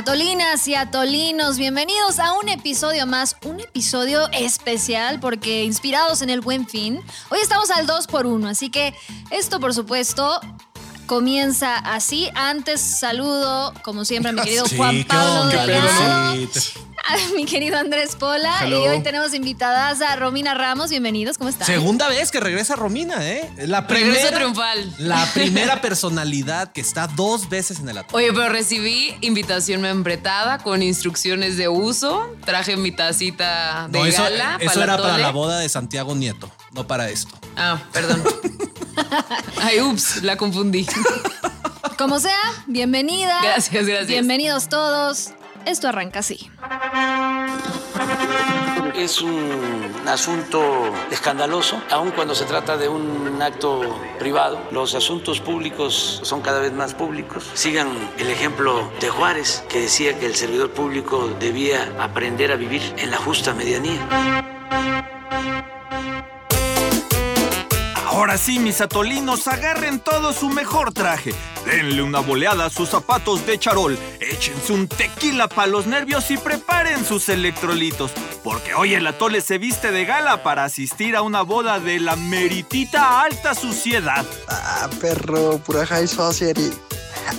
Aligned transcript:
Atolinas 0.00 0.66
y 0.66 0.74
atolinos, 0.74 1.58
bienvenidos 1.58 2.20
a 2.20 2.32
un 2.32 2.48
episodio 2.48 3.06
más, 3.06 3.36
un 3.44 3.60
episodio 3.60 4.30
especial 4.32 5.20
porque 5.20 5.64
inspirados 5.64 6.22
en 6.22 6.30
el 6.30 6.40
buen 6.40 6.66
fin, 6.66 7.02
hoy 7.28 7.38
estamos 7.42 7.68
al 7.68 7.86
2 7.86 8.06
por 8.06 8.24
1 8.24 8.48
así 8.48 8.70
que 8.70 8.94
esto 9.30 9.60
por 9.60 9.74
supuesto 9.74 10.40
comienza 11.04 11.76
así. 11.76 12.30
Antes 12.34 12.80
saludo, 12.80 13.74
como 13.82 14.06
siempre, 14.06 14.30
a 14.30 14.32
mi 14.32 14.40
querido 14.40 14.64
Sí, 14.64 14.76
Juan 14.78 14.96
¿qué 14.96 15.04
Pablo? 15.04 15.46
Delgado, 15.48 16.36
Sí, 16.52 16.72
mi 17.34 17.44
querido 17.44 17.78
Andrés 17.78 18.16
Pola 18.16 18.54
Hello. 18.62 18.84
y 18.84 18.88
hoy 18.88 19.02
tenemos 19.02 19.34
invitadas 19.34 20.00
a 20.00 20.16
Romina 20.16 20.54
Ramos, 20.54 20.90
bienvenidos, 20.90 21.38
¿cómo 21.38 21.50
están? 21.50 21.66
Segunda 21.66 22.08
vez 22.08 22.30
que 22.30 22.40
regresa 22.40 22.76
Romina, 22.76 23.26
¿eh? 23.28 23.50
La 23.66 23.82
Regreso 23.82 24.12
primera, 24.12 24.36
triunfal. 24.36 24.94
La 24.98 25.26
primera 25.34 25.80
personalidad 25.80 26.72
que 26.72 26.80
está 26.80 27.06
dos 27.08 27.48
veces 27.48 27.80
en 27.80 27.88
el 27.88 27.98
atole. 27.98 28.24
Oye, 28.24 28.32
pero 28.32 28.48
recibí 28.50 29.14
invitación 29.20 29.80
membretada 29.80 30.58
con 30.58 30.82
instrucciones 30.82 31.56
de 31.56 31.68
uso. 31.68 32.34
Traje 32.44 32.76
mi 32.76 32.92
tacita 32.92 33.88
de 33.88 33.98
No, 33.98 34.06
eso, 34.06 34.22
gala. 34.22 34.58
eso 34.60 34.78
la 34.78 34.84
era 34.84 34.96
para 34.98 35.18
la 35.18 35.30
boda 35.30 35.58
de 35.58 35.68
Santiago 35.68 36.14
Nieto, 36.14 36.50
no 36.72 36.86
para 36.86 37.08
esto. 37.10 37.34
Ah, 37.56 37.80
perdón. 37.92 38.22
Ay, 39.62 39.80
ups, 39.80 40.22
la 40.22 40.36
confundí. 40.36 40.86
Como 41.98 42.18
sea, 42.20 42.38
bienvenida. 42.66 43.38
Gracias, 43.42 43.84
gracias. 43.84 44.08
Bienvenidos 44.08 44.68
todos. 44.68 45.30
Esto 45.66 45.88
arranca 45.88 46.20
así. 46.20 46.50
Es 48.94 49.22
un 49.22 49.92
asunto 50.06 50.92
escandaloso, 51.10 51.80
aun 51.90 52.10
cuando 52.10 52.34
se 52.34 52.44
trata 52.44 52.76
de 52.76 52.88
un 52.88 53.40
acto 53.40 53.80
privado. 54.18 54.58
Los 54.70 54.94
asuntos 54.94 55.40
públicos 55.40 56.20
son 56.22 56.42
cada 56.42 56.60
vez 56.60 56.72
más 56.72 56.94
públicos. 56.94 57.50
Sigan 57.54 57.88
el 58.18 58.28
ejemplo 58.28 58.90
de 59.00 59.08
Juárez, 59.08 59.64
que 59.68 59.80
decía 59.80 60.18
que 60.18 60.26
el 60.26 60.34
servidor 60.34 60.70
público 60.70 61.28
debía 61.38 61.94
aprender 61.98 62.52
a 62.52 62.56
vivir 62.56 62.82
en 62.98 63.10
la 63.10 63.16
justa 63.16 63.54
medianía. 63.54 64.39
Ahora 68.20 68.36
sí, 68.36 68.58
mis 68.58 68.82
atolinos, 68.82 69.48
agarren 69.48 69.98
todo 69.98 70.34
su 70.34 70.50
mejor 70.50 70.92
traje. 70.92 71.32
Denle 71.64 72.02
una 72.02 72.20
boleada 72.20 72.66
a 72.66 72.70
sus 72.70 72.90
zapatos 72.90 73.46
de 73.46 73.58
charol. 73.58 73.98
Échense 74.20 74.74
un 74.74 74.88
tequila 74.88 75.48
para 75.48 75.68
los 75.68 75.86
nervios 75.86 76.30
y 76.30 76.36
preparen 76.36 77.02
sus 77.06 77.30
electrolitos. 77.30 78.10
Porque 78.44 78.74
hoy 78.74 78.92
el 78.92 79.06
atole 79.06 79.40
se 79.40 79.56
viste 79.56 79.90
de 79.90 80.04
gala 80.04 80.42
para 80.42 80.64
asistir 80.64 81.16
a 81.16 81.22
una 81.22 81.40
boda 81.40 81.80
de 81.80 81.98
la 81.98 82.14
meritita 82.14 83.22
alta 83.22 83.54
suciedad. 83.54 84.26
Ah, 84.48 84.90
perro, 85.00 85.56
pura 85.56 85.86
high 85.86 86.06
society. 86.06 86.70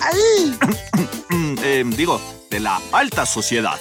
¡Ay! 0.01 0.57
Eh, 1.63 1.83
digo, 1.85 2.19
de 2.49 2.59
la 2.59 2.81
alta 2.91 3.27
sociedad. 3.27 3.79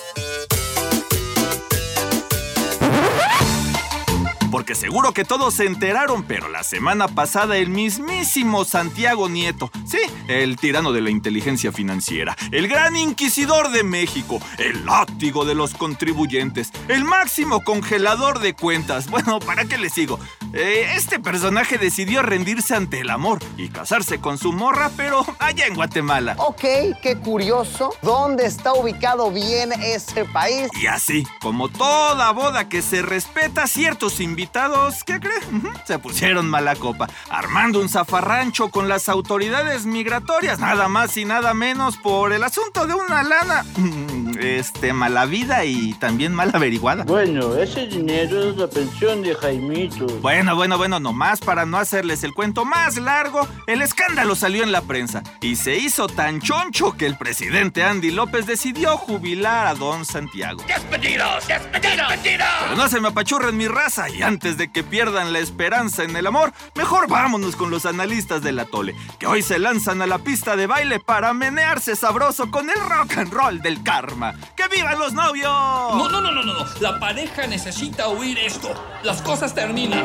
Porque 4.50 4.74
seguro 4.74 5.12
que 5.12 5.24
todos 5.24 5.54
se 5.54 5.64
enteraron, 5.64 6.24
pero 6.24 6.48
la 6.48 6.64
semana 6.64 7.06
pasada 7.08 7.56
el 7.56 7.68
mismísimo 7.68 8.64
Santiago 8.64 9.28
Nieto, 9.28 9.70
sí, 9.86 9.98
el 10.28 10.56
tirano 10.56 10.92
de 10.92 11.00
la 11.00 11.10
inteligencia 11.10 11.72
financiera, 11.72 12.36
el 12.50 12.66
gran 12.66 12.96
inquisidor 12.96 13.70
de 13.70 13.84
México, 13.84 14.40
el 14.58 14.84
látigo 14.84 15.44
de 15.44 15.54
los 15.54 15.74
contribuyentes, 15.74 16.72
el 16.88 17.04
máximo 17.04 17.62
congelador 17.62 18.40
de 18.40 18.54
cuentas. 18.54 19.08
Bueno, 19.10 19.38
¿para 19.38 19.66
qué 19.66 19.78
le 19.78 19.88
sigo? 19.88 20.18
Eh, 20.52 20.94
este 20.96 21.20
personaje 21.20 21.78
decidió 21.78 22.22
rendirse 22.22 22.74
ante 22.74 23.00
el 23.00 23.10
amor 23.10 23.38
y 23.56 23.68
casarse 23.68 24.20
con 24.20 24.36
su 24.36 24.52
morra, 24.52 24.90
pero 24.96 25.24
allá 25.38 25.66
en 25.66 25.74
Guatemala. 25.74 26.34
Ok, 26.38 26.64
qué 27.02 27.18
curioso. 27.22 27.94
¿Dónde 28.02 28.46
está 28.46 28.72
ubicado 28.72 29.30
bien 29.30 29.72
ese 29.72 30.24
país? 30.24 30.68
Y 30.80 30.88
así, 30.88 31.24
como 31.40 31.68
toda 31.68 32.33
boda 32.33 32.68
que 32.68 32.83
se 32.83 33.02
respeta, 33.02 33.68
ciertos 33.68 34.18
invitados, 34.20 35.05
¿qué 35.05 35.20
creen? 35.20 35.72
Se 35.86 36.00
pusieron 36.00 36.48
mala 36.48 36.74
copa, 36.74 37.08
armando 37.28 37.80
un 37.80 37.89
zafarrancho 37.89 38.70
con 38.70 38.89
las 38.89 39.08
autoridades 39.08 39.86
migratorias, 39.86 40.58
nada 40.58 40.89
más 40.89 41.16
y 41.16 41.24
nada 41.24 41.55
menos 41.55 41.96
por 41.96 42.33
el 42.33 42.42
asunto 42.42 42.89
de 42.89 42.94
una 42.94 43.22
lana, 43.22 43.64
mm, 43.77 44.39
este, 44.40 44.92
mala 44.92 45.27
vida 45.27 45.64
y 45.64 45.94
también 45.94 46.34
mal 46.34 46.50
averiguada. 46.52 47.05
Bueno, 47.05 47.55
ese 47.55 47.86
dinero 47.86 48.50
es 48.50 48.56
la 48.56 48.66
pensión 48.66 49.22
de 49.22 49.34
Jaimito. 49.34 50.06
Bueno, 50.20 50.39
bueno, 50.48 50.78
bueno, 50.78 51.01
nomás 51.01 51.40
para 51.40 51.67
no 51.67 51.77
hacerles 51.77 52.24
el 52.24 52.33
cuento 52.33 52.64
más 52.64 52.96
largo, 52.96 53.46
el 53.67 53.83
escándalo 53.83 54.34
salió 54.34 54.62
en 54.62 54.73
la 54.73 54.80
prensa 54.80 55.23
y 55.40 55.56
se 55.56 55.77
hizo 55.77 56.06
tan 56.08 56.40
choncho 56.40 56.96
que 56.96 57.06
el 57.06 57.17
presidente 57.17 57.84
Andy 57.84 58.11
López 58.11 58.46
decidió 58.46 58.96
jubilar 58.96 59.67
a 59.67 59.74
don 59.74 60.05
Santiago. 60.05 60.62
Pero 60.90 62.77
no 62.77 62.89
se 62.89 63.01
me 63.01 63.08
apachurren 63.08 63.56
mi 63.56 63.68
raza 63.68 64.08
y 64.08 64.23
antes 64.23 64.56
de 64.56 64.73
que 64.73 64.83
pierdan 64.83 65.33
la 65.33 65.40
esperanza 65.40 66.05
en 66.05 66.17
el 66.17 66.27
amor, 66.27 66.52
mejor 66.74 67.08
vámonos 67.08 67.55
con 67.55 67.70
los 67.70 67.84
analistas 67.86 68.42
del 68.42 68.58
atole, 68.58 68.95
que 69.18 69.27
hoy 69.27 69.42
se 69.42 69.58
lanzan 69.58 70.01
a 70.02 70.07
la 70.07 70.18
pista 70.18 70.57
de 70.57 70.67
baile 70.67 71.01
para 71.01 71.34
menearse 71.34 71.96
sabroso 71.96 72.51
con 72.51 72.70
el 72.70 72.80
rock 72.80 73.18
and 73.18 73.33
roll 73.33 73.61
del 73.61 73.83
karma. 73.83 74.34
¡Que 74.57 74.68
vivan 74.68 74.98
los 74.98 75.12
novios! 75.12 75.51
No, 75.51 76.08
no, 76.08 76.20
no, 76.20 76.33
no, 76.33 76.42
no, 76.42 76.55
no. 76.55 76.67
La 76.80 76.98
pareja 76.98 77.46
necesita 77.46 78.08
oír 78.08 78.39
esto. 78.39 78.72
Las 79.02 79.22
cosas 79.22 79.55
terminan. 79.55 80.05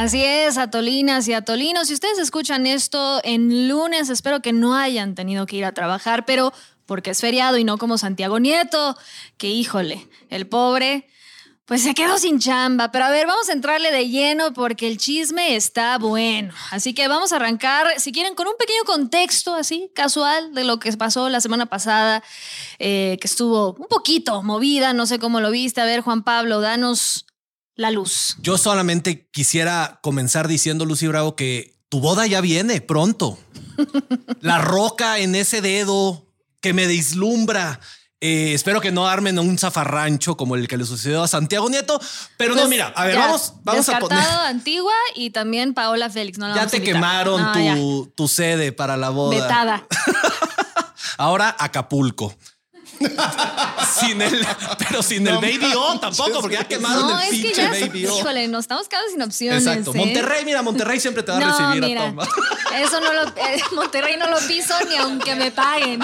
Así 0.00 0.24
es, 0.24 0.56
atolinas 0.56 1.28
y 1.28 1.34
atolinos. 1.34 1.88
Si 1.88 1.94
ustedes 1.94 2.18
escuchan 2.18 2.66
esto 2.66 3.20
en 3.22 3.68
lunes, 3.68 4.08
espero 4.08 4.40
que 4.40 4.54
no 4.54 4.74
hayan 4.74 5.14
tenido 5.14 5.44
que 5.44 5.56
ir 5.56 5.64
a 5.66 5.72
trabajar, 5.72 6.24
pero 6.24 6.54
porque 6.86 7.10
es 7.10 7.20
feriado 7.20 7.58
y 7.58 7.64
no 7.64 7.76
como 7.76 7.98
Santiago 7.98 8.40
Nieto, 8.40 8.96
que 9.36 9.48
híjole, 9.48 10.08
el 10.30 10.46
pobre, 10.46 11.06
pues 11.66 11.82
se 11.82 11.94
quedó 11.94 12.18
sin 12.18 12.40
chamba. 12.40 12.90
Pero 12.90 13.04
a 13.04 13.10
ver, 13.10 13.26
vamos 13.28 13.48
a 13.48 13.52
entrarle 13.52 13.92
de 13.92 14.08
lleno 14.08 14.52
porque 14.52 14.88
el 14.88 14.96
chisme 14.96 15.54
está 15.54 15.98
bueno. 15.98 16.52
Así 16.70 16.94
que 16.94 17.06
vamos 17.06 17.32
a 17.32 17.36
arrancar, 17.36 17.86
si 17.98 18.10
quieren, 18.10 18.34
con 18.34 18.48
un 18.48 18.54
pequeño 18.58 18.82
contexto 18.86 19.54
así, 19.54 19.88
casual, 19.94 20.54
de 20.54 20.64
lo 20.64 20.80
que 20.80 20.90
pasó 20.94 21.28
la 21.28 21.40
semana 21.40 21.66
pasada, 21.66 22.24
eh, 22.78 23.18
que 23.20 23.26
estuvo 23.28 23.74
un 23.74 23.86
poquito 23.86 24.42
movida, 24.42 24.94
no 24.94 25.06
sé 25.06 25.18
cómo 25.18 25.40
lo 25.40 25.50
viste. 25.50 25.80
A 25.80 25.84
ver, 25.84 26.00
Juan 26.00 26.24
Pablo, 26.24 26.60
danos 26.60 27.26
la 27.80 27.90
luz. 27.90 28.36
Yo 28.42 28.58
solamente 28.58 29.26
quisiera 29.30 29.98
comenzar 30.02 30.46
diciendo, 30.48 30.84
Lucy 30.84 31.06
Bravo, 31.06 31.34
que 31.34 31.74
tu 31.88 32.00
boda 32.00 32.26
ya 32.26 32.40
viene 32.40 32.80
pronto. 32.80 33.38
La 34.40 34.58
roca 34.58 35.18
en 35.18 35.34
ese 35.34 35.60
dedo 35.62 36.26
que 36.60 36.72
me 36.74 36.86
deslumbra. 36.86 37.80
Eh, 38.20 38.52
espero 38.52 38.82
que 38.82 38.92
no 38.92 39.08
armen 39.08 39.38
un 39.38 39.56
zafarrancho 39.56 40.36
como 40.36 40.54
el 40.54 40.68
que 40.68 40.76
le 40.76 40.84
sucedió 40.84 41.22
a 41.22 41.28
Santiago 41.28 41.70
Nieto. 41.70 41.98
Pero 42.36 42.50
no, 42.54 42.60
Pues, 42.60 42.68
mira, 42.68 42.92
a 42.94 43.04
ver, 43.06 43.14
ya, 43.14 43.20
vamos, 43.20 43.54
vamos 43.64 43.88
a 43.88 43.98
poner. 43.98 44.18
Antigua 44.22 44.92
y 45.14 45.30
también 45.30 45.72
Paola 45.72 46.10
Félix. 46.10 46.36
No 46.38 46.48
la 46.48 46.54
Ya 46.54 46.66
te 46.66 46.82
quemaron 46.82 47.40
No, 47.40 47.58
ya. 47.58 47.74
tu, 47.74 48.12
tu 48.14 48.28
sede 48.28 48.72
para 48.72 48.98
la 48.98 49.08
boda. 49.08 49.40
Vetada. 49.40 49.86
Ahora 51.16 51.56
Acapulco. 51.58 52.34
Sin 54.00 54.20
el, 54.22 54.46
pero 54.78 55.02
sin 55.02 55.26
el 55.26 55.36
Baby 55.36 55.72
O 55.76 55.98
tampoco, 55.98 56.40
porque 56.40 56.56
ya 56.56 56.64
quemaron 56.64 57.02
No, 57.08 57.20
el 57.20 57.24
es 57.24 57.30
que 57.30 57.42
pinche 57.42 57.62
ya, 57.62 57.70
Baby 57.70 58.06
O. 58.06 58.18
híjole, 58.18 58.48
nos 58.48 58.64
estamos 58.64 58.88
quedando 58.88 59.10
sin 59.10 59.22
opciones. 59.22 59.66
Exacto. 59.66 59.92
¿eh? 59.94 59.98
Monterrey, 59.98 60.44
mira, 60.44 60.62
Monterrey 60.62 61.00
siempre 61.00 61.22
te 61.22 61.32
va 61.32 61.38
a 61.38 61.40
No, 61.44 61.46
recibir 61.58 61.82
mira, 61.88 62.02
a 62.04 62.06
toma. 62.10 62.28
eso 62.76 63.00
no 63.00 63.12
lo, 63.12 63.28
eh, 63.28 63.62
Monterrey 63.72 64.16
no 64.16 64.28
lo 64.28 64.38
piso 64.46 64.74
ni 64.88 64.96
aunque 64.96 65.34
me 65.34 65.50
paguen. 65.50 66.00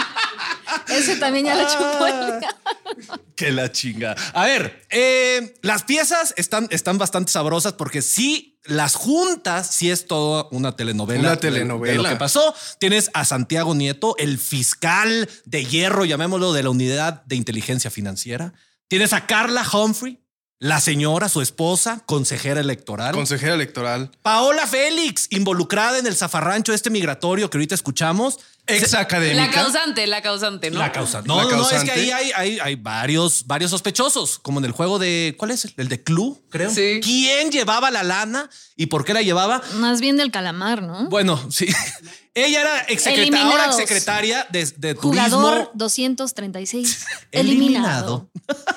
Ese 0.89 1.17
también 1.17 1.47
ya 1.47 1.55
lo 1.55 1.69
chupó 1.69 3.17
Que 3.37 3.53
la 3.53 3.71
chinga. 3.71 4.17
A 4.33 4.45
ver, 4.47 4.87
eh, 4.91 5.55
las 5.63 5.83
piezas 5.83 6.33
están, 6.37 6.69
están 6.71 6.97
bastante 6.99 7.31
sabrosas 7.31 7.75
porque 7.75 8.01
sí, 8.01 8.56
las 8.69 8.94
juntas, 8.94 9.69
sí 9.75 9.91
es 9.91 10.06
todo 10.06 10.49
una 10.53 10.77
telenovela. 10.77 11.21
Una 11.21 11.31
de- 11.31 11.37
telenovela. 11.37 11.93
De, 11.97 12.03
lo 12.03 12.09
que 12.09 12.16
pasó. 12.16 12.54
Tienes 12.78 13.10
a 13.15 13.24
Santiago 13.24 13.74
Nieto, 13.74 14.16
el 14.18 14.39
fiscal 14.39 15.28
de 15.45 15.65
hierro, 15.65 16.04
llamémoslo, 16.04 16.53
de 16.53 16.63
la 16.63 16.71
unidad 16.71 17.24
de 17.24 17.36
inteligencia 17.36 17.91
financiera. 17.91 18.53
Tienes 18.89 19.13
a 19.13 19.27
Carla 19.27 19.66
Humphrey, 19.72 20.21
la 20.58 20.80
señora, 20.80 21.28
su 21.28 21.42
esposa, 21.42 22.03
consejera 22.06 22.60
electoral. 22.60 23.12
Consejera 23.14 23.54
electoral. 23.54 24.10
Paola 24.22 24.66
Félix, 24.66 25.26
involucrada 25.30 25.98
en 25.98 26.06
el 26.06 26.16
zafarrancho 26.16 26.72
este 26.72 26.88
migratorio 26.88 27.50
que 27.50 27.58
ahorita 27.58 27.74
escuchamos. 27.74 28.38
Ex 28.68 28.92
La 28.92 29.00
académica. 29.00 29.50
causante, 29.50 30.06
la 30.08 30.22
causante, 30.22 30.70
¿no? 30.72 30.78
La 30.80 30.91
causa. 30.91 31.22
No, 31.22 31.36
La 31.36 31.42
no, 31.44 31.50
no, 31.50 31.62
es 31.62 31.68
causante. 31.68 31.92
que 31.92 32.00
ahí 32.00 32.10
hay, 32.10 32.32
hay, 32.34 32.58
hay 32.58 32.74
varios, 32.74 33.47
varios 33.47 33.70
sospechosos, 33.70 34.38
como 34.41 34.58
en 34.58 34.64
el 34.64 34.72
juego 34.72 34.98
de. 34.98 35.34
¿Cuál 35.38 35.53
es? 35.53 35.68
El 35.76 35.88
de 35.88 36.03
Clue, 36.03 36.42
creo. 36.50 36.70
Sí. 36.70 37.00
¿Quién 37.03 37.53
llevaba 37.53 37.91
la 37.92 38.03
lana 38.03 38.50
y 38.74 38.86
por 38.86 39.04
qué 39.04 39.14
la 39.14 39.22
llevaba? 39.22 39.62
Más 39.74 40.00
bien 40.00 40.16
del 40.16 40.32
calamar, 40.32 40.82
¿no? 40.82 41.08
Bueno, 41.10 41.41
sí. 41.50 41.66
Ella 42.34 42.60
era 42.62 42.80
exsecretaria, 42.88 43.42
ahora 43.47 43.66
exsecretaria 43.66 44.47
de, 44.50 44.66
de 44.76 44.94
Jugador 44.94 45.54
turismo. 45.54 45.70
236. 45.74 47.06
Eliminado. 47.32 48.28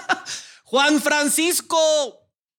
Juan 0.69 1.01
Francisco 1.01 1.77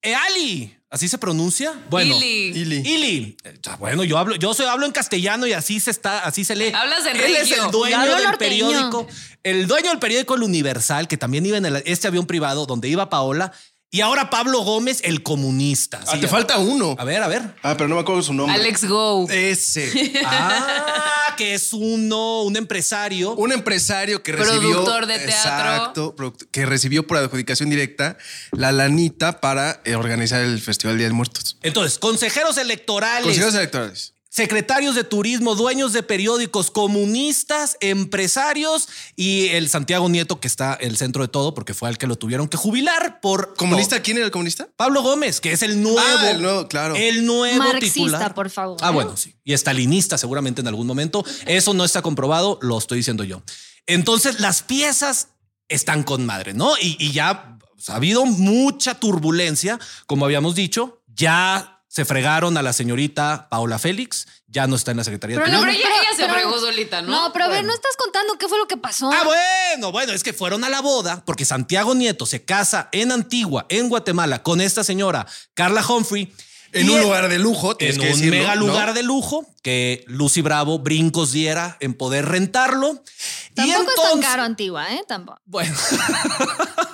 Eali. 0.02 0.76
¿Así 0.90 1.08
se 1.08 1.18
pronuncia? 1.18 1.72
Bueno, 1.88 2.16
Ili. 2.16 2.48
Ili. 2.60 2.76
Ili. 2.84 3.36
Eh, 3.44 3.54
Bueno, 3.78 4.02
yo 4.02 4.18
hablo, 4.18 4.34
yo 4.34 4.52
soy, 4.52 4.66
hablo 4.66 4.84
en 4.86 4.90
castellano 4.92 5.46
y 5.46 5.52
así 5.52 5.78
se 5.78 5.92
está, 5.92 6.24
así 6.24 6.44
se 6.44 6.56
lee. 6.56 6.72
Hablas 6.74 7.06
en 7.06 7.16
Él 7.20 7.36
es 7.36 7.52
el 7.52 7.70
dueño 7.70 8.00
del 8.00 8.24
norteño. 8.24 8.36
periódico, 8.38 9.06
el 9.44 9.68
dueño 9.68 9.90
del 9.90 10.00
periódico 10.00 10.34
El 10.34 10.42
Universal, 10.42 11.06
que 11.06 11.16
también 11.16 11.46
iba 11.46 11.56
en 11.58 11.66
el- 11.66 11.82
este 11.86 12.08
avión 12.08 12.26
privado 12.26 12.66
donde 12.66 12.88
iba 12.88 13.08
Paola, 13.08 13.52
y 13.92 14.00
ahora 14.00 14.30
Pablo 14.30 14.62
Gómez, 14.62 15.00
el 15.04 15.22
comunista. 15.22 16.00
Ah, 16.08 16.12
Sí, 16.14 16.20
te 16.20 16.26
falta 16.26 16.58
uno. 16.58 16.96
A 16.98 17.04
ver, 17.04 17.22
a 17.22 17.28
ver. 17.28 17.54
Ah, 17.62 17.74
pero 17.76 17.88
no 17.88 17.94
me 17.94 18.00
acuerdo 18.00 18.22
su 18.22 18.34
nombre. 18.34 18.56
Alex 18.56 18.84
Go. 18.88 19.28
Ese. 19.30 20.12
Ah, 20.26 21.19
que 21.40 21.54
es 21.54 21.72
uno, 21.72 22.42
un 22.42 22.54
empresario. 22.58 23.32
Un 23.32 23.50
empresario 23.52 24.22
que 24.22 24.32
recibió. 24.32 24.60
Productor 24.60 25.06
de 25.06 25.18
teatro. 25.20 26.12
Exacto. 26.12 26.36
Que 26.50 26.66
recibió 26.66 27.06
por 27.06 27.16
adjudicación 27.16 27.70
directa 27.70 28.18
la 28.52 28.72
lanita 28.72 29.40
para 29.40 29.80
eh, 29.86 29.94
organizar 29.94 30.42
el 30.42 30.60
Festival 30.60 30.98
Día 30.98 31.06
de 31.06 31.14
Muertos. 31.14 31.56
Entonces, 31.62 31.98
consejeros 31.98 32.58
electorales. 32.58 33.22
Consejeros 33.22 33.54
electorales. 33.54 34.12
Secretarios 34.30 34.94
de 34.94 35.02
turismo, 35.02 35.56
dueños 35.56 35.92
de 35.92 36.02
periódicos, 36.04 36.70
comunistas, 36.70 37.76
empresarios 37.80 38.88
y 39.16 39.48
el 39.48 39.68
Santiago 39.68 40.08
Nieto, 40.08 40.40
que 40.40 40.46
está 40.46 40.74
el 40.74 40.96
centro 40.96 41.22
de 41.22 41.28
todo, 41.28 41.52
porque 41.52 41.74
fue 41.74 41.88
al 41.88 41.98
que 41.98 42.06
lo 42.06 42.16
tuvieron 42.16 42.48
que 42.48 42.56
jubilar 42.56 43.20
por. 43.20 43.54
¿Comunista? 43.54 44.00
¿Quién 44.00 44.16
era 44.16 44.26
el 44.26 44.32
comunista? 44.32 44.68
Pablo 44.76 45.02
Gómez, 45.02 45.40
que 45.40 45.52
es 45.52 45.62
el 45.62 45.82
nuevo. 45.82 46.00
Ah, 46.00 46.30
el 46.30 46.40
nuevo, 46.40 46.68
claro. 46.68 46.94
El 46.94 47.26
nuevo 47.26 47.58
Marxista, 47.58 47.94
titular. 47.94 48.34
por 48.34 48.48
favor. 48.50 48.78
Ah, 48.80 48.90
bueno, 48.90 49.16
sí. 49.16 49.34
Y 49.44 49.52
estalinista, 49.52 50.16
seguramente 50.16 50.60
en 50.60 50.68
algún 50.68 50.86
momento. 50.86 51.24
Eso 51.46 51.74
no 51.74 51.84
está 51.84 52.00
comprobado, 52.00 52.58
lo 52.62 52.78
estoy 52.78 52.98
diciendo 52.98 53.24
yo. 53.24 53.42
Entonces, 53.86 54.38
las 54.38 54.62
piezas 54.62 55.28
están 55.68 56.04
con 56.04 56.24
madre, 56.24 56.54
¿no? 56.54 56.74
Y, 56.80 56.96
y 57.00 57.10
ya 57.10 57.58
ha 57.88 57.94
habido 57.94 58.24
mucha 58.26 58.94
turbulencia, 58.94 59.80
como 60.06 60.24
habíamos 60.24 60.54
dicho. 60.54 61.02
Ya 61.08 61.79
se 61.92 62.04
fregaron 62.04 62.56
a 62.56 62.62
la 62.62 62.72
señorita 62.72 63.48
Paola 63.50 63.76
Félix, 63.80 64.28
ya 64.46 64.68
no 64.68 64.76
está 64.76 64.92
en 64.92 64.98
la 64.98 65.04
Secretaría 65.04 65.36
de 65.38 65.42
Pero 65.42 65.52
No, 65.56 65.60
Turismo. 65.64 65.82
pero 65.82 65.92
ella, 65.92 66.02
ella 66.02 66.16
se 66.16 66.22
pero- 66.22 66.34
fregó 66.34 66.58
solita, 66.60 67.02
¿no? 67.02 67.10
No, 67.10 67.32
pero 67.32 67.46
a 67.46 67.48
ver, 67.48 67.64
no 67.64 67.72
estás 67.74 67.96
contando 67.98 68.38
qué 68.38 68.46
fue 68.48 68.58
lo 68.58 68.68
que 68.68 68.76
pasó. 68.76 69.10
Ah, 69.12 69.24
bueno, 69.24 69.90
bueno, 69.90 70.12
es 70.12 70.22
que 70.22 70.32
fueron 70.32 70.62
a 70.62 70.68
la 70.68 70.80
boda 70.82 71.24
porque 71.26 71.44
Santiago 71.44 71.96
Nieto 71.96 72.26
se 72.26 72.44
casa 72.44 72.88
en 72.92 73.10
Antigua, 73.10 73.66
en 73.70 73.88
Guatemala, 73.88 74.44
con 74.44 74.60
esta 74.60 74.84
señora, 74.84 75.26
Carla 75.54 75.84
Humphrey. 75.84 76.32
En 76.72 76.86
y 76.86 76.90
un 76.90 77.00
lugar 77.00 77.28
de 77.28 77.40
lujo, 77.40 77.76
tienes 77.76 77.96
en 77.96 78.02
que 78.02 78.06
un 78.06 78.12
decirlo, 78.20 78.38
mega 78.38 78.54
¿no? 78.54 78.68
lugar 78.68 78.94
de 78.94 79.02
lujo 79.02 79.44
que 79.60 80.04
Lucy 80.06 80.40
Bravo 80.40 80.78
brincos 80.78 81.32
diera 81.32 81.76
en 81.80 81.94
poder 81.94 82.26
rentarlo. 82.26 83.02
y 83.50 83.54
Tampoco 83.54 83.90
es 84.04 84.10
tan 84.12 84.20
caro 84.20 84.42
Antigua, 84.44 84.94
¿eh? 84.94 85.02
Tampoco. 85.08 85.40
Bueno, 85.46 85.74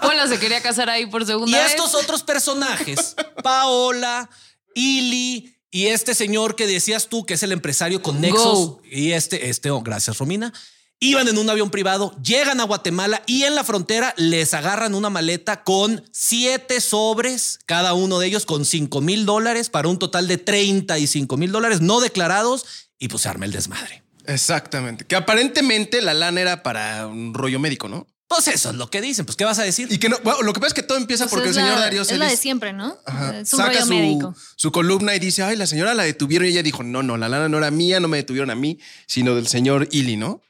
Paula 0.01 0.27
se 0.29 0.39
quería 0.39 0.63
casar 0.63 0.89
ahí 0.89 1.05
por 1.05 1.23
y 1.23 1.27
segunda 1.27 1.59
vez. 1.63 1.73
estos 1.73 1.95
otros 1.95 2.23
personajes, 2.23 3.15
Paola, 3.43 4.31
Ili 4.77 5.57
y 5.71 5.87
este 5.87 6.15
señor 6.15 6.55
que 6.55 6.67
decías 6.67 7.09
tú 7.09 7.27
que 7.27 7.35
es 7.35 7.43
el 7.43 7.51
empresario 7.51 8.03
con 8.03 8.21
Nexos 8.21 8.77
y 8.91 9.13
este, 9.13 9.49
este, 9.49 9.71
oh, 9.71 9.83
gracias 9.83 10.19
Romina. 10.19 10.53
Iban 11.01 11.29
en 11.29 11.37
un 11.37 11.51
avión 11.51 11.71
privado, 11.71 12.15
llegan 12.23 12.61
a 12.61 12.65
Guatemala 12.65 13.23
y 13.27 13.43
en 13.43 13.55
la 13.55 13.65
frontera 13.65 14.15
les 14.17 14.55
agarran 14.55 14.95
una 14.95 15.11
maleta 15.11 15.63
con 15.63 16.03
siete 16.13 16.81
sobres, 16.81 17.59
cada 17.67 17.93
uno 17.93 18.19
de 18.19 18.29
ellos 18.29 18.47
con 18.47 18.65
5 18.65 19.03
mil 19.03 19.27
dólares 19.27 19.69
para 19.69 19.89
un 19.89 19.99
total 19.99 20.27
de 20.27 20.39
35 20.39 21.37
mil 21.37 21.53
dólares 21.53 21.83
no 21.83 22.01
declarados 22.01 22.65
y 22.99 23.09
pues 23.09 23.25
se 23.25 23.29
arma 23.29 23.45
el 23.45 23.53
desmadre. 23.53 24.05
Exactamente. 24.25 25.05
Que 25.05 25.17
aparentemente 25.17 26.01
la 26.01 26.15
lana 26.15 26.41
era 26.41 26.63
para 26.63 27.07
un 27.07 27.35
rollo 27.35 27.61
médico, 27.61 27.89
¿no? 27.89 28.07
Pues 28.29 28.49
eso 28.49 28.71
es 28.71 28.75
lo 28.77 28.91
que 28.91 29.01
dicen, 29.01 29.25
pues 29.25 29.37
¿qué 29.37 29.45
vas 29.45 29.59
a 29.61 29.63
decir? 29.63 29.87
Y 29.91 29.99
que 29.99 30.09
no, 30.09 30.19
bueno, 30.25 30.43
lo 30.43 30.53
que 30.53 30.59
pasa 30.59 30.69
es 30.69 30.75
que 30.75 30.83
todo 30.83 30.99
empieza 30.99 31.25
Pues 31.25 31.31
porque 31.35 31.49
el 31.51 31.55
señor 31.55 31.75
la- 31.75 31.81
Darío 31.83 32.03
Es 32.03 32.11
la 32.19 32.27
de 32.29 32.37
siempre, 32.37 32.73
¿no? 32.73 32.99
Ajá. 33.07 33.39
Es 33.41 33.53
un 33.53 33.59
saca 33.59 33.71
rollo 33.73 33.83
su, 33.87 33.95
médico. 33.95 34.35
su 34.57 34.73
columna 34.73 35.15
y 35.15 35.21
dice, 35.21 35.45
ay, 35.45 35.57
la 35.57 35.67
señora 35.69 35.95
la 35.95 36.03
detuvieron 36.03 36.49
y 36.49 36.51
ella 36.51 36.65
dijo, 36.65 36.83
no, 36.83 37.05
no, 37.05 37.17
la 37.17 37.29
lana 37.29 37.49
no 37.49 37.59
era 37.59 37.71
mía, 37.71 38.01
no 38.01 38.09
me 38.09 38.17
detuvieron 38.17 38.51
a 38.51 38.57
mí, 38.57 38.81
sino 39.07 39.37
del 39.37 39.47
señor 39.47 39.87
Ili, 39.93 40.17
¿no? 40.17 40.43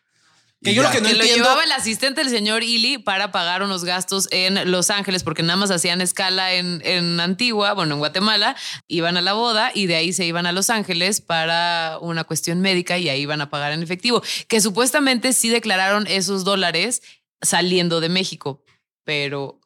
Que 0.64 0.70
Y 0.70 0.74
yo 0.74 0.82
lo 0.82 0.90
que 0.90 1.02
no 1.02 1.08
que 1.08 1.14
lo 1.16 1.20
entiendo- 1.20 1.44
llevaba 1.44 1.64
el 1.64 1.72
asistente 1.72 2.22
del 2.22 2.30
señor 2.30 2.62
Ili 2.62 2.96
para 2.96 3.30
pagar 3.30 3.62
unos 3.62 3.84
gastos 3.84 4.26
en 4.30 4.70
Los 4.70 4.88
Ángeles, 4.88 5.22
porque 5.22 5.42
nada 5.42 5.58
más 5.58 5.70
hacían 5.70 6.00
escala 6.00 6.54
en, 6.54 6.80
en 6.82 7.20
Antigua, 7.20 7.74
bueno, 7.74 7.92
en 7.92 7.98
Guatemala, 7.98 8.56
iban 8.88 9.18
a 9.18 9.20
la 9.20 9.34
boda 9.34 9.70
y 9.74 9.84
de 9.86 9.96
ahí 9.96 10.14
se 10.14 10.24
iban 10.24 10.46
a 10.46 10.52
Los 10.52 10.70
Ángeles 10.70 11.20
para 11.20 11.98
una 12.00 12.24
cuestión 12.24 12.62
médica 12.62 12.96
y 12.96 13.10
ahí 13.10 13.20
iban 13.20 13.42
a 13.42 13.50
pagar 13.50 13.72
en 13.72 13.82
efectivo, 13.82 14.22
que 14.48 14.62
supuestamente 14.62 15.34
sí 15.34 15.50
declararon 15.50 16.06
esos 16.06 16.42
dólares 16.44 17.02
saliendo 17.42 18.00
de 18.00 18.08
México, 18.08 18.62
pero... 19.04 19.60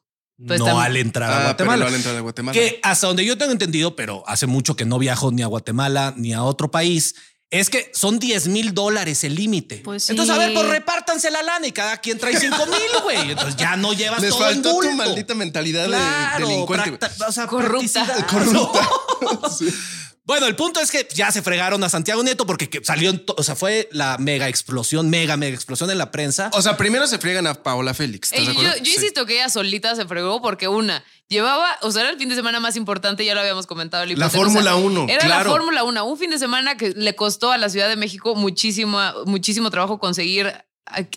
pues, 0.47 0.59
no 0.59 0.79
al 0.79 0.97
entrar 0.97 1.29
a 1.31 1.35
Ah, 1.35 1.57
pero 1.57 1.69
Guatemala. 1.69 1.83
no 1.83 1.87
al 1.89 1.95
entrar 1.95 2.15
a 2.15 2.19
Guatemala. 2.21 2.53
Que 2.53 2.79
hasta 2.83 3.07
donde 3.07 3.25
yo 3.25 3.37
tengo 3.37 3.51
entendido, 3.51 3.95
pero 3.95 4.23
hace 4.27 4.47
mucho 4.47 4.75
que 4.75 4.85
no 4.85 4.97
viajo 4.99 5.31
ni 5.31 5.41
a 5.41 5.47
Guatemala 5.47 6.13
ni 6.17 6.33
a 6.33 6.43
otro 6.43 6.71
país, 6.71 7.15
es 7.49 7.69
que 7.69 7.91
son 7.93 8.17
10 8.17 8.47
mil 8.47 8.73
dólares 8.73 9.23
el 9.25 9.35
límite. 9.35 9.81
Pues 9.83 10.03
sí. 10.03 10.11
Entonces, 10.13 10.33
a 10.33 10.37
ver, 10.39 10.53
pues 10.53 10.65
repártanse 10.69 11.29
la 11.31 11.43
lana 11.43 11.67
y 11.67 11.73
cada 11.73 11.97
quien 11.97 12.17
trae 12.17 12.37
5 12.39 12.65
mil, 12.65 13.03
güey. 13.03 13.31
Entonces 13.31 13.57
ya 13.57 13.75
no 13.75 13.91
llevas 13.93 14.21
Les 14.21 14.29
todo 14.31 14.47
en 14.49 14.53
faltó 14.55 14.69
tu 14.69 14.75
bulto. 14.75 14.91
maldita 14.95 15.35
mentalidad 15.35 15.85
Claro, 15.87 16.47
de 16.47 16.53
delincuente. 16.53 16.91
practa- 16.97 17.27
o 17.27 17.31
sea, 17.33 17.47
Corrupta. 17.47 18.25
Corrupta. 18.29 18.89
Bueno, 20.31 20.47
el 20.47 20.55
punto 20.55 20.79
es 20.79 20.91
que 20.91 21.05
ya 21.13 21.29
se 21.29 21.41
fregaron 21.41 21.83
a 21.83 21.89
Santiago 21.89 22.23
Nieto 22.23 22.45
porque 22.45 22.69
que 22.69 22.81
salió, 22.85 23.11
o 23.35 23.43
sea, 23.43 23.57
fue 23.57 23.89
la 23.91 24.17
mega 24.17 24.47
explosión, 24.47 25.09
mega, 25.09 25.35
mega 25.35 25.53
explosión 25.53 25.91
en 25.91 25.97
la 25.97 26.09
prensa. 26.09 26.49
O 26.53 26.61
sea, 26.61 26.77
primero 26.77 27.05
se 27.05 27.17
friegan 27.19 27.47
a 27.47 27.55
Paola 27.63 27.93
Félix. 27.93 28.31
¿estás 28.31 28.39
Ey, 28.39 28.47
de 28.47 28.53
yo, 28.53 28.59
acuerdo? 28.61 28.77
yo 28.79 28.85
Sí. 28.85 28.91
insisto 28.95 29.25
que 29.25 29.33
ella 29.33 29.49
solita 29.49 29.93
se 29.97 30.05
fregó 30.05 30.41
porque 30.41 30.69
una, 30.69 31.03
llevaba, 31.27 31.67
o 31.81 31.91
sea, 31.91 32.03
era 32.03 32.11
el 32.11 32.17
fin 32.17 32.29
de 32.29 32.35
semana 32.35 32.61
más 32.61 32.77
importante, 32.77 33.25
ya 33.25 33.33
lo 33.35 33.41
habíamos 33.41 33.67
comentado. 33.67 34.05
La. 34.05 34.29
Fórmula 34.29 34.75
1, 34.77 35.07
Era 35.09 35.27
la. 35.27 35.43
Fórmula 35.43 35.83
1, 35.83 36.05
un 36.05 36.17
fin 36.17 36.29
de 36.29 36.39
semana 36.39 36.77
que 36.77 36.91
le 36.95 37.13
costó 37.13 37.51
a 37.51 37.57
la 37.57 37.67
Ciudad 37.67 37.89
de 37.89 37.97
México 37.97 38.33
muchísimo, 38.33 38.99
muchísimo 39.25 39.69
trabajo 39.69 39.99
conseguir 39.99 40.47
a- 40.47 40.63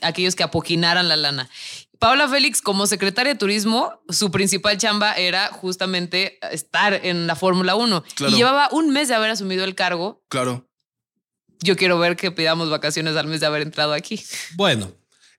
aquellos 0.02 0.34
que 0.34 0.42
apoquinaran 0.42 1.08
la 1.08 1.14
lana. 1.16 1.48
Paola 2.04 2.28
Félix, 2.28 2.60
como 2.60 2.86
secretaria 2.86 3.32
de 3.32 3.38
turismo, 3.38 3.98
su 4.10 4.30
principal 4.30 4.76
chamba 4.76 5.14
era 5.14 5.48
justamente 5.48 6.38
estar 6.52 6.92
en 6.92 7.26
la 7.26 7.34
Fórmula 7.34 7.76
1. 7.76 8.04
Claro. 8.14 8.30
Y 8.30 8.36
llevaba 8.36 8.68
un 8.72 8.90
mes 8.90 9.08
de 9.08 9.14
haber 9.14 9.30
asumido 9.30 9.64
el 9.64 9.74
cargo. 9.74 10.22
Claro. 10.28 10.68
Yo 11.60 11.76
quiero 11.76 11.98
ver 11.98 12.16
que 12.16 12.30
pidamos 12.30 12.68
vacaciones 12.68 13.16
al 13.16 13.26
mes 13.26 13.40
de 13.40 13.46
haber 13.46 13.62
entrado 13.62 13.94
aquí. 13.94 14.22
Bueno, 14.54 14.92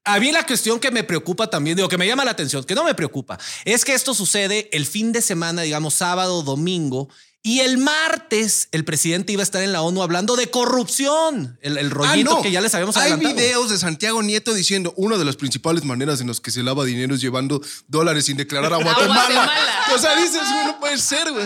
a 0.06 0.20
mí 0.20 0.32
la 0.32 0.44
cuestión 0.44 0.80
que 0.80 0.90
me 0.90 1.04
preocupa 1.04 1.48
también, 1.52 1.76
digo, 1.76 1.88
que 1.88 2.00
me 2.00 2.08
llama 2.08 2.26
la 2.26 2.32
atención, 2.32 2.64
que 2.64 2.74
no 2.74 2.84
me 2.84 2.96
preocupa, 2.96 3.38
es 3.64 3.86
que 3.86 3.94
esto 3.94 4.16
sucede 4.16 4.68
el 4.76 4.88
fin 4.88 5.12
de 5.12 5.22
semana, 5.22 5.62
digamos 5.62 5.94
sábado, 5.94 6.42
domingo, 6.42 7.10
y 7.48 7.60
el 7.60 7.78
martes 7.78 8.70
el 8.72 8.84
presidente 8.86 9.32
iba 9.32 9.42
a 9.42 9.44
estar 9.44 9.62
en 9.62 9.72
la 9.72 9.84
ONU 9.84 10.02
hablando 10.02 10.36
de 10.36 10.50
corrupción, 10.50 11.60
el, 11.62 11.78
el 11.78 11.92
rollito 11.92 12.32
Ah, 12.32 12.36
no. 12.38 12.42
que 12.42 12.50
ya 12.50 12.60
les 12.60 12.74
habíamos 12.74 12.98
Hay 12.98 13.12
adelantado. 13.12 13.36
videos 13.36 13.70
de 13.70 13.78
Santiago 13.78 14.24
Nieto 14.24 14.52
diciendo 14.56 14.96
una 14.98 15.18
de 15.20 15.26
las 15.26 15.36
principales 15.36 15.84
maneras 15.84 16.22
en 16.22 16.28
las 16.28 16.42
que 16.42 16.50
se 16.50 16.64
lava 16.64 16.84
dinero 16.86 17.14
es 17.14 17.22
llevando 17.22 17.62
dólares 17.88 18.26
sin 18.26 18.36
declarar 18.38 18.74
a 18.74 18.78
Guatemala. 18.84 19.14
Guatemala. 19.14 19.52
O 19.94 19.98
sea, 20.00 20.16
dices, 20.16 20.42
güey, 20.52 20.66
no 20.66 20.80
puede 20.80 20.98
ser, 20.98 21.32
güey. 21.32 21.46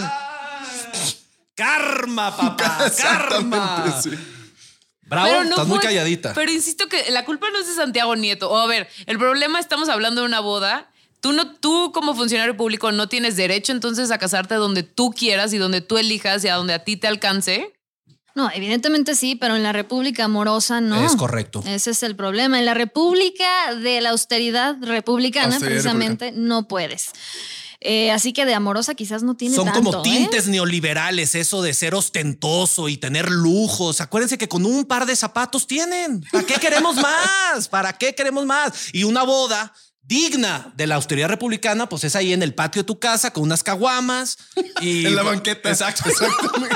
Karma, 1.55 2.35
papá, 2.37 2.91
karma. 2.97 4.01
Sí. 4.01 4.11
Bravo, 5.01 5.27
Pero 5.27 5.43
no 5.43 5.49
estás 5.49 5.67
muy 5.67 5.77
fue- 5.79 5.83
calladita. 5.87 6.33
Pero 6.33 6.51
insisto 6.51 6.87
que 6.87 7.09
la 7.11 7.25
culpa 7.25 7.49
no 7.51 7.59
es 7.59 7.67
de 7.67 7.73
Santiago 7.73 8.15
Nieto. 8.15 8.49
O 8.49 8.57
a 8.57 8.67
ver, 8.67 8.87
el 9.07 9.17
problema 9.17 9.59
estamos 9.59 9.89
hablando 9.89 10.21
de 10.21 10.27
una 10.27 10.39
boda. 10.39 10.89
Tú 11.21 11.33
no, 11.33 11.55
tú 11.55 11.91
como 11.93 12.15
funcionario 12.15 12.55
público 12.55 12.91
no 12.91 13.09
tienes 13.09 13.35
derecho 13.35 13.71
entonces 13.71 14.11
a 14.11 14.17
casarte 14.17 14.55
donde 14.55 14.83
tú 14.83 15.11
quieras 15.11 15.53
y 15.53 15.57
donde 15.57 15.81
tú 15.81 15.97
elijas 15.97 16.43
y 16.45 16.47
a 16.47 16.55
donde 16.55 16.73
a 16.73 16.83
ti 16.83 16.95
te 16.95 17.07
alcance. 17.07 17.73
No, 18.35 18.49
evidentemente 18.51 19.15
sí, 19.15 19.35
pero 19.35 19.55
en 19.55 19.63
la 19.63 19.73
República 19.73 20.25
amorosa 20.25 20.79
no. 20.79 21.05
Es 21.05 21.15
correcto. 21.15 21.61
Ese 21.65 21.91
es 21.91 22.03
el 22.03 22.15
problema. 22.15 22.59
En 22.59 22.65
la 22.65 22.73
República 22.73 23.75
de 23.75 23.99
la 23.99 24.11
austeridad 24.11 24.77
republicana, 24.81 25.55
Austeridad 25.55 25.73
precisamente, 25.73 26.31
no 26.31 26.67
puedes. 26.67 27.09
Eh, 27.81 28.11
así 28.11 28.33
que 28.33 28.45
de 28.45 28.53
amorosa 28.53 28.93
quizás 28.93 29.23
no 29.23 29.35
tiene 29.35 29.55
Son 29.55 29.65
tanto. 29.65 29.79
como 29.81 29.99
¿eh? 29.99 30.01
tintes 30.03 30.47
neoliberales, 30.47 31.33
eso 31.35 31.61
de 31.61 31.73
ser 31.73 31.95
ostentoso 31.95 32.89
y 32.89 32.97
tener 32.97 33.29
lujos. 33.29 34.01
Acuérdense 34.01 34.37
que 34.37 34.49
con 34.49 34.65
un 34.65 34.85
par 34.85 35.05
de 35.05 35.15
zapatos 35.15 35.65
tienen. 35.65 36.25
¿Para 36.31 36.45
qué 36.45 36.55
queremos 36.55 36.97
más? 36.97 37.67
¿Para 37.69 37.97
qué 37.97 38.13
queremos 38.13 38.45
más? 38.45 38.89
Y 38.93 39.05
una 39.05 39.23
boda 39.23 39.73
digna 40.09 40.73
de 40.75 40.87
la 40.87 40.95
austeridad 40.95 41.29
republicana, 41.29 41.87
pues 41.87 42.03
es 42.03 42.15
ahí 42.15 42.33
en 42.33 42.41
el 42.41 42.55
patio 42.55 42.81
de 42.81 42.87
tu 42.87 42.97
casa 42.97 43.31
con 43.31 43.43
unas 43.43 43.61
caguamas 43.61 44.37
y 44.81 45.05
En 45.05 45.15
la 45.15 45.21
banqueta. 45.23 45.69
Exacto. 45.69 46.09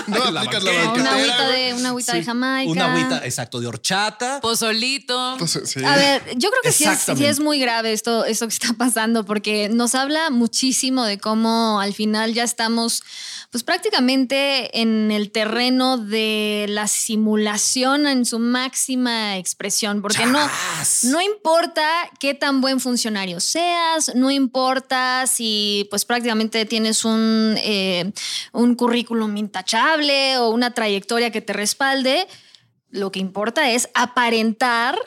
No, 0.06 0.28
En 0.28 0.34
la 0.34 0.42
aplicas 0.42 0.64
la 0.64 0.72
banqueta. 0.72 0.92
O 0.92 1.02
Una 1.02 1.12
agüita 1.14 1.48
de, 1.48 1.74
una 1.74 1.90
agüita 1.90 2.14
de 2.14 2.24
Jamaica. 2.24 2.72
Una 2.72 2.92
agüita, 2.92 3.26
exacto, 3.26 3.60
de 3.60 3.68
horchata. 3.68 4.40
Pozolito. 4.42 5.36
Pues, 5.40 5.60
sí. 5.64 5.84
A 5.84 5.96
ver, 5.96 6.22
yo 6.36 6.50
creo 6.50 6.62
que 6.62 6.72
sí 6.72 6.84
es, 6.84 6.90
sí 6.90 6.94
Exactamente. 6.94 7.30
es 7.30 7.40
muy 7.40 7.60
grave 7.60 7.94
esto, 7.94 8.26
esto 8.26 8.48
que 8.48 8.54
está 8.54 8.74
pasando, 8.74 9.26
porque 9.26 9.70
nos 9.70 9.96
habla 9.96 10.30
muchísimo 10.30 11.06
de 11.06 11.18
cómo 11.18 11.80
al 11.80 11.94
final 11.94 12.34
ya 12.34 12.44
estamos, 12.44 13.02
pues 13.50 13.64
prácticamente 13.64 14.80
en 14.82 15.10
el 15.10 15.32
terreno 15.32 15.98
de 15.98 16.68
la 16.70 16.88
simulación 16.88 18.06
en 18.06 18.26
su 18.26 18.38
máxima 18.38 19.38
expresión, 19.38 20.02
porque 20.02 20.26
no, 20.26 20.40
Chas. 20.78 21.06
no 21.06 21.22
importa 21.22 21.88
qué 22.20 22.36
tan 22.36 22.62
buen 22.62 22.80
funcionario 22.80 23.23
seas, 23.40 24.16
no 24.16 24.32
importa 24.32 25.26
si 25.28 25.88
pues 25.90 26.06
prácticamente 26.06 26.66
tienes 26.66 27.06
un, 27.06 27.56
eh, 27.58 28.12
un 28.52 28.76
currículum 28.76 29.36
intachable 29.38 30.38
o 30.38 30.50
una 30.50 30.74
trayectoria 30.74 31.32
que 31.32 31.42
te 31.42 31.54
respalde, 31.54 32.28
lo 32.90 33.12
que 33.12 33.20
importa 33.20 33.72
es 33.72 33.90
aparentar 33.94 34.98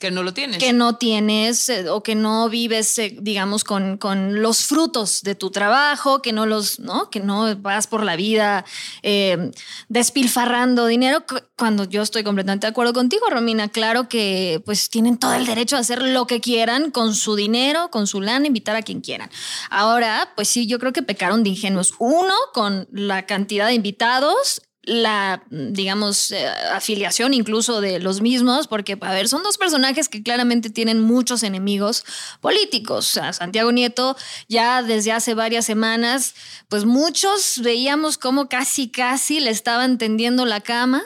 Que 0.00 0.10
no 0.10 0.22
lo 0.24 0.32
tienes. 0.34 0.58
que 0.58 0.72
no 0.72 0.96
tienes 0.96 1.68
eh, 1.68 1.88
o 1.90 2.02
que 2.02 2.14
no 2.14 2.48
vives, 2.48 2.98
eh, 2.98 3.16
digamos, 3.20 3.62
con, 3.64 3.98
con 3.98 4.42
los 4.42 4.64
frutos 4.64 5.20
de 5.22 5.34
tu 5.34 5.50
trabajo, 5.50 6.22
que 6.22 6.32
no 6.32 6.46
los, 6.46 6.80
¿no? 6.80 7.10
Que 7.10 7.20
no 7.20 7.54
vas 7.56 7.86
por 7.86 8.02
la 8.02 8.16
vida 8.16 8.64
eh, 9.02 9.52
despilfarrando 9.88 10.86
dinero. 10.86 11.24
cu- 11.26 11.40
Cuando 11.56 11.84
yo 11.84 12.00
estoy 12.02 12.24
completamente 12.24 12.66
de 12.66 12.70
acuerdo 12.70 12.92
contigo, 12.94 13.26
Romina, 13.28 13.68
claro 13.68 14.08
que 14.08 14.62
pues 14.64 14.88
tienen 14.88 15.18
todo 15.18 15.34
el 15.34 15.44
derecho 15.46 15.76
a 15.76 15.80
hacer 15.80 16.00
lo 16.02 16.26
que 16.26 16.40
quieran 16.40 16.90
con 16.90 17.14
su 17.14 17.36
dinero, 17.36 17.90
con 17.90 18.06
su 18.06 18.20
lana, 18.22 18.46
invitar 18.46 18.76
a 18.76 18.82
quien 18.82 19.02
quieran. 19.02 19.30
Ahora, 19.68 20.32
pues 20.34 20.48
sí, 20.48 20.66
yo 20.66 20.78
creo 20.78 20.92
que 20.94 21.02
pecaron 21.02 21.42
de 21.44 21.50
ingenuos. 21.50 21.92
Uno, 21.98 22.34
con 22.54 22.88
la 22.90 23.26
cantidad 23.26 23.66
de 23.66 23.74
invitados 23.74 24.62
la, 24.82 25.42
digamos, 25.50 26.32
eh, 26.32 26.48
afiliación 26.72 27.34
incluso 27.34 27.80
de 27.80 27.98
los 28.00 28.20
mismos, 28.20 28.66
porque, 28.66 28.96
a 29.00 29.12
ver, 29.12 29.28
son 29.28 29.42
dos 29.42 29.58
personajes 29.58 30.08
que 30.08 30.22
claramente 30.22 30.70
tienen 30.70 31.00
muchos 31.00 31.42
enemigos 31.42 32.04
políticos. 32.40 33.08
O 33.08 33.10
sea, 33.20 33.32
Santiago 33.32 33.72
Nieto 33.72 34.16
ya 34.48 34.82
desde 34.82 35.12
hace 35.12 35.34
varias 35.34 35.66
semanas, 35.66 36.34
pues 36.68 36.84
muchos 36.84 37.60
veíamos 37.62 38.16
cómo 38.16 38.48
casi, 38.48 38.88
casi 38.88 39.40
le 39.40 39.50
estaban 39.50 39.98
tendiendo 39.98 40.46
la 40.46 40.60
cama. 40.60 41.02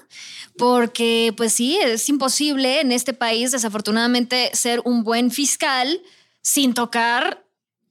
Porque, 0.56 1.34
pues 1.36 1.52
sí, 1.52 1.76
es 1.78 2.08
imposible 2.08 2.80
en 2.80 2.92
este 2.92 3.12
país, 3.12 3.50
desafortunadamente, 3.50 4.50
ser 4.54 4.80
un 4.84 5.02
buen 5.02 5.32
fiscal 5.32 6.00
sin 6.42 6.74
tocar 6.74 7.44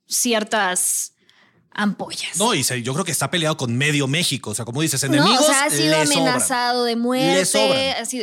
ciertas 0.08 1.13
ampollas. 1.74 2.38
No, 2.38 2.54
y 2.54 2.64
se- 2.64 2.82
yo 2.84 2.94
creo 2.94 3.06
que 3.06 3.12
está 3.12 3.30
peleado 3.32 3.58
con 3.58 3.76
medio 3.78 4.08
México. 4.08 4.52
O 4.52 4.56
sea, 4.56 4.66
como 4.66 4.82
dices, 4.82 5.04
No, 5.04 5.16
enemigos. 5.16 5.42
o 5.42 5.46
sea, 5.46 5.66
ha 5.66 5.70
sido 5.70 5.94
sobran. 5.96 6.12
amenazado 6.12 6.84
de 6.86 6.96
muerte. 6.96 7.46
sido- 7.46 7.74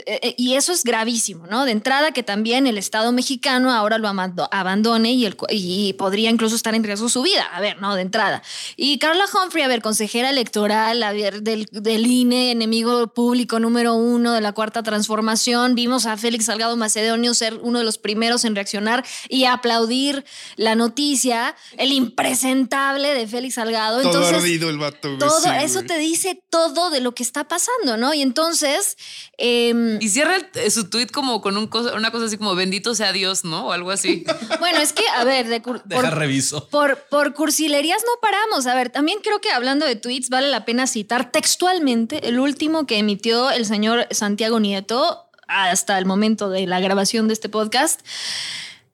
eh, 0.06 0.20
eh, 0.22 0.34
y 0.36 0.54
eso 0.54 0.72
es 0.72 0.84
gravísimo, 0.84 1.46
¿no? 1.46 1.64
De 1.64 1.72
entrada, 1.72 2.12
que 2.12 2.22
también 2.22 2.66
el 2.66 2.78
Estado 2.78 3.12
mexicano 3.12 3.72
ahora 3.72 3.98
lo 3.98 4.08
amando- 4.08 4.48
abandone 4.52 5.12
y, 5.12 5.26
el, 5.26 5.36
cu- 5.36 5.46
y 5.50 5.92
podría 5.94 6.30
incluso 6.30 6.54
estar 6.56 6.74
en 6.74 6.84
riesgo 6.84 7.08
su 7.08 7.22
vida. 7.22 7.42
A 7.52 7.60
ver, 7.60 7.80
¿no? 7.80 7.94
De 7.94 8.02
entrada. 8.02 8.42
Y 8.76 8.98
Carla 8.98 9.24
Humphrey, 9.32 9.64
a 9.64 9.68
ver, 9.68 9.82
consejera 9.82 10.30
electoral, 10.30 11.02
a 11.02 11.12
ver, 11.12 11.42
del, 11.42 11.66
del 11.72 12.06
INE, 12.06 12.50
enemigo 12.52 13.08
público 13.14 13.58
número 13.60 13.94
uno 13.94 14.32
de 14.32 14.40
la 14.40 14.52
cuarta 14.52 14.82
transformación. 14.82 15.74
Vimos 15.74 16.06
a 16.06 16.16
Félix 16.16 16.46
Salgado 16.46 16.76
Macedonio 16.76 17.34
ser 17.34 17.58
uno 17.62 17.78
de 17.80 17.84
los 17.84 17.98
primeros 17.98 18.44
en 18.44 18.54
reaccionar 18.54 19.04
y 19.28 19.44
aplaudir 19.44 20.24
la 20.56 20.74
noticia, 20.74 21.54
el 21.76 21.92
impresentable 21.92 23.14
de 23.14 23.26
Félix 23.26 23.39
Salgado. 23.50 24.02
Todo 24.02 24.10
Entonces, 24.12 24.34
ardido 24.38 24.68
el 24.70 24.78
vato. 24.78 25.08
güey, 25.08 25.18
todo 25.18 25.40
sí, 25.40 25.48
eso 25.62 25.74
güey. 25.76 25.86
te 25.86 25.98
dice 25.98 26.42
todo 26.50 26.90
de 26.90 27.00
lo 27.00 27.12
que 27.14 27.22
está 27.22 27.48
pasando, 27.48 27.96
¿no? 27.96 28.12
Y 28.12 28.22
entonces, 28.22 28.96
em, 29.38 29.98
Y 30.02 30.08
cierra 30.08 30.36
el- 30.36 30.46
eh, 30.54 30.70
su 30.70 30.90
tweet 30.90 31.06
como 31.06 31.40
con 31.40 31.56
un 31.56 31.66
cosa- 31.68 31.94
una 31.94 32.10
cosa 32.10 32.26
así 32.26 32.36
como 32.36 32.54
bendito 32.54 32.94
sea 32.94 33.12
Dios, 33.12 33.44
¿no? 33.44 33.68
O 33.68 33.72
algo 33.72 33.90
así. 33.90 34.24
bueno, 34.60 34.80
es 34.80 34.92
que, 34.92 35.04
a 35.08 35.24
ver, 35.24 35.48
de 35.48 35.62
cur- 35.62 35.82
Deja 35.84 36.02
por, 36.02 36.14
reviso. 36.18 36.68
por, 36.68 36.98
por 37.10 37.34
cursilerías 37.34 38.02
no 38.04 38.20
paramos. 38.20 38.66
A 38.66 38.74
ver, 38.74 38.90
también 38.90 39.20
creo 39.22 39.40
que 39.40 39.50
hablando 39.50 39.86
de 39.86 39.96
tweets, 39.96 40.28
vale 40.28 40.48
la 40.48 40.64
pena 40.64 40.86
citar 40.86 41.30
textualmente 41.32 42.28
el 42.28 42.38
último 42.38 42.86
que 42.86 42.98
emitió 42.98 43.50
el 43.50 43.64
señor 43.66 44.06
Santiago 44.10 44.60
Nieto 44.60 45.26
hasta 45.46 45.98
el 45.98 46.06
momento 46.06 46.48
de 46.48 46.66
la 46.66 46.80
grabación 46.80 47.26
de 47.28 47.34
este 47.34 47.48
podcast, 47.48 48.00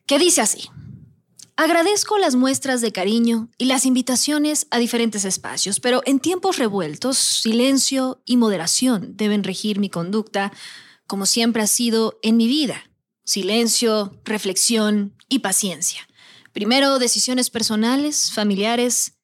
que 0.06 0.18
dice 0.18 0.40
así. 0.40 0.68
Agradezco 1.58 2.18
las 2.18 2.36
muestras 2.36 2.82
de 2.82 2.92
cariño 2.92 3.48
y 3.56 3.64
las 3.64 3.86
invitaciones 3.86 4.66
a 4.70 4.78
diferentes 4.78 5.24
espacios, 5.24 5.80
pero 5.80 6.02
en 6.04 6.20
tiempos 6.20 6.58
revueltos, 6.58 7.16
silencio 7.16 8.20
y 8.26 8.36
moderación 8.36 9.16
deben 9.16 9.42
regir 9.42 9.78
mi 9.78 9.88
conducta, 9.88 10.52
como 11.06 11.24
siempre 11.24 11.62
ha 11.62 11.66
sido 11.66 12.18
en 12.22 12.36
mi 12.36 12.46
vida. 12.46 12.90
Silencio, 13.24 14.20
reflexión 14.24 15.16
y 15.30 15.38
paciencia. 15.38 16.06
Primero 16.52 16.98
decisiones 16.98 17.48
personales, 17.48 18.32
familiares 18.32 19.14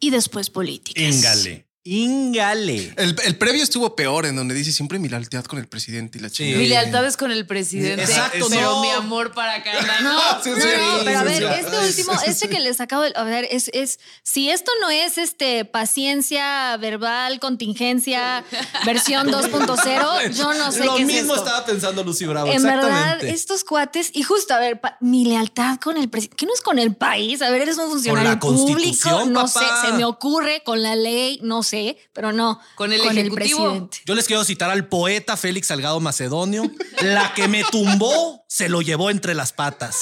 y 0.00 0.10
después 0.10 0.48
políticas. 0.48 1.02
Íngale. 1.02 1.71
Íngale. 1.84 2.94
El, 2.96 3.16
el 3.24 3.36
previo 3.36 3.62
estuvo 3.62 3.96
peor, 3.96 4.26
en 4.26 4.36
donde 4.36 4.54
dice 4.54 4.70
siempre 4.70 4.98
mi 4.98 5.08
lealtad 5.08 5.44
con 5.44 5.58
el 5.58 5.66
presidente 5.66 6.18
y 6.18 6.20
la 6.20 6.30
chingada. 6.30 6.58
Mi 6.58 6.68
lealtad 6.68 7.04
es 7.06 7.16
con 7.16 7.32
el 7.32 7.44
presidente. 7.46 8.02
Exacto, 8.04 8.46
pero 8.48 8.70
no. 8.76 8.82
mi 8.82 8.90
amor 8.90 9.32
para 9.32 9.62
Carla. 9.62 9.92
No, 10.02 10.12
No. 10.12 10.42
Sí, 10.42 10.50
no, 10.50 10.56
sí, 10.56 10.62
no, 10.62 10.98
sí, 10.98 11.02
pero 11.04 11.18
a 11.18 11.22
ver, 11.24 11.42
este 11.42 11.78
último, 11.78 12.12
este 12.26 12.48
que 12.48 12.60
les 12.60 12.80
acabo 12.80 13.02
de, 13.02 13.12
a 13.16 13.24
ver, 13.24 13.46
es, 13.50 13.68
es, 13.74 13.98
si 14.22 14.48
esto 14.50 14.70
no 14.80 14.90
es 14.90 15.18
este 15.18 15.64
paciencia 15.64 16.76
verbal, 16.76 17.40
contingencia, 17.40 18.44
versión 18.86 19.28
2.0, 19.28 20.30
yo 20.36 20.54
no 20.54 20.70
sé 20.72 20.84
Lo 20.84 20.94
qué 20.96 21.02
es 21.02 21.06
mismo 21.08 21.34
esto. 21.34 21.44
estaba 21.46 21.66
pensando 21.66 22.04
Lucy 22.04 22.26
Bravo. 22.26 22.50
En 22.52 22.62
verdad, 22.62 23.22
estos 23.24 23.64
cuates, 23.64 24.10
y 24.14 24.22
justo, 24.22 24.54
a 24.54 24.58
ver, 24.60 24.80
pa- 24.80 24.96
mi 25.00 25.24
lealtad 25.24 25.78
con 25.80 25.96
el 25.96 26.08
presidente, 26.08 26.36
¿qué 26.36 26.46
no 26.46 26.54
es 26.54 26.60
con 26.60 26.78
el 26.78 26.94
país? 26.94 27.42
A 27.42 27.50
ver, 27.50 27.62
eres 27.62 27.76
un 27.78 27.90
funcionario 27.90 28.30
la 28.30 28.38
público, 28.38 28.64
Constitución, 28.66 29.32
no 29.32 29.46
papá. 29.46 29.80
sé, 29.82 29.88
se 29.88 29.92
me 29.94 30.04
ocurre, 30.04 30.62
con 30.64 30.82
la 30.82 30.94
ley, 30.96 31.40
no 31.42 31.62
sé, 31.62 31.71
pero 32.12 32.32
no. 32.32 32.60
Con 32.74 32.92
el 32.92 33.00
Ejecutivo. 33.00 33.34
presidente. 33.34 33.98
Yo 34.04 34.14
les 34.14 34.26
quiero 34.26 34.44
citar 34.44 34.70
al 34.70 34.88
poeta 34.88 35.36
Félix 35.36 35.68
Salgado 35.68 36.00
Macedonio. 36.00 36.70
La 37.00 37.32
que 37.34 37.48
me 37.48 37.64
tumbó 37.64 38.44
se 38.48 38.68
lo 38.68 38.82
llevó 38.82 39.10
entre 39.10 39.34
las 39.34 39.52
patas. 39.52 40.00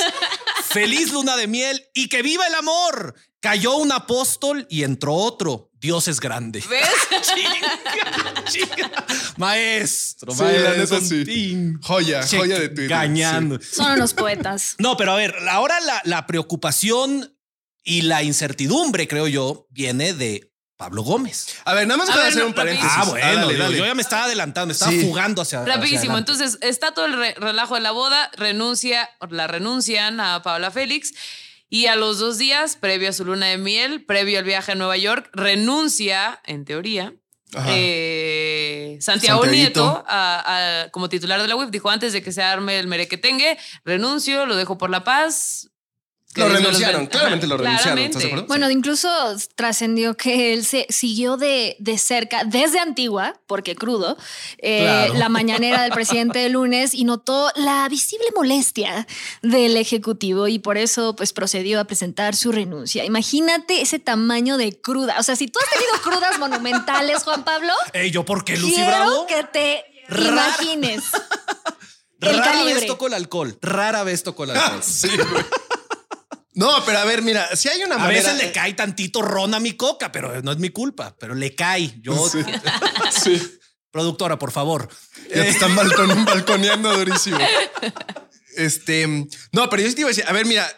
Feliz 0.68 1.12
luna 1.12 1.36
de 1.36 1.46
miel 1.46 1.84
y 1.94 2.08
que 2.08 2.22
viva 2.22 2.46
el 2.46 2.54
amor. 2.54 3.14
Cayó 3.40 3.76
un 3.76 3.90
apóstol 3.90 4.66
y 4.68 4.82
entró 4.84 5.14
otro. 5.14 5.70
Dios 5.80 6.08
es 6.08 6.20
grande. 6.20 6.62
¿Ves? 6.68 6.88
Chinga, 7.22 8.44
chinga. 8.44 9.06
Maestro, 9.38 10.32
Sí, 10.34 10.42
maestro, 10.42 11.00
sí. 11.00 11.72
Joya, 11.82 12.26
joya 12.26 12.58
de 12.58 12.68
Twitter. 12.68 12.88
Gañando. 12.88 13.58
Son 13.62 13.92
unos 13.92 14.12
poetas. 14.14 14.76
No, 14.78 14.96
pero 14.96 15.12
a 15.12 15.16
ver, 15.16 15.34
ahora 15.50 15.80
la, 15.80 16.02
la 16.04 16.26
preocupación 16.26 17.34
y 17.82 18.02
la 18.02 18.22
incertidumbre, 18.22 19.08
creo 19.08 19.26
yo, 19.26 19.66
viene 19.70 20.12
de 20.12 20.49
Pablo 20.80 21.02
Gómez. 21.02 21.46
A 21.66 21.74
ver, 21.74 21.86
nada 21.86 21.98
más 21.98 22.08
A 22.08 22.14
para 22.14 22.28
hacer 22.28 22.40
no, 22.40 22.46
un 22.48 22.54
paréntesis. 22.54 22.90
Ah, 22.96 23.04
bueno, 23.04 23.26
dale, 23.26 23.52
digo, 23.52 23.62
dale. 23.64 23.76
yo 23.76 23.84
ya 23.84 23.94
me 23.94 24.00
estaba 24.00 24.24
adelantando, 24.24 24.68
me 24.68 24.72
estaba 24.72 24.90
Sí. 24.92 25.02
fugando 25.02 25.42
hacia 25.42 25.62
Rapidísimo. 25.66 26.16
Entonces, 26.16 26.56
está 26.62 26.92
todo 26.94 27.04
el 27.04 27.12
re- 27.18 27.34
relajo 27.36 27.74
de 27.74 27.82
la 27.82 27.90
boda, 27.90 28.30
renuncia, 28.32 29.10
la 29.28 29.46
renuncian 29.46 30.20
a 30.20 30.42
Paula 30.42 30.70
Félix. 30.70 31.12
Y 31.68 31.84
a 31.86 31.96
los 31.96 32.18
dos 32.18 32.38
días, 32.38 32.76
previo 32.76 33.10
a 33.10 33.12
su 33.12 33.26
luna 33.26 33.46
de 33.46 33.58
miel, 33.58 34.04
previo 34.06 34.38
al 34.38 34.44
viaje 34.46 34.72
a 34.72 34.74
Nueva 34.74 34.96
York, 34.96 35.28
renuncia, 35.34 36.40
en 36.46 36.64
teoría, 36.64 37.12
eh, 37.68 38.96
Santiago 39.00 39.42
Santiaguito. 39.44 39.80
Nieto 39.82 40.04
a- 40.08 40.84
a- 40.84 40.90
como 40.90 41.08
titular 41.08 41.40
de 41.42 41.48
la 41.48 41.56
UIF. 41.56 41.70
Dijo 41.70 41.90
antes 41.90 42.12
de 42.12 42.22
que 42.22 42.32
se 42.32 42.42
arme 42.42 42.78
el 42.78 42.86
merequetengue, 42.86 43.58
renuncio, 43.84 44.46
lo 44.46 44.56
dejo 44.56 44.78
por 44.78 44.88
la 44.90 45.04
paz. 45.04 45.68
Lo 46.36 46.48
renunciaron, 46.48 47.06
claramente 47.06 47.48
lo 47.48 47.56
renunciaron, 47.56 47.98
¿estás 47.98 48.22
de? 48.22 48.42
Bueno, 48.46 48.70
incluso 48.70 49.08
trascendió 49.56 50.16
que 50.16 50.52
él 50.52 50.64
se 50.64 50.86
siguió 50.88 51.36
de, 51.36 51.74
de 51.80 51.98
cerca, 51.98 52.44
desde 52.44 52.78
Antigua, 52.78 53.34
porque 53.48 53.74
crudo, 53.74 54.16
eh, 54.58 54.82
Claro. 54.84 55.14
la 55.14 55.28
mañanera 55.28 55.82
del 55.82 55.90
presidente 55.90 56.46
el 56.46 56.52
lunes 56.52 56.94
y 56.94 57.02
notó 57.02 57.50
la 57.56 57.88
visible 57.88 58.26
molestia 58.36 59.08
del 59.42 59.76
Ejecutivo 59.76 60.46
y 60.46 60.60
por 60.60 60.78
eso 60.78 61.16
pues 61.16 61.32
procedió 61.32 61.80
a 61.80 61.84
presentar 61.84 62.36
su 62.36 62.52
renuncia. 62.52 63.04
Imagínate 63.04 63.80
ese 63.82 63.98
tamaño 63.98 64.56
de 64.56 64.80
cruda. 64.80 65.16
O 65.18 65.24
sea, 65.24 65.34
si 65.34 65.48
tú 65.48 65.58
has 65.58 65.70
tenido 65.72 65.92
crudas 66.00 66.38
monumentales, 66.38 67.24
Juan 67.24 67.42
Pablo, 67.42 67.72
Ey, 67.92 68.12
yo, 68.12 68.24
¿por 68.24 68.44
qué 68.44 68.56
Lucy 68.56 68.74
quiero 68.76 68.88
Bravo? 68.88 69.26
que 69.26 69.42
te 69.52 69.84
Rara. 70.08 70.28
imagines. 70.30 71.02
el 72.20 72.36
Rara 72.38 72.44
calibre. 72.52 72.74
vez 72.74 72.86
tocó 72.86 73.08
el 73.08 73.14
alcohol. 73.14 73.58
Rara 73.60 74.04
vez 74.04 74.22
tocó 74.22 74.44
el 74.44 74.50
alcohol. 74.50 74.80
Sí, 74.84 75.08
güey. 75.08 75.44
No, 76.54 76.84
pero 76.84 76.98
a 76.98 77.04
ver, 77.04 77.22
mira, 77.22 77.54
si 77.56 77.68
hay 77.68 77.82
una 77.84 77.94
A 77.94 77.98
manera. 77.98 78.22
veces 78.32 78.42
le 78.44 78.52
cae 78.52 78.74
tantito 78.74 79.22
ron 79.22 79.54
a 79.54 79.60
mi 79.60 79.74
coca, 79.74 80.10
pero 80.10 80.42
no 80.42 80.50
es 80.52 80.58
mi 80.58 80.70
culpa, 80.70 81.16
pero 81.18 81.34
le 81.34 81.54
cae. 81.54 81.94
Yo, 82.02 82.28
Sí. 82.28 82.38
Sí. 83.24 83.58
productora, 83.92 84.38
por 84.38 84.50
favor. 84.52 84.88
Ya 85.28 85.42
te 85.42 85.48
están 85.48 85.76
balcon- 85.76 86.24
balconeando 86.24 86.96
durísimo. 86.96 87.38
Este, 88.56 89.06
no, 89.52 89.70
pero 89.70 89.82
yo 89.82 89.88
sí 89.88 89.94
te 89.94 90.00
iba 90.02 90.08
a 90.08 90.10
decir, 90.14 90.24
a 90.26 90.32
ver, 90.32 90.44
mira, 90.46 90.68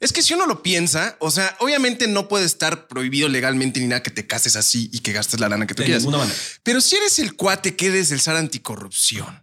es 0.00 0.12
que 0.12 0.22
si 0.22 0.34
uno 0.34 0.46
lo 0.46 0.62
piensa, 0.62 1.16
o 1.20 1.30
sea, 1.30 1.56
obviamente 1.60 2.06
no 2.08 2.28
puede 2.28 2.44
estar 2.44 2.86
prohibido 2.86 3.28
legalmente 3.28 3.80
ni 3.80 3.86
nada 3.86 4.02
que 4.02 4.10
te 4.10 4.26
cases 4.26 4.54
así 4.56 4.90
y 4.92 5.00
que 5.00 5.12
gastes 5.12 5.40
la 5.40 5.48
lana 5.48 5.66
que 5.66 5.74
tú 5.74 5.80
De 5.82 5.86
quieras. 5.86 6.02
ninguna 6.02 6.18
manera. 6.24 6.38
Pero 6.62 6.80
si 6.82 6.96
eres 6.96 7.18
el 7.18 7.34
cuate 7.34 7.74
que 7.74 7.86
eres 7.86 8.10
el 8.10 8.20
SAR 8.20 8.36
anticorrupción 8.36 9.42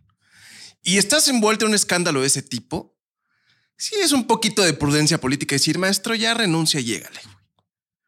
y 0.84 0.98
estás 0.98 1.28
envuelto 1.28 1.66
en 1.66 1.70
un 1.70 1.76
escándalo 1.76 2.22
de 2.22 2.28
ese 2.28 2.44
tipo, 2.44 2.93
sí 3.78 3.96
es 4.02 4.12
un 4.12 4.26
poquito 4.28 4.62
de 4.62 4.74
prudencia 4.74 5.20
política 5.20 5.56
decir, 5.56 5.78
maestro, 5.78 6.16
ya 6.16 6.34
renuncia 6.34 6.80
y 6.80 6.84
llégale. 6.86 7.20
güey". 7.24 7.34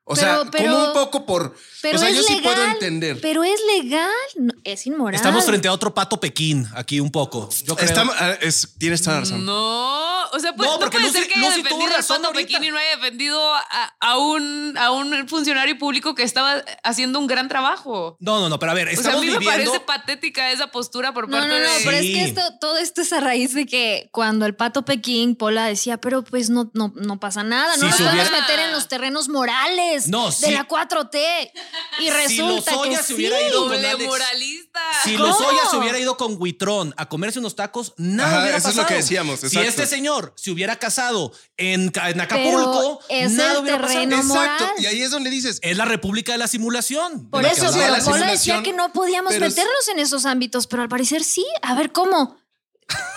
O 0.07 0.13
Pero- 0.13 0.43
sea, 0.43 0.51
pero- 0.51 0.71
como 0.73 0.85
un 0.85 0.93
poco 0.93 1.25
por. 1.25 1.55
Pero 1.81 1.97
o 1.97 1.99
sea, 1.99 2.09
es 2.09 2.15
yo 2.17 2.21
sí 2.23 2.39
puedo 2.43 2.63
entender. 2.63 3.19
Pero 3.21 3.43
es 3.43 3.59
legal, 3.75 4.11
no, 4.37 4.53
es 4.63 4.85
inmoral. 4.85 5.15
Estamos 5.15 5.43
frente 5.45 5.67
a 5.67 5.71
otro 5.73 5.95
pato 5.95 6.19
Pekín 6.19 6.67
aquí 6.75 6.99
un 6.99 7.11
poco. 7.11 7.49
Yo 7.65 7.75
creo. 7.75 7.87
Estamos- 7.89 8.15
ah, 8.19 8.33
es- 8.39 8.75
tienes 8.77 9.01
toda 9.01 9.15
la 9.15 9.19
razón. 9.21 9.43
No, 9.43 10.14
O 10.35 10.39
sea, 10.39 10.53
pues, 10.53 10.67
No, 10.67 10.73
no, 10.75 10.79
porque 10.79 10.97
puede 10.97 11.07
Lucy- 11.07 11.19
ser 11.19 11.27
que 11.27 11.39
haya 11.39 11.47
Lucy 11.49 11.59
tuvo 11.61 11.63
defendido 11.69 11.91
al 11.91 11.97
razón 11.97 12.17
Pato 12.17 12.27
ahorita. 12.27 12.47
Pekín 12.47 12.63
y 12.63 12.71
no 12.71 12.77
haya 12.77 12.89
defendido 12.97 13.53
a, 13.55 13.95
a 13.99 14.17
un, 14.17 14.77
a 14.77 14.91
un 14.91 15.27
funcionario 15.29 15.77
público 15.77 16.13
que 16.15 16.23
estaba 16.23 16.63
haciendo 16.83 17.19
un 17.19 17.27
gran 17.27 17.47
trabajo. 17.47 18.17
No, 18.19 18.39
no, 18.41 18.49
no, 18.49 18.59
pero 18.59 18.71
a 18.71 18.75
ver, 18.75 18.87
O 18.87 18.91
sea, 18.91 18.97
a 18.97 19.01
estamos 19.01 19.21
mí 19.21 19.31
me 19.31 19.37
viviendo. 19.39 19.71
parece 19.71 19.79
patética 19.85 20.51
esa 20.51 20.67
postura 20.67 21.13
por 21.13 21.29
No, 21.29 21.37
parte 21.37 21.47
no, 21.49 21.55
no, 21.59 21.73
de... 21.73 21.81
pero 21.85 21.97
es 21.97 22.03
Sí. 22.03 22.13
que 22.13 22.23
esto, 22.25 22.41
todo 22.59 22.77
esto 22.77 23.01
es 23.01 23.13
a 23.13 23.19
raíz 23.19 23.53
de 23.53 23.65
que 23.65 24.09
cuando 24.11 24.45
el 24.45 24.55
pato 24.55 24.83
Pekín, 24.85 25.35
Pola 25.35 25.65
decía, 25.65 25.97
pero 25.97 26.23
pues 26.23 26.49
no, 26.49 26.69
no, 26.73 26.91
no 26.95 27.19
pasa 27.19 27.43
nada, 27.43 27.75
no 27.77 27.81
Si 27.81 27.85
nos 27.87 27.95
se 27.95 28.03
podemos 28.03 28.27
hubiera- 28.29 28.41
meter 28.41 28.59
en 28.59 28.71
los 28.71 28.87
terrenos 28.87 29.29
morales 29.29 30.07
No, 30.07 30.25
de 30.27 30.31
sí. 30.33 30.51
la 30.51 30.67
4T. 30.67 31.51
Y 31.99 32.03
Si 32.03 32.09
resulta 32.09 32.71
Lozoya 32.73 32.89
que 32.97 32.97
se 32.97 33.03
sí. 33.03 33.13
hubiera 33.13 33.41
ido 33.41 33.59
con 33.61 33.69
Doble 33.71 33.89
Alex. 33.89 34.05
moralista. 34.09 34.79
Si. 35.03 35.17
Lozoya 35.17 35.61
se 35.69 35.77
hubiera 35.77 35.99
ido 35.99 36.17
con 36.17 36.35
Huitrón 36.39 36.93
a 36.97 37.07
comerse 37.07 37.39
unos 37.39 37.55
tacos, 37.55 37.93
nada 37.97 38.29
Ajá, 38.29 38.41
hubiera 38.41 38.57
eso 38.57 38.69
es 38.69 38.75
lo 38.75 38.85
que 38.85 38.95
decíamos, 38.95 39.39
Si 39.39 39.47
exacto. 39.47 39.69
este 39.69 39.85
señor 39.87 40.24
se 40.35 40.51
hubiera 40.51 40.77
casado 40.77 41.31
en, 41.57 41.89
Ca- 41.89 42.09
en 42.09 42.21
Acapulco, 42.21 42.99
es 43.09 43.31
nada 43.31 43.53
el 43.53 43.57
hubiera 43.59 43.81
pasado. 43.81 43.99
terreno 44.01 44.21
Exacto. 44.21 44.65
Y 44.79 44.85
ahí 44.87 45.01
es 45.01 45.11
donde 45.11 45.29
dices, 45.29 45.59
Es 45.61 45.77
la 45.77 45.85
república 45.85 46.31
de 46.31 46.37
la 46.37 46.47
simulación. 46.47 47.29
Por 47.29 47.41
de 47.41 47.47
la 47.49 47.53
eso, 47.53 47.65
pero 47.67 47.77
la 47.79 47.85
hablaba. 47.85 48.03
Pola 48.05 48.17
decía 48.31 48.55
simulación, 48.55 48.63
que 48.63 48.73
no 48.73 48.91
podíamos 48.93 49.33
pero- 49.33 49.47
meternos 49.47 49.87
en 49.91 49.99
esos 49.99 50.25
ámbitos, 50.25 50.67
pero 50.67 50.81
al 50.83 50.89
parecer 50.89 51.23
sí. 51.23 51.45
A 51.61 51.75
ver, 51.75 51.91
¿cómo? 51.91 52.37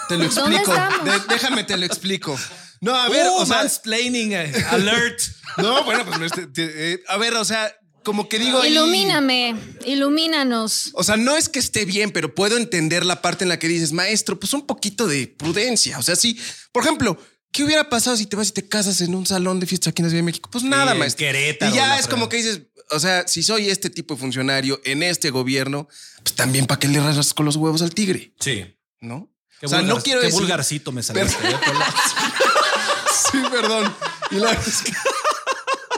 te 0.09 0.17
lo 0.17 0.29
¿Dónde 0.29 0.57
explico. 0.57 0.73
estamos? 0.75 1.05
De- 1.29 1.35
déjame 1.35 1.65
te 1.65 1.77
lo 1.77 1.85
explico. 1.87 2.39
No, 2.81 2.95
a 2.95 3.09
ver, 3.09 3.27
Uh, 3.27 3.43
o 3.43 3.47
sea, 3.47 3.57
mansplaining 3.59 4.33
eh, 4.33 4.53
alert. 4.71 5.21
no, 5.59 5.85
bueno, 5.85 6.05
pues 6.07 6.21
este, 6.23 6.47
te- 6.47 6.93
eh, 6.95 7.03
a 7.09 7.17
ver, 7.17 7.35
o 7.35 7.45
sea, 7.45 7.75
como 8.05 8.29
que 8.29 8.39
digo, 8.39 8.61
ahí- 8.61 8.73
Ilumíname, 8.73 9.55
ilumínanos. 9.85 10.91
O 10.95 11.03
sea, 11.05 11.17
no 11.17 11.37
es 11.37 11.49
que 11.49 11.59
esté 11.59 11.85
bien, 11.85 12.11
pero 12.11 12.35
puedo 12.35 12.57
entender 12.57 13.05
la 13.05 13.21
parte 13.23 13.45
en 13.45 13.49
la 13.49 13.59
que 13.59 13.69
dices, 13.69 13.93
maestro, 13.93 14.39
pues 14.41 14.53
un 14.55 14.67
poquito 14.67 15.07
de 15.07 15.27
prudencia. 15.27 15.99
O 15.99 16.03
sea, 16.03 16.17
sí, 16.17 16.39
por 16.73 16.83
ejemplo, 16.85 17.19
¿qué 17.53 17.65
hubiera 17.65 17.89
pasado 17.89 18.17
si 18.17 18.27
te 18.27 18.37
vas 18.37 18.49
y 18.49 18.53
te 18.53 18.67
casas 18.69 19.01
en 19.01 19.15
un 19.15 19.27
salón 19.27 19.61
de 19.61 19.67
fiesta 19.67 19.91
aquí 19.91 20.03
en 20.03 20.07
la 20.07 20.11
Ciudad 20.11 20.21
de 20.21 20.27
México? 20.27 20.49
Pues 20.51 20.65
nada, 20.65 20.93
en 20.93 20.99
maestro. 20.99 21.27
Querétaro, 21.27 21.73
y 21.73 21.77
ya 21.77 21.99
es 21.99 22.07
como 22.07 22.29
que 22.29 22.39
dices, 22.39 22.63
o 22.91 22.99
sea, 23.01 23.29
si 23.29 23.43
soy 23.43 23.69
este 23.69 23.91
tipo 23.91 24.15
de 24.15 24.21
funcionario 24.21 24.81
en 24.85 25.03
este 25.03 25.31
gobierno, 25.31 25.89
pues 26.23 26.35
también 26.35 26.67
para 26.67 26.79
qué 26.81 26.89
le 26.89 27.01
rasas 27.01 27.35
con 27.35 27.45
los 27.47 27.57
huevos 27.57 27.83
al 27.83 27.93
tigre, 27.95 28.33
Sí. 28.41 28.65
¿no? 29.01 29.31
Qué 29.61 29.67
o 29.67 29.69
sea, 29.69 29.81
vulgar- 29.81 29.97
no 29.97 30.03
quiero 30.03 30.21
qué 30.21 30.27
decir. 30.27 30.41
vulgarcito 30.41 30.93
me 30.93 31.03
salió. 31.03 31.25
Pero- 31.25 31.39
eh. 31.43 31.85
Sí, 33.33 33.39
perdón. 33.51 33.95
Y 34.31 34.37
la 34.37 34.51
verdad 34.51 34.65
es 34.69 34.81
que- 34.83 34.93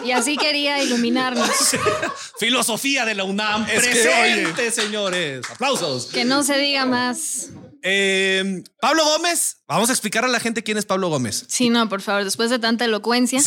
Y 0.05 0.13
así 0.13 0.37
quería 0.37 0.83
iluminarnos. 0.83 1.51
Filosofía 2.39 3.05
de 3.05 3.15
la 3.15 3.25
UNAM. 3.25 3.67
Es 3.71 3.83
que, 3.87 3.91
presente, 3.91 4.71
señores. 4.71 5.43
Aplausos. 5.51 6.07
Que 6.07 6.25
no 6.25 6.43
se 6.43 6.57
diga 6.59 6.87
más. 6.87 7.49
Eh, 7.83 8.63
Pablo 8.81 9.05
Gómez. 9.05 9.59
Vamos 9.67 9.89
a 9.89 9.93
explicar 9.93 10.25
a 10.25 10.29
la 10.29 10.41
gente 10.41 10.63
quién 10.63 10.79
es 10.79 10.87
Pablo 10.87 11.09
Gómez. 11.09 11.45
Sí, 11.49 11.71
no, 11.71 11.89
por 11.89 12.03
favor, 12.03 12.25
después 12.25 12.51
de 12.51 12.59
tanta 12.59 12.85
elocuencia, 12.85 13.41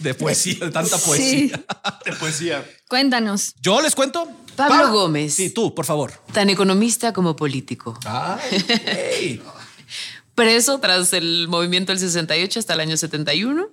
De 0.00 0.14
poesía, 0.14 0.66
de 0.66 0.70
tanta 0.70 0.98
Sí. 0.98 1.04
poesía. 1.06 1.64
de 2.04 2.12
poesía. 2.12 2.70
cuéntanos. 2.88 3.54
Yo 3.60 3.80
les 3.80 3.94
cuento. 3.94 4.28
Pablo 4.56 4.92
Gómez. 4.92 5.34
Sí, 5.34 5.50
tú, 5.50 5.74
por 5.74 5.86
favor. 5.86 6.12
Tan 6.32 6.50
economista 6.50 7.12
como 7.12 7.36
político. 7.36 7.98
Preso 10.34 10.78
tras 10.80 11.12
el 11.12 11.46
movimiento 11.48 11.92
del 11.92 11.98
68 11.98 12.58
hasta 12.60 12.74
el 12.74 12.80
año 12.80 12.96
71. 12.96 13.68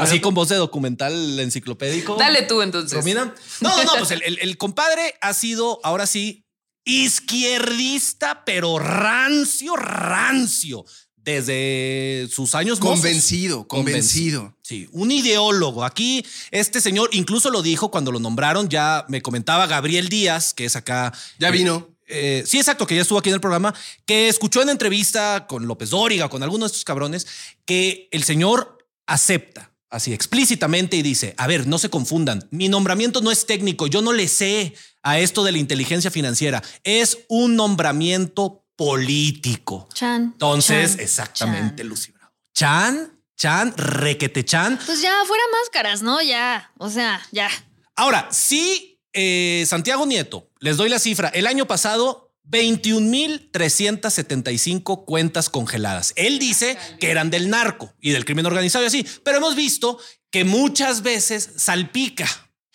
Así 0.00 0.20
con 0.20 0.34
voz 0.34 0.48
de 0.48 0.56
documental 0.56 1.38
enciclopédico. 1.40 2.16
Dale 2.16 2.42
tú 2.42 2.62
entonces. 2.62 2.92
Romina. 2.96 3.34
No, 3.60 3.84
no, 3.84 3.92
pues 3.98 4.10
el, 4.12 4.22
el- 4.22 4.38
el 4.40 4.56
compadre 4.56 5.14
ha 5.20 5.34
sido 5.34 5.80
ahora 5.82 6.06
sí 6.06 6.44
izquierdista, 6.84 8.44
pero 8.44 8.78
rancio, 8.78 9.76
rancio. 9.76 10.84
Desde 11.16 12.28
sus 12.30 12.54
años 12.54 12.80
mozos. 12.82 13.00
Convencido, 13.00 13.66
convencido. 13.66 14.54
Sí, 14.60 14.86
un 14.92 15.10
ideólogo. 15.10 15.82
Aquí 15.82 16.22
este 16.50 16.82
señor 16.82 17.08
incluso 17.12 17.48
lo 17.48 17.62
dijo 17.62 17.90
cuando 17.90 18.12
lo 18.12 18.20
nombraron. 18.20 18.68
Ya 18.68 19.06
me 19.08 19.22
comentaba 19.22 19.66
Gabriel 19.66 20.10
Díaz, 20.10 20.52
que 20.52 20.66
es 20.66 20.76
acá. 20.76 21.14
Ya 21.38 21.48
eh, 21.48 21.52
vino. 21.52 21.88
eh, 22.08 22.44
sí, 22.46 22.58
exacto, 22.58 22.86
que 22.86 22.94
ya 22.96 23.00
estuvo 23.00 23.18
aquí 23.18 23.30
en 23.30 23.36
el 23.36 23.40
programa, 23.40 23.74
que 24.04 24.28
escuchó 24.28 24.60
en 24.60 24.68
entrevista 24.68 25.46
con 25.46 25.66
López 25.66 25.88
Dóriga, 25.88 26.28
con 26.28 26.42
alguno 26.42 26.66
de 26.66 26.68
estos 26.68 26.84
cabrones, 26.84 27.26
que 27.64 28.06
el 28.10 28.22
señor 28.24 28.83
acepta 29.06 29.74
así 29.94 30.12
explícitamente 30.12 30.96
y 30.96 31.02
dice, 31.02 31.34
a 31.38 31.46
ver, 31.46 31.66
no 31.66 31.78
se 31.78 31.88
confundan, 31.88 32.46
mi 32.50 32.68
nombramiento 32.68 33.20
no 33.20 33.30
es 33.30 33.46
técnico, 33.46 33.86
yo 33.86 34.02
no 34.02 34.12
le 34.12 34.26
sé 34.26 34.74
a 35.02 35.20
esto 35.20 35.44
de 35.44 35.52
la 35.52 35.58
inteligencia 35.58 36.10
financiera, 36.10 36.62
es 36.82 37.18
un 37.28 37.54
nombramiento 37.54 38.66
político. 38.76 39.88
Chan. 39.94 40.30
Entonces, 40.32 40.92
Chan, 40.92 41.00
exactamente, 41.00 41.82
Chan. 41.82 41.88
Lucy 41.88 42.12
Bravo. 42.12 42.32
Chan, 42.54 43.20
Chan, 43.36 43.74
requete 43.76 44.44
Chan. 44.44 44.80
Pues 44.84 45.00
ya, 45.00 45.14
fuera 45.26 45.42
máscaras, 45.60 46.02
¿no? 46.02 46.20
Ya. 46.22 46.72
O 46.78 46.90
sea, 46.90 47.22
ya. 47.30 47.48
Ahora, 47.94 48.28
sí, 48.32 49.00
eh, 49.12 49.64
Santiago 49.66 50.06
Nieto, 50.06 50.50
les 50.58 50.76
doy 50.76 50.88
la 50.88 50.98
cifra, 50.98 51.28
el 51.28 51.46
año 51.46 51.66
pasado 51.66 52.33
21.375 52.50 55.04
cuentas 55.04 55.50
congeladas. 55.50 56.12
Él 56.16 56.38
dice 56.38 56.78
que 57.00 57.10
eran 57.10 57.30
del 57.30 57.50
narco 57.50 57.92
y 58.00 58.10
del 58.10 58.24
crimen 58.24 58.46
organizado 58.46 58.84
y 58.84 58.88
así, 58.88 59.04
pero 59.22 59.36
hemos 59.38 59.56
visto 59.56 59.98
que 60.30 60.44
muchas 60.44 61.02
veces 61.02 61.50
salpica, 61.56 62.28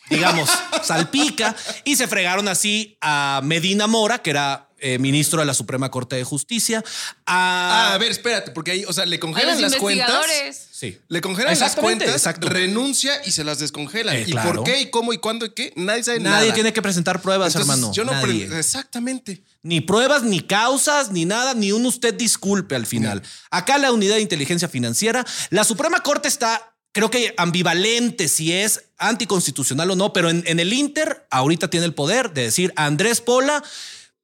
digamos, 0.09 0.49
salpica 0.83 1.55
y 1.83 1.95
se 1.95 2.07
fregaron 2.07 2.47
así 2.47 2.97
a 3.01 3.41
Medina 3.43 3.87
Mora, 3.87 4.21
que 4.21 4.29
era 4.29 4.68
eh, 4.81 4.99
ministro 4.99 5.39
de 5.39 5.45
la 5.45 5.53
Suprema 5.53 5.89
Corte 5.91 6.15
de 6.15 6.23
Justicia, 6.23 6.83
a... 7.25 7.89
Ah, 7.89 7.93
a 7.93 7.97
ver, 7.97 8.11
espérate, 8.11 8.51
porque 8.51 8.71
ahí, 8.71 8.85
o 8.87 8.93
sea, 8.93 9.05
le 9.05 9.19
congelan 9.19 9.61
las 9.61 9.75
cuentas. 9.75 10.07
investigadores. 10.09 10.67
Sí. 10.71 10.97
Le 11.09 11.19
congelan 11.21 11.51
las 11.51 11.61
Exactamente, 11.61 12.05
cuentas, 12.05 12.21
exacto. 12.21 12.49
renuncia 12.49 13.11
y 13.25 13.31
se 13.31 13.43
las 13.43 13.59
descongelan. 13.59 14.15
Eh, 14.15 14.23
¿Y 14.27 14.31
claro. 14.31 14.53
por 14.55 14.63
qué? 14.63 14.81
¿Y 14.81 14.89
cómo? 14.89 15.11
¿Y 15.11 15.17
cuándo? 15.17 15.45
¿Y 15.45 15.49
qué? 15.51 15.73
Nadie 15.75 16.03
sabe 16.03 16.19
Nadie 16.21 16.41
nada. 16.45 16.53
tiene 16.53 16.71
que 16.73 16.81
presentar 16.81 17.21
pruebas, 17.21 17.53
Entonces, 17.53 17.69
hermano. 17.75 17.93
Yo 17.93 18.05
no 18.05 18.13
Nadie. 18.13 18.45
Exactamente. 18.57 19.43
Ni 19.61 19.81
pruebas, 19.81 20.23
ni 20.23 20.39
causas, 20.39 21.11
ni 21.11 21.25
nada, 21.25 21.53
ni 21.53 21.73
un 21.73 21.85
usted 21.85 22.13
disculpe 22.13 22.75
al 22.75 22.85
final. 22.85 23.21
Acá 23.51 23.77
la 23.77 23.91
unidad 23.91 24.15
de 24.15 24.21
inteligencia 24.21 24.69
financiera, 24.69 25.25
la 25.49 25.65
Suprema 25.65 26.01
Corte 26.01 26.29
está, 26.29 26.73
creo 26.93 27.11
que 27.11 27.33
ambivalente 27.37 28.29
si 28.29 28.53
es 28.53 28.85
anticonstitucional 28.97 29.91
o 29.91 29.95
no, 29.97 30.13
pero 30.13 30.29
en, 30.29 30.43
en 30.47 30.61
el 30.61 30.71
Inter 30.71 31.27
ahorita 31.29 31.69
tiene 31.69 31.85
el 31.85 31.93
poder 31.93 32.31
de 32.33 32.43
decir, 32.43 32.71
Andrés 32.77 33.19
Pola, 33.19 33.61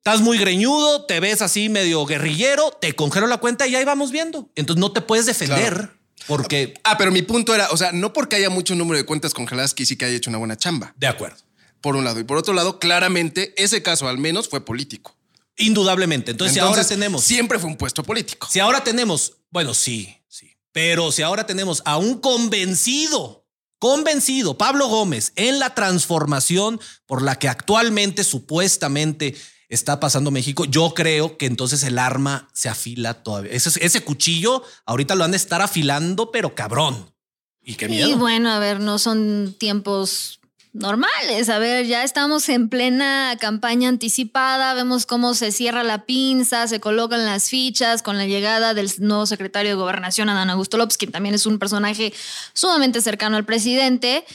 estás 0.06 0.22
muy 0.22 0.38
greñudo, 0.38 1.06
te 1.06 1.20
ves 1.20 1.42
así 1.42 1.68
medio 1.68 2.06
guerrillero, 2.06 2.70
te 2.80 2.94
congelo 2.94 3.26
la 3.26 3.38
cuenta 3.38 3.66
y 3.66 3.76
ahí 3.76 3.84
vamos 3.86 4.12
viendo. 4.12 4.52
Entonces 4.56 4.80
no 4.80 4.92
te 4.92 5.02
puedes 5.02 5.26
defender 5.26 5.90
porque... 6.28 6.76
Ah, 6.84 6.96
pero 6.96 7.12
mi 7.12 7.24
punto 7.24 7.56
era, 7.56 7.70
o 7.72 7.78
sea, 7.78 7.92
no 7.92 8.14
porque 8.14 8.36
haya 8.36 8.52
mucho 8.52 8.76
número 8.76 9.00
de 9.00 9.06
cuentas 9.08 9.34
congeladas 9.34 9.74
que 9.74 9.84
sí 9.84 9.96
que 9.96 10.06
haya 10.06 10.16
hecho 10.16 10.30
una 10.30 10.38
buena 10.38 10.58
chamba, 10.58 10.94
De 10.96 11.08
acuerdo. 11.08 11.38
por 11.82 11.96
un 11.96 12.04
lado. 12.04 12.20
Y 12.20 12.24
por 12.24 12.38
otro 12.38 12.54
lado, 12.54 12.78
claramente, 12.78 13.56
ese 13.58 13.82
caso 13.82 14.08
al 14.08 14.20
menos 14.20 14.48
fue 14.48 14.64
político. 14.64 15.16
Indudablemente. 15.58 16.30
Entonces, 16.30 16.54
si 16.54 16.60
ahora 16.60 16.74
Entonces, 16.74 16.96
tenemos... 16.96 17.24
Siempre 17.24 17.58
fue 17.58 17.72
un 17.72 17.78
puesto 17.78 18.04
político. 18.04 18.48
Si 18.52 18.60
ahora 18.60 18.84
tenemos, 18.84 19.38
bueno, 19.50 19.74
sí, 19.74 20.16
sí, 20.28 20.56
pero 20.72 21.12
si 21.12 21.24
ahora 21.24 21.48
tenemos 21.48 21.82
a 21.84 21.98
un 21.98 22.20
convencido, 22.20 23.48
convencido, 23.80 24.56
Pablo 24.56 24.88
Gómez, 24.88 25.34
en 25.36 25.58
la 25.58 25.74
transformación 25.74 26.80
por 27.08 27.24
la 27.24 27.40
que 27.40 27.48
actualmente 27.50 28.24
supuestamente 28.24 29.34
está 29.76 30.00
pasando 30.00 30.32
México, 30.32 30.66
yo 30.66 30.94
creo 30.96 31.38
que 31.38 31.46
entonces 31.46 31.84
el 31.84 32.00
arma 32.00 32.50
se 32.54 32.70
afila 32.70 33.24
todavía. 33.24 33.52
Ese, 33.52 33.70
ese 33.86 34.04
cuchillo 34.04 34.64
ahorita 34.86 35.16
lo 35.16 35.24
han 35.24 35.32
de 35.32 35.38
estar 35.38 35.62
afilando, 35.62 36.32
pero 36.32 36.56
cabrón. 36.56 37.14
Y 37.62 37.76
qué 37.76 37.88
miedo. 37.88 38.10
Y 38.10 38.14
bueno, 38.14 38.52
a 38.52 38.60
ver, 38.60 38.80
no 38.80 39.00
son 39.00 39.56
tiempos 39.58 40.40
normales. 40.76 41.50
A 41.50 41.58
ver, 41.58 41.86
ya 41.86 42.04
estamos 42.04 42.50
en 42.50 42.68
plena 42.68 43.38
campaña 43.40 43.88
anticipada, 43.88 44.74
vemos 44.74 45.06
cómo 45.06 45.34
se 45.34 45.52
cierra 45.52 45.84
la 45.84 46.06
pinza, 46.06 46.68
se 46.68 46.82
colocan 46.82 47.26
las 47.26 47.50
fichas 47.50 48.04
con 48.04 48.18
la 48.18 48.26
llegada 48.26 48.74
del 48.74 48.92
nuevo 49.00 49.26
secretario 49.26 49.72
de 49.72 49.76
Gobernación, 49.76 50.28
Adán 50.28 50.50
Augusto 50.50 50.78
López, 50.78 50.98
quien 50.98 51.14
también 51.14 51.34
es 51.34 51.46
un 51.46 51.60
personaje 51.60 52.14
sumamente 52.54 53.02
cercano 53.02 53.38
al 53.38 53.46
presidente. 53.46 54.26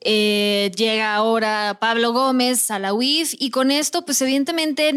Eh, 0.00 0.72
llega 0.76 1.14
ahora 1.14 1.76
Pablo 1.78 2.12
Gómez 2.12 2.70
a 2.70 2.78
la 2.78 2.94
UIF 2.94 3.34
y 3.38 3.50
con 3.50 3.70
esto, 3.70 4.04
pues 4.06 4.20
evidentemente 4.22 4.94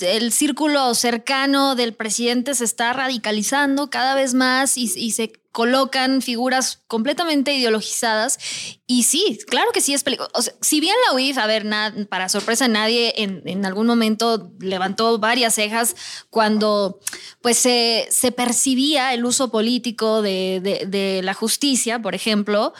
el 0.00 0.32
círculo 0.32 0.94
cercano 0.94 1.74
del 1.74 1.94
presidente 1.94 2.54
se 2.54 2.64
está 2.64 2.92
radicalizando 2.92 3.88
cada 3.88 4.14
vez 4.14 4.34
más 4.34 4.76
y 4.76 4.88
se 5.10 5.32
colocan 5.52 6.22
figuras 6.22 6.82
completamente 6.86 7.52
ideologizadas. 7.54 8.38
Y 8.86 9.04
sí, 9.04 9.38
claro 9.48 9.70
que 9.72 9.80
sí 9.80 9.94
es 9.94 10.04
peligroso. 10.04 10.30
O 10.34 10.42
sea, 10.42 10.54
si 10.60 10.80
bien 10.80 10.94
la 11.06 11.14
UIF, 11.14 11.38
a 11.38 11.46
ver, 11.46 11.66
para 12.08 12.28
sorpresa 12.28 12.66
de 12.66 12.72
nadie, 12.72 13.14
en, 13.16 13.66
algún 13.66 13.86
momento 13.86 14.52
levantó 14.60 15.18
varias 15.18 15.54
cejas 15.54 15.96
cuando 16.30 17.00
pues 17.42 17.58
se, 17.58 18.08
percibía 18.36 19.14
el 19.14 19.24
uso 19.24 19.50
político 19.50 20.22
de, 20.22 20.60
de- 20.62 20.86
de 20.86 21.22
la 21.22 21.34
justicia, 21.34 22.00
por 22.00 22.14
ejemplo, 22.14 22.72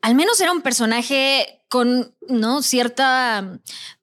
al 0.00 0.14
menos 0.14 0.40
era 0.40 0.52
un 0.52 0.62
personaje 0.62 1.56
con 1.68 2.14
¿no? 2.28 2.62
cierta 2.62 3.58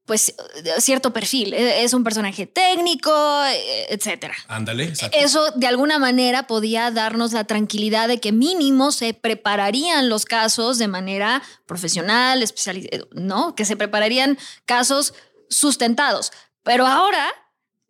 pues 0.06 0.36
cierto 0.80 1.14
perfil. 1.14 1.54
E, 1.54 1.84
Es 1.84 1.94
un 1.94 2.04
personaje 2.04 2.46
técnico, 2.46 3.12
eh, 3.46 3.88
etcétera. 3.90 4.36
Ándale. 4.48 4.86
exacto. 4.86 5.18
Eso 5.20 5.52
de 5.52 5.68
alguna 5.68 6.00
manera 6.00 6.48
podía 6.48 6.92
darnos 6.92 7.32
la 7.34 7.46
tranquilidad 7.46 8.08
de 8.08 8.20
que 8.20 8.32
mínimo 8.32 8.92
se 8.92 9.14
prepararían 9.14 10.10
los 10.10 10.26
casos 10.26 10.78
de 10.78 10.88
manera 10.88 11.42
profesional, 11.66 12.44
especializada, 12.44 13.06
¿no? 13.14 13.56
Que 13.56 13.66
se 13.66 13.78
prepararían 13.78 14.38
casos 14.66 15.14
sustentados. 15.50 16.32
Pero 16.64 16.86
ahora, 16.88 17.28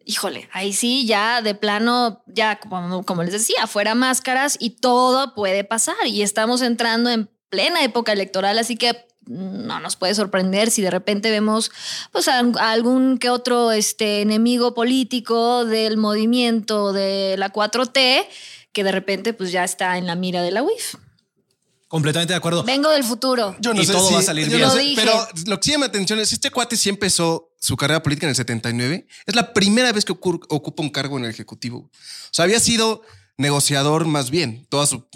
híjole, 0.06 0.50
ahí 0.52 0.74
sí 0.74 1.06
ya 1.06 1.42
de 1.42 1.56
plano, 1.56 2.24
ya 2.28 2.60
como, 2.60 3.04
como 3.04 3.24
les 3.24 3.34
decía, 3.34 3.68
fuera 3.68 3.96
máscaras 3.96 4.58
y 4.60 4.72
todo 4.72 5.34
puede 5.34 5.64
pasar. 5.64 5.96
Y 6.06 6.22
estamos 6.22 6.62
entrando 6.62 7.10
en 7.10 7.30
plena 7.50 7.84
época 7.84 8.12
electoral, 8.12 8.58
así 8.58 8.76
que 8.76 9.06
no 9.28 9.80
nos 9.80 9.96
puede 9.96 10.16
sorprender 10.16 10.70
si 10.72 10.82
de 10.82 10.92
repente 10.92 11.32
vemos 11.32 11.72
pues 12.12 12.28
a, 12.28 12.40
a 12.40 12.72
algún 12.72 13.18
que 13.18 13.30
otro 13.30 13.72
este 13.72 14.22
enemigo 14.22 14.74
político 14.74 15.66
del 15.66 15.98
movimiento 15.98 16.94
de 16.94 17.36
la 17.38 17.52
4T 17.54 18.26
que 18.72 18.84
de 18.84 18.92
repente 18.92 19.34
pues 19.34 19.52
ya 19.52 19.64
está 19.64 19.98
en 19.98 20.08
la 20.08 20.16
mira 20.16 20.42
de 20.42 20.52
la 20.52 20.64
UIF. 20.64 20.96
Completamente 21.88 22.34
de 22.34 22.38
acuerdo. 22.38 22.64
Vengo 22.64 22.90
del 22.90 23.04
futuro. 23.04 23.56
Yo 23.60 23.72
no 23.74 23.82
Y 23.82 23.86
sé 23.86 23.92
todo 23.94 24.08
si- 24.08 24.14
va 24.16 24.20
a 24.20 24.24
salir 24.24 24.48
bien. 24.48 24.62
no 24.62 24.68
Lo 24.70 24.76
dije. 24.76 24.96
pero 25.00 25.14
lo 25.46 25.60
que 25.60 25.64
sí 25.66 25.72
llama 25.72 25.86
atención 25.86 26.20
es 26.20 26.34
este 26.34 26.50
cuate 26.50 26.76
sí 26.76 26.90
empezó 26.90 27.52
su 27.60 27.78
carrera 27.78 28.02
política 28.02 28.26
en 28.26 28.30
el 28.32 28.36
79. 28.36 29.06
Es 29.28 29.36
la 29.36 29.54
primera 29.54 29.92
vez 29.92 30.04
que 30.04 30.12
ocupa 30.12 30.82
un 30.82 30.90
cargo 30.90 31.18
en 31.20 31.26
el 31.26 31.30
Ejecutivo. 31.30 31.78
O 31.78 31.90
sea, 32.32 32.46
había 32.46 32.60
sido 32.60 33.04
negociador 33.38 34.06
más 34.06 34.32
bien. 34.32 34.66
Toda 34.70 34.88
su 34.88 35.08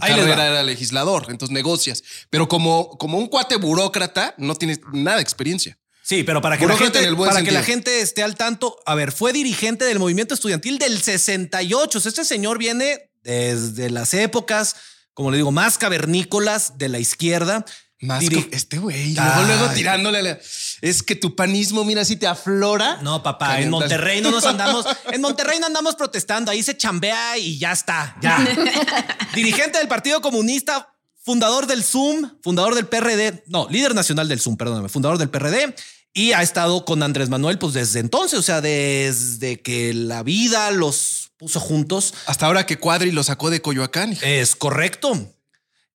Ahí 0.00 0.14
les 0.14 0.24
carrera 0.24 0.46
era 0.46 0.62
legislador, 0.62 1.26
entonces 1.28 1.52
negocias. 1.52 2.02
Pero 2.30 2.48
como, 2.48 2.90
como 2.98 3.18
un 3.18 3.26
cuate 3.26 3.56
burócrata, 3.56 4.34
no 4.38 4.54
tienes 4.54 4.80
nada 4.92 5.16
de 5.16 5.22
experiencia. 5.22 5.78
Sí, 6.02 6.22
pero 6.22 6.40
para 6.40 6.56
que, 6.56 6.66
la 6.66 6.76
gente, 6.76 7.14
para 7.16 7.42
que 7.42 7.50
la 7.50 7.62
gente 7.62 8.00
esté 8.00 8.22
al 8.22 8.34
tanto, 8.34 8.80
a 8.86 8.94
ver, 8.94 9.12
fue 9.12 9.32
dirigente 9.34 9.84
del 9.84 9.98
movimiento 9.98 10.32
estudiantil 10.32 10.78
del 10.78 11.02
68. 11.02 11.98
O 11.98 12.00
sea, 12.00 12.08
este 12.08 12.24
señor 12.24 12.56
viene 12.56 13.10
desde 13.22 13.90
las 13.90 14.14
épocas, 14.14 14.76
como 15.12 15.30
le 15.30 15.36
digo, 15.36 15.52
más 15.52 15.76
cavernícolas 15.76 16.78
de 16.78 16.88
la 16.88 16.98
izquierda. 16.98 17.66
Más 18.00 18.22
Diri- 18.22 18.44
co- 18.44 18.48
este 18.56 18.78
güey, 18.78 19.14
luego, 19.14 19.42
luego 19.42 19.68
tirándole. 19.70 20.18
a 20.20 20.22
la- 20.22 20.38
Es 20.82 21.02
que 21.02 21.16
tu 21.16 21.34
panismo, 21.34 21.84
mira, 21.84 22.04
si 22.04 22.14
te 22.16 22.26
aflora. 22.28 22.98
No, 23.02 23.22
papá, 23.24 23.60
en 23.60 23.70
Monterrey 23.70 24.20
no 24.20 24.30
nos 24.30 24.44
andamos, 24.46 24.86
en 25.12 25.20
Monterrey 25.20 25.58
no 25.58 25.66
andamos 25.66 25.96
protestando, 25.96 26.50
ahí 26.52 26.62
se 26.62 26.76
chambea 26.76 27.36
y 27.38 27.58
ya 27.58 27.72
está, 27.72 28.16
ya. 28.22 28.38
Dirigente 29.34 29.78
del 29.78 29.88
Partido 29.88 30.20
Comunista, 30.20 30.94
fundador 31.24 31.66
del 31.66 31.82
ZUM, 31.82 32.30
fundador 32.42 32.74
del 32.74 32.86
PRD, 32.86 33.42
no, 33.48 33.66
líder 33.68 33.94
nacional 33.94 34.28
del 34.28 34.40
ZUM, 34.40 34.56
perdóname, 34.56 34.88
fundador 34.88 35.18
del 35.18 35.28
PRD 35.30 35.74
y 36.14 36.32
ha 36.32 36.42
estado 36.42 36.84
con 36.84 37.02
Andrés 37.02 37.28
Manuel 37.28 37.58
pues 37.58 37.74
desde 37.74 37.98
entonces, 38.00 38.38
o 38.38 38.42
sea, 38.42 38.60
desde 38.60 39.60
que 39.60 39.92
la 39.92 40.22
vida 40.22 40.70
los 40.70 41.32
puso 41.36 41.60
juntos. 41.60 42.14
Hasta 42.26 42.46
ahora 42.46 42.64
que 42.66 42.78
Cuadri 42.78 43.10
lo 43.12 43.22
sacó 43.22 43.50
de 43.50 43.60
Coyoacán. 43.62 44.16
Es 44.22 44.56
correcto. 44.56 45.32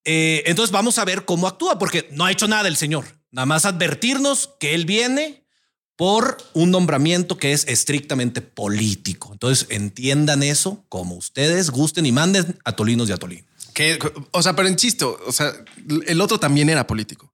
Eh, 0.06 0.44
entonces 0.46 0.72
vamos 0.72 0.98
a 0.98 1.06
ver 1.06 1.26
cómo 1.26 1.48
actúa, 1.48 1.80
porque 1.80 2.10
no 2.12 2.26
ha 2.26 2.32
hecho 2.32 2.48
nada 2.48 2.68
el 2.68 2.76
señor. 2.76 3.06
Nada 3.32 3.46
más 3.46 3.66
advertirnos 3.66 4.52
que 4.60 4.76
él 4.76 4.86
viene 4.86 5.44
por 5.96 6.38
un 6.54 6.72
nombramiento 6.72 7.38
que 7.38 7.54
es 7.54 7.66
estrictamente 7.68 8.42
político. 8.42 9.30
Entonces 9.32 9.68
entiendan 9.70 10.44
eso 10.44 10.84
como 10.90 11.16
ustedes 11.16 11.70
gusten 11.70 12.06
y 12.06 12.12
manden 12.12 12.60
a 12.66 12.76
Tolinos 12.76 13.10
y 13.10 13.12
a 13.12 13.18
Tolín. 13.18 13.46
Que, 13.74 14.00
o 14.32 14.44
sea, 14.44 14.56
pero 14.56 14.70
insisto, 14.70 15.20
o 15.26 15.32
sea, 15.32 15.52
el 16.08 16.22
otro 16.22 16.40
también 16.40 16.70
era 16.70 16.86
político. 16.86 17.34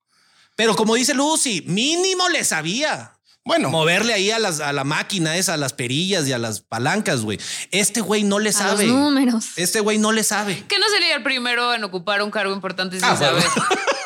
Pero 0.56 0.76
como 0.76 0.96
dice 0.96 1.14
Lucy, 1.14 1.64
mínimo 1.68 2.28
le 2.30 2.44
sabía. 2.44 3.19
Bueno, 3.50 3.72
Moverle 3.72 4.14
ahí 4.14 4.30
a, 4.30 4.38
las, 4.38 4.60
a 4.60 4.72
la 4.74 4.84
máquina 4.84 5.36
esa, 5.36 5.56
a 5.56 5.58
las 5.58 5.74
perillas 5.74 6.28
y 6.28 6.34
a 6.34 6.38
las 6.38 6.62
palancas, 6.62 7.22
güey. 7.22 7.40
Este 7.72 8.00
güey 8.00 8.24
no 8.24 8.38
le 8.38 8.50
A 8.50 8.52
los 8.52 8.62
sabe. 8.62 8.86
números. 8.86 9.46
Este 9.56 9.80
güey 9.80 9.98
no 9.98 10.12
le 10.12 10.24
sabe. 10.24 10.64
Que 10.68 10.78
no 10.78 10.88
sería 10.88 11.16
el 11.16 11.24
primero 11.24 11.74
en 11.74 11.84
ocupar 11.84 12.22
un 12.22 12.30
cargo 12.30 12.54
importante 12.54 12.98
sin 13.00 13.06
Ah, 13.10 13.16
bueno. 13.20 13.38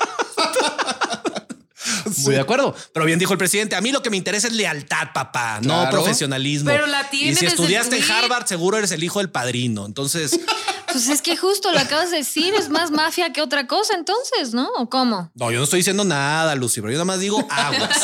Muy 2.20 2.36
de 2.36 2.42
acuerdo. 2.42 2.76
Pero 2.94 3.06
bien 3.06 3.20
dijo 3.20 3.34
el 3.34 3.40
presidente, 3.40 3.76
a 3.76 3.82
mí 3.82 3.92
lo 3.92 4.02
que 4.02 4.10
me 4.10 4.18
interesa 4.18 4.48
es 4.48 4.54
lealtad, 4.54 5.10
papá, 5.14 5.60
no 5.62 5.90
profesionalismo. 5.90 6.70
Pero 6.70 6.88
la 6.88 7.10
tiene 7.10 7.32
Y 7.32 7.36
si 7.36 7.46
estudiaste 7.46 7.98
en 7.98 8.12
Harvard, 8.12 8.48
seguro 8.48 8.78
eres 8.78 8.92
el 8.92 9.04
hijo 9.04 9.20
del 9.20 9.30
padrino. 9.30 9.86
Entonces, 9.86 10.40
Pues 10.94 11.10
es 11.10 11.24
que 11.24 11.36
justo 11.36 11.72
lo 11.72 11.80
acabas 11.80 12.12
de 12.12 12.18
decir, 12.18 12.54
es 12.54 12.70
más 12.70 12.92
mafia 12.92 13.34
que 13.34 13.42
otra 13.42 13.66
cosa 13.66 13.96
entonces, 13.96 14.54
¿no? 14.54 14.70
¿O 14.78 14.90
cómo? 14.90 15.32
no, 15.34 15.52
yo 15.52 15.58
no 15.58 15.64
estoy 15.64 15.80
diciendo 15.80 16.04
nada, 16.04 16.54
Lucy, 16.54 16.82
pero 16.82 16.92
yo 16.92 16.98
nada 16.98 17.06
más 17.06 17.20
digo 17.20 17.44
aguas, 17.50 18.04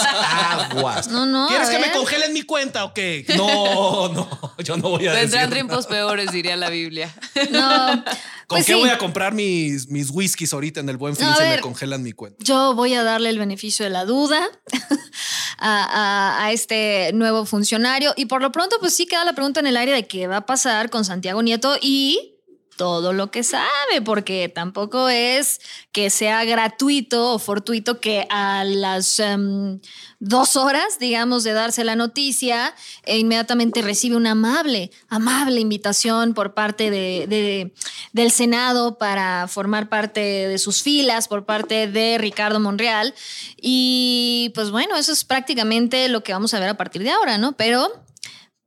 aguas. 0.72 1.08
No, 1.10 1.28
no, 1.28 1.48
¿Quieres 1.50 1.70
que 1.70 1.78
me 1.78 1.84
ver. 1.84 1.92
congelen 1.92 2.34
mi 2.34 2.42
cuenta 2.42 2.86
o 2.86 2.94
qué? 2.96 3.26
No, 3.38 4.10
no, 4.14 4.28
yo 4.58 4.76
no 4.78 4.90
voy 4.90 5.06
a 5.06 5.12
decir. 5.12 5.22
Vendrán 5.22 5.44
nada. 5.44 5.54
tiempos 5.54 5.86
peores, 5.86 6.32
diría 6.32 6.58
la 6.58 6.70
Biblia. 6.70 7.14
No. 7.52 8.04
¿Con 8.50 8.58
pues 8.58 8.66
qué 8.66 8.74
sí. 8.74 8.80
voy 8.80 8.90
a 8.90 8.98
comprar 8.98 9.34
mis, 9.34 9.88
mis 9.90 10.10
whiskies 10.10 10.54
ahorita 10.54 10.80
en 10.80 10.90
el 10.90 10.98
buen 10.98 11.16
fin? 11.16 11.28
No, 11.28 11.36
se 11.36 11.48
me 11.48 11.60
congelan 11.62 12.02
mi 12.02 12.14
cuenta. 12.14 12.44
Yo 12.44 12.74
voy 12.74 12.96
a 12.96 13.04
darle 13.04 13.30
el 13.30 13.38
beneficio 13.38 13.86
de 13.86 13.92
la 13.92 13.99
duda 14.06 14.40
a, 15.58 16.44
a- 16.46 16.52
este 16.52 17.12
nuevo 17.14 17.46
funcionario. 17.46 18.14
Y 18.16 18.26
por 18.26 18.42
lo 18.42 18.52
pronto 18.52 18.78
pues 18.80 18.94
sí 18.96 19.06
queda 19.06 19.26
la 19.26 19.34
pregunta 19.34 19.60
en 19.60 19.68
el 19.68 19.78
aire 19.78 19.94
de 19.94 20.08
qué 20.08 20.28
va 20.28 20.38
a 20.38 20.46
pasar 20.46 20.90
con 20.90 21.06
Santiago 21.06 21.42
Nieto 21.42 21.78
y 21.82 22.39
todo 22.80 23.12
lo 23.12 23.30
que 23.30 23.44
sabe, 23.44 24.02
porque 24.06 24.48
tampoco 24.48 25.10
es 25.10 25.60
que 25.92 26.10
sea 26.10 26.46
gratuito 26.46 27.34
o 27.34 27.38
fortuito 27.40 28.00
que 28.00 28.26
a 28.30 28.64
las 28.64 29.20
em, 29.20 29.82
dos 30.20 30.56
horas, 30.56 30.98
digamos, 30.98 31.44
de 31.44 31.52
darse 31.52 31.84
la 31.84 31.98
noticia, 31.98 32.74
e 33.04 33.18
inmediatamente 33.20 33.82
recibe 33.82 34.16
una 34.16 34.32
amable, 34.32 34.92
amable 35.10 35.60
invitación 35.60 36.34
por 36.34 36.54
parte 36.54 36.90
de, 36.90 37.28
de- 37.28 37.74
del 38.14 38.32
Senado 38.32 38.98
para 38.98 39.50
formar 39.50 39.90
parte 39.90 40.22
de 40.22 40.58
sus 40.58 40.82
filas, 40.82 41.28
por 41.28 41.46
parte 41.46 41.88
de 41.88 42.18
Ricardo 42.18 42.62
Monreal. 42.62 43.14
Y 43.58 44.54
pues 44.56 44.72
bueno, 44.72 44.96
eso 44.96 45.12
es 45.12 45.26
prácticamente 45.26 46.08
lo 46.08 46.24
que 46.24 46.32
vamos 46.32 46.54
a 46.54 46.62
ver 46.62 46.70
a 46.70 46.78
partir 46.78 47.04
de 47.04 47.12
ahora, 47.12 47.38
¿no? 47.38 47.58
Pero 47.58 47.92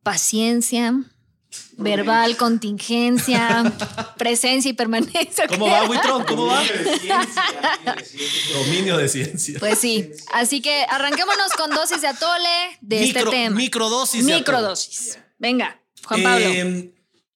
paciencia. 0.03 0.93
Verbal, 1.83 2.37
contingencia, 2.37 3.73
presencia 4.19 4.71
y 4.71 4.73
permanencia. 4.75 5.47
¿Cómo 5.49 5.67
va, 5.69 5.85
Huitrón? 5.89 6.25
¿Cómo 6.25 6.47
va? 6.47 6.63
Dominio 8.55 8.97
de 8.97 9.09
ciencia. 9.09 9.59
Pues 9.59 9.79
sí. 9.79 10.11
Así 10.33 10.61
que 10.61 10.85
arranquémonos 10.89 11.53
con 11.57 11.71
dosis 11.71 12.01
de 12.01 12.09
atole 12.09 12.79
de 12.81 13.05
este 13.05 13.25
tema. 13.25 13.57
Microdosis. 13.57 14.25
Microdosis. 14.25 15.19
Venga, 15.39 15.81
Juan 16.05 16.23
Pablo. 16.23 16.47
Eh, 16.49 16.95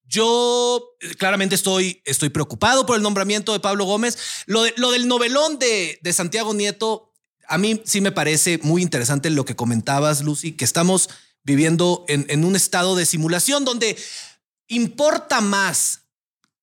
yo 0.09 0.91
eh, 1.01 1.15
claramente 1.17 1.55
estoy, 1.57 2.01
estoy 2.05 2.29
preocupado 2.29 2.87
por 2.87 2.97
el 2.97 3.03
nombramiento 3.03 3.53
de 3.53 3.61
Pablo 3.61 3.85
Gómez. 3.85 4.17
Lo, 4.47 4.63
de- 4.63 4.75
lo 4.77 4.93
del 4.93 5.09
novelón 5.09 5.59
de, 5.59 5.99
de 6.01 6.13
Santiago 6.13 6.55
Nieto, 6.55 7.13
a 7.49 7.59
mí 7.59 7.81
sí 7.85 8.01
me 8.01 8.13
parece 8.13 8.59
muy 8.63 8.83
interesante 8.83 9.31
lo 9.31 9.45
que 9.45 9.57
comentabas, 9.57 10.23
Lucy, 10.23 10.53
que 10.53 10.65
estamos 10.65 11.11
viviendo 11.43 12.05
en, 12.09 12.27
en 12.29 12.45
un 12.45 12.55
estado 12.57 12.95
de 12.97 13.07
simulación 13.07 13.65
donde 13.65 13.97
importa 14.69 15.41
más 15.41 16.03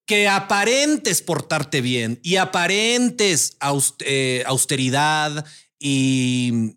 que 0.06 0.28
aparentes 0.28 1.22
portarte 1.22 1.80
bien 1.80 2.20
y 2.22 2.36
aparentes 2.36 3.56
eh, 4.00 4.42
austeridad 4.46 5.44
y, 5.78 6.76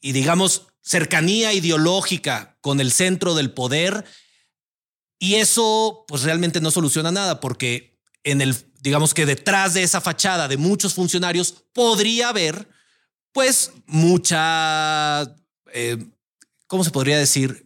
y 0.00 0.12
digamos 0.12 0.66
cercanía 0.82 1.52
ideológica 1.52 2.56
con 2.60 2.80
el 2.80 2.92
centro 2.92 3.34
del 3.34 3.52
poder. 3.52 4.04
Y 5.18 5.36
eso 5.36 6.04
pues 6.06 6.22
realmente 6.22 6.60
no 6.60 6.70
soluciona 6.70 7.10
nada 7.10 7.40
porque 7.40 7.98
en 8.22 8.40
el, 8.40 8.56
digamos 8.80 9.14
que 9.14 9.26
detrás 9.26 9.74
de 9.74 9.82
esa 9.82 10.00
fachada 10.00 10.46
de 10.48 10.56
muchos 10.56 10.94
funcionarios 10.94 11.64
podría 11.72 12.28
haber 12.28 12.68
pues 13.32 13.72
mucha, 13.86 15.22
eh, 15.72 15.98
¿cómo 16.66 16.84
se 16.84 16.90
podría 16.90 17.18
decir? 17.18 17.65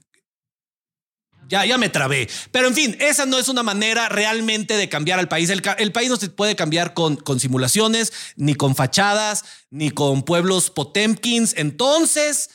Ya, 1.51 1.67
ya 1.67 1.77
me 1.79 1.89
trabé. 1.89 2.29
Pero 2.53 2.69
en 2.69 2.75
fin, 2.75 2.97
esa 3.01 3.27
no 3.27 3.37
es 3.37 3.49
una 3.49 3.65
manera 3.65 4.09
realmente 4.09 4.77
de 4.77 4.89
cambiar 4.89 5.19
al 5.19 5.29
país. 5.29 5.51
El, 5.51 5.63
el 5.79 5.91
país 5.91 6.09
no 6.09 6.17
se 6.17 6.29
puede 6.29 6.55
cambiar 6.55 6.95
con, 6.95 7.17
con 7.17 7.41
simulaciones, 7.41 8.13
ni 8.37 8.55
con 8.55 8.77
fachadas, 8.77 9.45
ni 9.69 9.91
con 9.91 10.23
pueblos 10.23 10.71
potemkins. 10.71 11.55
Entonces, 11.57 12.51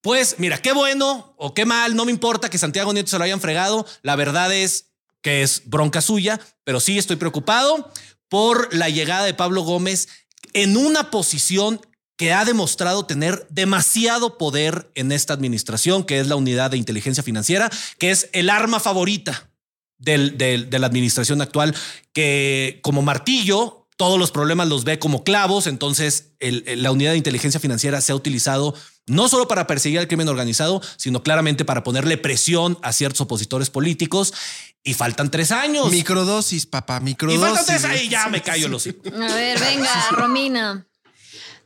pues 0.00 0.36
mira, 0.38 0.58
qué 0.58 0.72
bueno 0.72 1.32
o 1.38 1.54
qué 1.54 1.64
mal, 1.64 1.94
no 1.94 2.04
me 2.04 2.10
importa 2.10 2.50
que 2.50 2.58
Santiago 2.58 2.92
Nieto 2.92 3.08
se 3.08 3.18
lo 3.18 3.24
hayan 3.24 3.40
fregado. 3.40 3.86
La 4.02 4.16
verdad 4.16 4.52
es 4.52 4.86
que 5.22 5.42
es 5.42 5.62
bronca 5.66 6.00
suya, 6.00 6.40
pero 6.64 6.80
sí 6.80 6.98
estoy 6.98 7.16
preocupado 7.16 7.92
por 8.28 8.74
la 8.74 8.88
llegada 8.88 9.24
de 9.24 9.34
Pablo 9.34 9.62
Gómez 9.62 10.08
en 10.54 10.76
una 10.76 11.10
posición 11.10 11.80
que 12.20 12.34
ha 12.34 12.44
demostrado 12.44 13.06
tener 13.06 13.46
demasiado 13.48 14.36
poder 14.36 14.90
en 14.94 15.10
esta 15.10 15.32
administración, 15.32 16.04
que 16.04 16.20
es 16.20 16.26
la 16.26 16.36
unidad 16.36 16.70
de 16.70 16.76
inteligencia 16.76 17.22
financiera, 17.22 17.70
que 17.96 18.10
es 18.10 18.28
el 18.34 18.50
arma 18.50 18.78
favorita 18.78 19.48
del- 19.96 20.36
del- 20.36 20.68
de 20.68 20.78
la 20.78 20.86
administración 20.86 21.40
actual, 21.40 21.74
que 22.12 22.78
como 22.82 23.00
martillo 23.00 23.86
todos 23.96 24.18
los 24.18 24.32
problemas 24.32 24.68
los 24.68 24.84
ve 24.84 24.98
como 24.98 25.24
clavos, 25.24 25.66
entonces 25.66 26.32
el- 26.40 26.62
el- 26.66 26.82
la 26.82 26.92
unidad 26.92 27.12
de 27.12 27.16
inteligencia 27.16 27.58
financiera 27.58 28.02
se 28.02 28.12
ha 28.12 28.14
utilizado 28.14 28.74
no 29.06 29.26
solo 29.30 29.48
para 29.48 29.66
perseguir 29.66 29.98
al 29.98 30.06
crimen 30.06 30.28
organizado, 30.28 30.82
sino 30.98 31.22
claramente 31.22 31.64
para 31.64 31.82
ponerle 31.82 32.18
presión 32.18 32.76
a 32.82 32.92
ciertos 32.92 33.22
opositores 33.22 33.70
políticos. 33.70 34.34
Y 34.82 34.92
faltan 34.92 35.30
tres 35.30 35.52
años. 35.52 35.90
Microdosis, 35.90 36.66
papá, 36.66 36.98
y 37.00 37.04
microdosis. 37.04 37.40
faltan 37.40 37.64
tres 37.64 37.84
ahí, 37.84 38.10
ya 38.10 38.28
me 38.28 38.42
callo 38.42 38.68
los 38.68 38.86
A 38.86 38.90
ver, 39.34 39.58
venga, 39.58 40.08
Romina. 40.10 40.86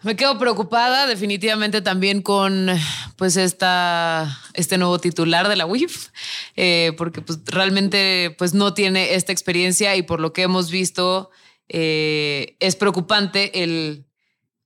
Me 0.05 0.17
quedo 0.17 0.38
preocupada 0.38 1.07
definitivamente 1.07 1.81
también 1.81 2.21
con 2.23 2.69
pues 3.17 3.37
esta, 3.37 4.38
este 4.53 4.77
nuevo 4.79 4.99
titular 4.99 5.49
de 5.49 5.57
la 5.57 5.64
UIF, 5.67 6.09
eh, 6.57 6.93
porque 6.99 7.23
pues, 7.23 7.38
realmente 7.47 8.35
pues, 8.38 8.53
no 8.55 8.75
tiene 8.75 9.14
esta 9.14 9.33
experiencia 9.33 9.97
y 9.97 10.03
por 10.03 10.21
lo 10.21 10.33
que 10.33 10.43
hemos 10.43 10.71
visto 10.71 11.31
eh, 11.69 12.57
es 12.61 12.77
preocupante 12.77 13.62
el 13.62 14.05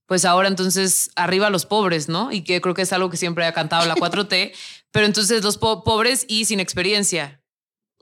pues 0.07 0.25
ahora 0.25 0.49
entonces 0.49 1.11
arriba 1.17 1.51
los 1.51 1.67
pobres, 1.67 2.09
¿no? 2.09 2.33
Y 2.33 2.41
que 2.43 2.63
creo 2.63 2.73
que 2.75 2.81
es 2.83 2.93
algo 2.95 3.11
que 3.11 3.19
siempre 3.19 3.45
ha 3.45 3.53
cantado 3.53 3.85
la 3.87 3.95
4T, 3.95 4.53
pero 4.91 5.05
entonces 5.05 5.45
los 5.45 5.59
po- 5.59 5.85
pobres 5.85 6.25
y 6.29 6.47
sin 6.47 6.61
experiencia, 6.61 7.43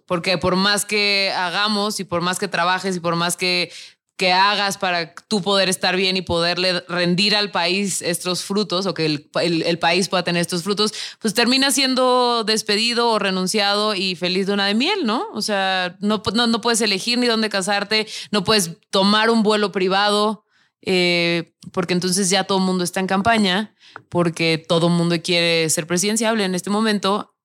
porque 0.06 0.38
por 0.38 0.54
más 0.54 0.84
que 0.84 1.32
hagamos 1.36 1.98
y 1.98 2.04
por 2.04 2.20
más 2.20 2.38
que 2.38 2.46
trabajes 2.46 2.94
y 2.96 3.00
por 3.00 3.16
más 3.16 3.36
que, 3.36 3.72
que 4.16 4.32
hagas 4.32 4.78
para 4.78 5.14
tú 5.28 5.42
poder 5.42 5.68
estar 5.68 5.94
bien 5.96 6.16
y 6.16 6.22
poderle 6.22 6.80
rendir 6.88 7.36
al 7.36 7.50
país 7.50 8.00
estos 8.00 8.42
frutos 8.44 8.86
o 8.86 8.94
que 8.94 9.04
el, 9.04 9.30
el- 9.42 9.78
país 9.78 10.08
pueda 10.08 10.24
tener 10.24 10.40
estos 10.40 10.62
frutos, 10.62 10.94
pues 11.20 11.34
termina 11.34 11.70
siendo 11.70 12.42
despedido 12.44 13.10
o 13.10 13.18
renunciado 13.18 13.94
y 13.94 14.16
feliz 14.16 14.46
de 14.46 14.54
una 14.54 14.66
de 14.66 14.74
miel, 14.74 15.04
¿no? 15.04 15.26
O 15.34 15.42
sea, 15.42 15.96
no, 16.00 16.22
no, 16.34 16.46
no 16.46 16.60
puedes 16.62 16.80
elegir 16.80 17.18
ni 17.18 17.26
dónde 17.26 17.50
casarte, 17.50 18.06
no 18.30 18.42
puedes 18.42 18.70
tomar 18.90 19.28
un 19.30 19.42
vuelo 19.42 19.70
privado. 19.72 20.44
eh, 20.82 21.52
porque 21.72 21.94
entonces 21.94 22.30
ya 22.30 22.44
todo 22.44 22.58
el 22.58 22.64
mundo 22.64 22.84
está 22.84 23.00
en 23.00 23.06
campaña, 23.08 23.74
porque 24.08 24.56
todo 24.68 24.86
el 24.86 24.92
mundo 24.94 25.16
quiere 25.22 25.68
ser 25.68 25.86
presidenciable 25.86 26.44
en 26.44 26.54
este 26.54 26.70
momento 26.70 27.35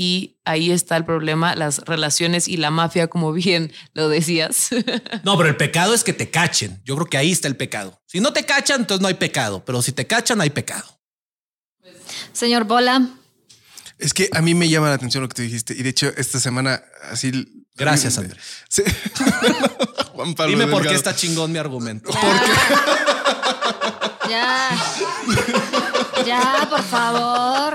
y 0.00 0.38
ahí 0.46 0.70
está 0.70 0.96
el 0.96 1.04
problema, 1.04 1.54
las 1.54 1.80
relaciones 1.80 2.48
y 2.48 2.56
la 2.56 2.70
mafia, 2.70 3.08
como 3.08 3.34
bien 3.34 3.70
lo 3.92 4.08
decías. 4.08 4.70
No, 5.24 5.36
pero 5.36 5.50
el 5.50 5.56
pecado 5.58 5.92
es 5.92 6.02
que 6.02 6.14
te 6.14 6.30
cachen. 6.30 6.80
Yo 6.86 6.94
creo 6.96 7.06
que 7.06 7.18
ahí 7.18 7.30
está 7.30 7.48
el 7.48 7.56
pecado. 7.56 8.00
Si 8.06 8.18
no 8.18 8.32
te 8.32 8.46
cachan, 8.46 8.80
entonces 8.80 9.02
no 9.02 9.08
hay 9.08 9.14
pecado, 9.14 9.62
pero 9.66 9.82
si 9.82 9.92
te 9.92 10.06
cachan, 10.06 10.40
hay 10.40 10.48
pecado. 10.48 10.98
Señor 12.32 12.64
Bola. 12.64 13.10
Es 13.98 14.14
que 14.14 14.30
a 14.32 14.40
mí 14.40 14.54
me 14.54 14.70
llama 14.70 14.88
la 14.88 14.94
atención 14.94 15.22
lo 15.22 15.28
que 15.28 15.34
tú 15.34 15.42
dijiste. 15.42 15.74
Y 15.74 15.82
de 15.82 15.90
hecho, 15.90 16.10
esta 16.16 16.40
semana 16.40 16.82
así. 17.10 17.66
Gracias, 17.74 18.16
Andrés. 18.16 18.42
Sí. 18.70 18.82
Juan 20.14 20.34
Pablo 20.34 20.56
Dime 20.56 20.66
por 20.66 20.86
qué 20.88 20.94
está 20.94 21.14
chingón 21.14 21.52
mi 21.52 21.58
argumento. 21.58 22.10
Ya. 24.30 24.70
Ya, 26.26 26.66
por 26.68 26.82
favor. 26.82 27.74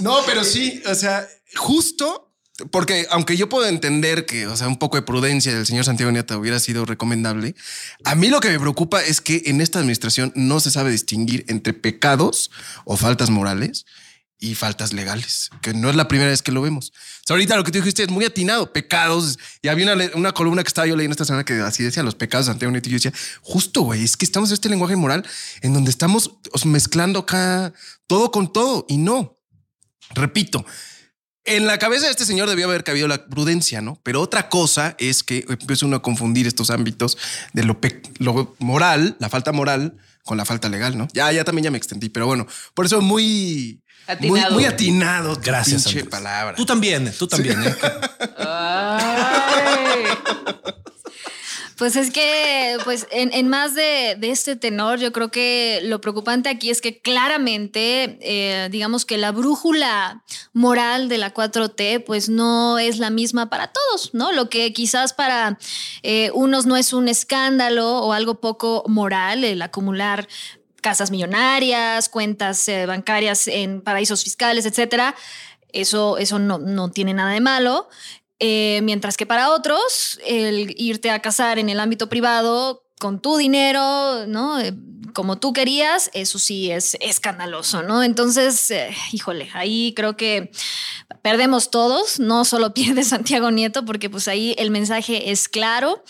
No, 0.00 0.18
pero 0.26 0.44
sí, 0.44 0.82
o 0.86 0.94
sea, 0.94 1.28
justo 1.56 2.26
porque 2.70 3.06
aunque 3.10 3.36
yo 3.36 3.48
puedo 3.48 3.66
entender 3.66 4.24
que, 4.24 4.46
o 4.46 4.56
sea, 4.56 4.68
un 4.68 4.78
poco 4.78 4.96
de 4.96 5.02
prudencia 5.02 5.54
del 5.54 5.66
señor 5.66 5.84
Santiago 5.84 6.10
Nieto 6.10 6.38
hubiera 6.38 6.58
sido 6.58 6.86
recomendable, 6.86 7.54
a 8.04 8.14
mí 8.14 8.28
lo 8.28 8.40
que 8.40 8.48
me 8.48 8.58
preocupa 8.58 9.02
es 9.02 9.20
que 9.20 9.42
en 9.46 9.60
esta 9.60 9.78
administración 9.78 10.32
no 10.34 10.60
se 10.60 10.70
sabe 10.70 10.90
distinguir 10.90 11.44
entre 11.48 11.74
pecados 11.74 12.50
o 12.84 12.96
faltas 12.96 13.28
morales 13.28 13.84
y 14.38 14.54
faltas 14.54 14.92
legales, 14.92 15.50
que 15.62 15.72
no 15.72 15.88
es 15.88 15.96
la 15.96 16.08
primera 16.08 16.30
vez 16.30 16.42
que 16.42 16.52
lo 16.52 16.60
vemos. 16.60 16.92
Ahorita 17.28 17.56
lo 17.56 17.64
que 17.64 17.72
tú 17.72 17.78
dijiste 17.78 18.02
es 18.02 18.10
muy 18.10 18.24
atinado, 18.24 18.72
pecados. 18.72 19.38
Y 19.62 19.68
había 19.68 19.94
una, 20.14 20.32
columna 20.32 20.62
que 20.62 20.68
estaba 20.68 20.86
yo 20.86 20.94
leyendo 20.94 21.12
esta 21.12 21.24
semana 21.24 21.44
que 21.44 21.54
así 21.54 21.82
decía 21.82 22.02
los 22.02 22.14
pecados 22.14 22.46
Santiago 22.46 22.70
Nieto. 22.70 22.88
Y 22.88 22.92
yo 22.92 22.96
decía, 22.96 23.12
justo, 23.40 23.82
güey, 23.82 24.04
es 24.04 24.16
que 24.16 24.24
estamos 24.24 24.50
en 24.50 24.54
este 24.54 24.68
lenguaje 24.68 24.96
moral 24.96 25.26
en 25.62 25.72
donde 25.72 25.90
estamos 25.90 26.32
mezclando 26.64 27.20
acá 27.20 27.72
todo 28.06 28.30
con 28.30 28.52
todo 28.52 28.84
y 28.88 28.98
no. 28.98 29.38
Repito, 30.14 30.64
en 31.44 31.66
la 31.66 31.78
cabeza 31.78 32.06
de 32.06 32.10
este 32.10 32.26
señor 32.26 32.48
debió 32.48 32.66
haber 32.66 32.84
cabido 32.84 33.08
la 33.08 33.26
prudencia, 33.26 33.80
¿no? 33.80 34.00
Pero 34.02 34.20
otra 34.20 34.48
cosa 34.48 34.94
es 34.98 35.22
que 35.22 35.46
empieza 35.48 35.86
uno 35.86 35.96
a 35.96 36.02
confundir 36.02 36.46
estos 36.46 36.70
ámbitos 36.70 37.16
de 37.54 37.64
lo, 37.64 37.78
lo 38.18 38.54
moral, 38.58 39.16
la 39.18 39.28
falta 39.28 39.52
moral, 39.52 39.96
con 40.24 40.36
la 40.36 40.44
falta 40.44 40.68
legal, 40.68 40.98
¿no? 40.98 41.08
Ya, 41.12 41.30
ya 41.32 41.44
también 41.44 41.64
ya 41.64 41.70
me 41.70 41.78
extendí, 41.78 42.08
pero 42.08 42.26
bueno, 42.26 42.46
por 42.74 42.84
eso 42.84 43.00
muy, 43.00 43.80
Atinado. 44.06 44.54
muy 44.54 44.64
atinado. 44.64 45.38
Gracias, 45.42 45.84
pinche 45.84 46.00
Andrés. 46.00 46.10
palabra. 46.10 46.54
Tú 46.56 46.64
también, 46.64 47.12
tú 47.18 47.26
también. 47.26 47.62
¿eh? 47.62 47.74
Ay. 48.38 50.04
Pues 51.76 51.94
es 51.96 52.10
que, 52.10 52.78
pues 52.84 53.06
en, 53.10 53.34
en 53.34 53.48
más 53.48 53.74
de, 53.74 54.16
de 54.18 54.30
este 54.30 54.56
tenor, 54.56 54.98
yo 54.98 55.12
creo 55.12 55.30
que 55.30 55.80
lo 55.84 56.00
preocupante 56.00 56.48
aquí 56.48 56.70
es 56.70 56.80
que 56.80 57.00
claramente, 57.00 58.18
eh, 58.22 58.68
digamos 58.70 59.04
que 59.04 59.18
la 59.18 59.30
brújula 59.30 60.22
moral 60.54 61.10
de 61.10 61.18
la 61.18 61.34
4T, 61.34 62.02
pues 62.02 62.30
no 62.30 62.78
es 62.78 62.98
la 62.98 63.10
misma 63.10 63.50
para 63.50 63.72
todos, 63.72 64.14
¿no? 64.14 64.32
Lo 64.32 64.48
que 64.48 64.72
quizás 64.72 65.12
para 65.12 65.58
eh, 66.02 66.30
unos 66.32 66.64
no 66.64 66.78
es 66.78 66.94
un 66.94 67.08
escándalo 67.08 67.98
o 67.98 68.14
algo 68.14 68.40
poco 68.40 68.82
moral, 68.88 69.44
el 69.44 69.60
acumular 69.60 70.28
casas 70.86 71.10
millonarias, 71.10 72.08
cuentas 72.08 72.68
eh, 72.68 72.86
bancarias 72.86 73.48
en 73.48 73.80
paraísos 73.80 74.22
fiscales, 74.22 74.66
etcétera. 74.66 75.16
Eso, 75.72 76.16
eso 76.16 76.38
no, 76.38 76.58
no 76.58 76.92
tiene 76.92 77.12
nada 77.12 77.32
de 77.32 77.40
malo. 77.40 77.88
Eh, 78.38 78.78
mientras 78.84 79.16
que 79.16 79.26
para 79.26 79.50
otros, 79.50 80.20
el 80.24 80.76
irte 80.78 81.10
a 81.10 81.20
casar 81.20 81.58
en 81.58 81.70
el 81.70 81.80
ámbito 81.80 82.08
privado 82.08 82.85
con 82.98 83.20
tu 83.20 83.36
dinero, 83.36 84.26
¿no? 84.26 84.60
Eh, 84.60 84.74
como 85.12 85.38
tú 85.38 85.54
querías, 85.54 86.10
eso 86.12 86.38
sí 86.38 86.70
es 86.70 86.96
escandaloso, 87.00 87.82
¿no? 87.82 88.02
Entonces, 88.02 88.70
eh, 88.70 88.94
híjole, 89.12 89.48
ahí 89.54 89.94
creo 89.94 90.14
que 90.16 90.50
perdemos 91.22 91.70
todos, 91.70 92.20
no 92.20 92.44
solo 92.44 92.74
pierde 92.74 93.02
Santiago 93.02 93.50
Nieto, 93.50 93.84
porque 93.84 94.10
pues 94.10 94.28
ahí 94.28 94.54
el 94.58 94.70
mensaje 94.70 95.30
es 95.30 95.48
claro 95.48 96.04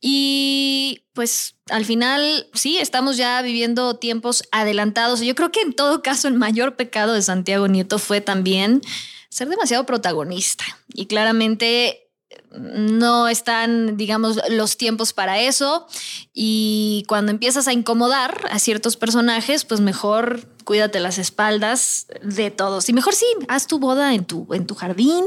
y 0.00 1.06
pues 1.14 1.56
al 1.70 1.84
final 1.84 2.48
sí, 2.52 2.76
estamos 2.78 3.16
ya 3.16 3.40
viviendo 3.42 3.96
tiempos 3.96 4.44
adelantados. 4.52 5.20
Yo 5.20 5.34
creo 5.34 5.50
que 5.50 5.62
en 5.62 5.72
todo 5.72 6.02
caso 6.02 6.28
el 6.28 6.34
mayor 6.34 6.76
pecado 6.76 7.14
de 7.14 7.22
Santiago 7.22 7.66
Nieto 7.66 7.98
fue 7.98 8.20
también 8.20 8.82
ser 9.30 9.48
demasiado 9.48 9.86
protagonista 9.86 10.64
y 10.92 11.06
claramente 11.06 12.09
no 12.58 13.28
están, 13.28 13.96
digamos, 13.96 14.40
los 14.48 14.76
tiempos 14.76 15.12
para 15.12 15.38
eso. 15.38 15.86
Y 16.32 17.04
cuando 17.08 17.30
empiezas 17.30 17.68
a 17.68 17.72
incomodar 17.72 18.48
a 18.50 18.58
ciertos 18.58 18.96
personajes, 18.96 19.64
pues 19.64 19.80
mejor 19.80 20.48
cuídate 20.64 21.00
las 21.00 21.18
espaldas 21.18 22.06
de 22.22 22.50
todos. 22.50 22.88
Y 22.88 22.92
mejor 22.92 23.14
sí, 23.14 23.26
haz 23.48 23.66
tu 23.66 23.78
boda 23.78 24.14
en 24.14 24.24
tu, 24.24 24.52
en 24.52 24.66
tu 24.66 24.74
jardín. 24.74 25.24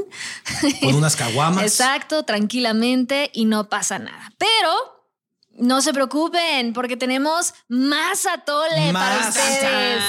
Con 0.82 0.96
unas 0.96 1.16
caguamas. 1.16 1.64
Exacto, 1.68 2.24
tranquilamente 2.24 3.30
y 3.34 3.46
no 3.46 3.70
pasa 3.70 4.00
nada. 4.00 4.34
Pero 4.38 4.94
no 5.58 5.82
se 5.82 5.94
preocupen 5.94 6.74
porque 6.74 6.98
tenemos 6.98 7.54
más 7.68 8.26
atole 8.26 8.92
para 8.92 9.28
ustedes. 9.28 10.04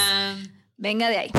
Venga 0.77 1.09
de 1.09 1.17
ahí. 1.17 1.31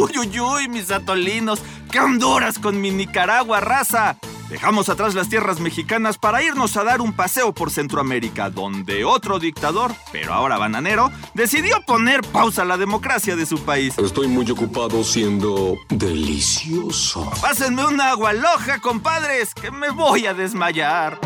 Uy, 0.00 0.12
uy, 0.16 0.40
uy, 0.40 0.68
mis 0.68 0.90
atolinos. 0.90 1.60
¡Qué 1.92 2.00
Honduras 2.00 2.58
con 2.58 2.80
mi 2.80 2.90
Nicaragua, 2.90 3.60
raza! 3.60 4.16
Dejamos 4.48 4.88
atrás 4.88 5.14
las 5.14 5.28
tierras 5.28 5.60
mexicanas 5.60 6.16
para 6.16 6.42
irnos 6.42 6.78
a 6.78 6.84
dar 6.84 7.02
un 7.02 7.12
paseo 7.12 7.52
por 7.52 7.70
Centroamérica, 7.70 8.48
donde 8.48 9.04
otro 9.04 9.38
dictador, 9.38 9.94
pero 10.10 10.32
ahora 10.32 10.56
bananero, 10.56 11.12
decidió 11.34 11.82
poner 11.86 12.22
pausa 12.22 12.62
a 12.62 12.64
la 12.64 12.78
democracia 12.78 13.36
de 13.36 13.44
su 13.44 13.62
país. 13.62 13.98
Estoy 13.98 14.26
muy 14.26 14.50
ocupado 14.50 15.04
siendo 15.04 15.76
delicioso. 15.90 17.30
Pásenme 17.42 17.84
un 17.84 18.00
agua 18.00 18.32
loja, 18.32 18.78
compadres, 18.80 19.52
que 19.54 19.70
me 19.70 19.90
voy 19.90 20.24
a 20.24 20.32
desmayar. 20.32 21.20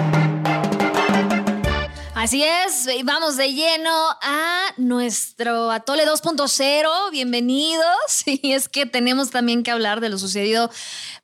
Así 2.14 2.44
es, 2.44 2.86
vamos 3.04 3.36
de 3.36 3.52
lleno 3.52 3.90
a 4.22 4.72
nuestro 4.76 5.72
Atole 5.72 6.06
2.0. 6.06 7.10
Bienvenidos. 7.10 7.84
Y 8.26 8.52
es 8.52 8.68
que 8.68 8.86
tenemos 8.86 9.30
también 9.30 9.64
que 9.64 9.72
hablar 9.72 10.00
de 10.00 10.08
lo 10.08 10.18
sucedido 10.18 10.70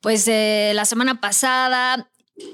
pues 0.01 0.27
eh, 0.27 0.73
la 0.75 0.83
semana 0.83 1.21
pasada. 1.21 2.09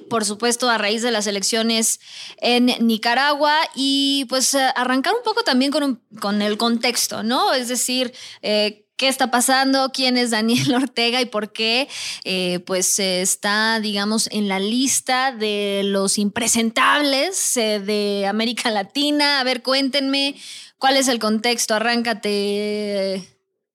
Por 0.09 0.23
supuesto, 0.23 0.69
a 0.69 0.77
raíz 0.77 1.01
de 1.01 1.11
las 1.11 1.25
elecciones 1.27 1.99
en 2.37 2.67
Nicaragua 2.79 3.55
y 3.73 4.25
pues 4.29 4.53
eh, 4.53 4.69
arrancar 4.75 5.15
un 5.15 5.23
poco 5.23 5.43
también 5.43 5.71
con, 5.71 6.01
con 6.19 6.41
el 6.41 6.57
contexto, 6.57 7.23
¿no? 7.23 7.53
Es 7.53 7.69
decir, 7.69 8.13
eh, 8.43 8.86
qué 8.97 9.07
está 9.07 9.31
pasando, 9.31 9.91
quién 9.93 10.17
es 10.17 10.31
Daniel 10.31 10.73
Ortega 10.75 11.21
y 11.21 11.25
por 11.25 11.53
qué, 11.53 11.87
eh, 12.23 12.59
pues 12.65 12.99
está, 12.99 13.79
digamos, 13.79 14.27
en 14.31 14.47
la 14.47 14.59
lista 14.59 15.31
de 15.31 15.81
los 15.85 16.17
impresentables 16.17 17.55
eh, 17.57 17.79
de 17.79 18.25
América 18.27 18.71
Latina. 18.71 19.39
A 19.39 19.43
ver, 19.43 19.63
cuéntenme 19.63 20.35
cuál 20.77 20.97
es 20.97 21.07
el 21.07 21.19
contexto. 21.19 21.75
Arráncate, 21.75 23.23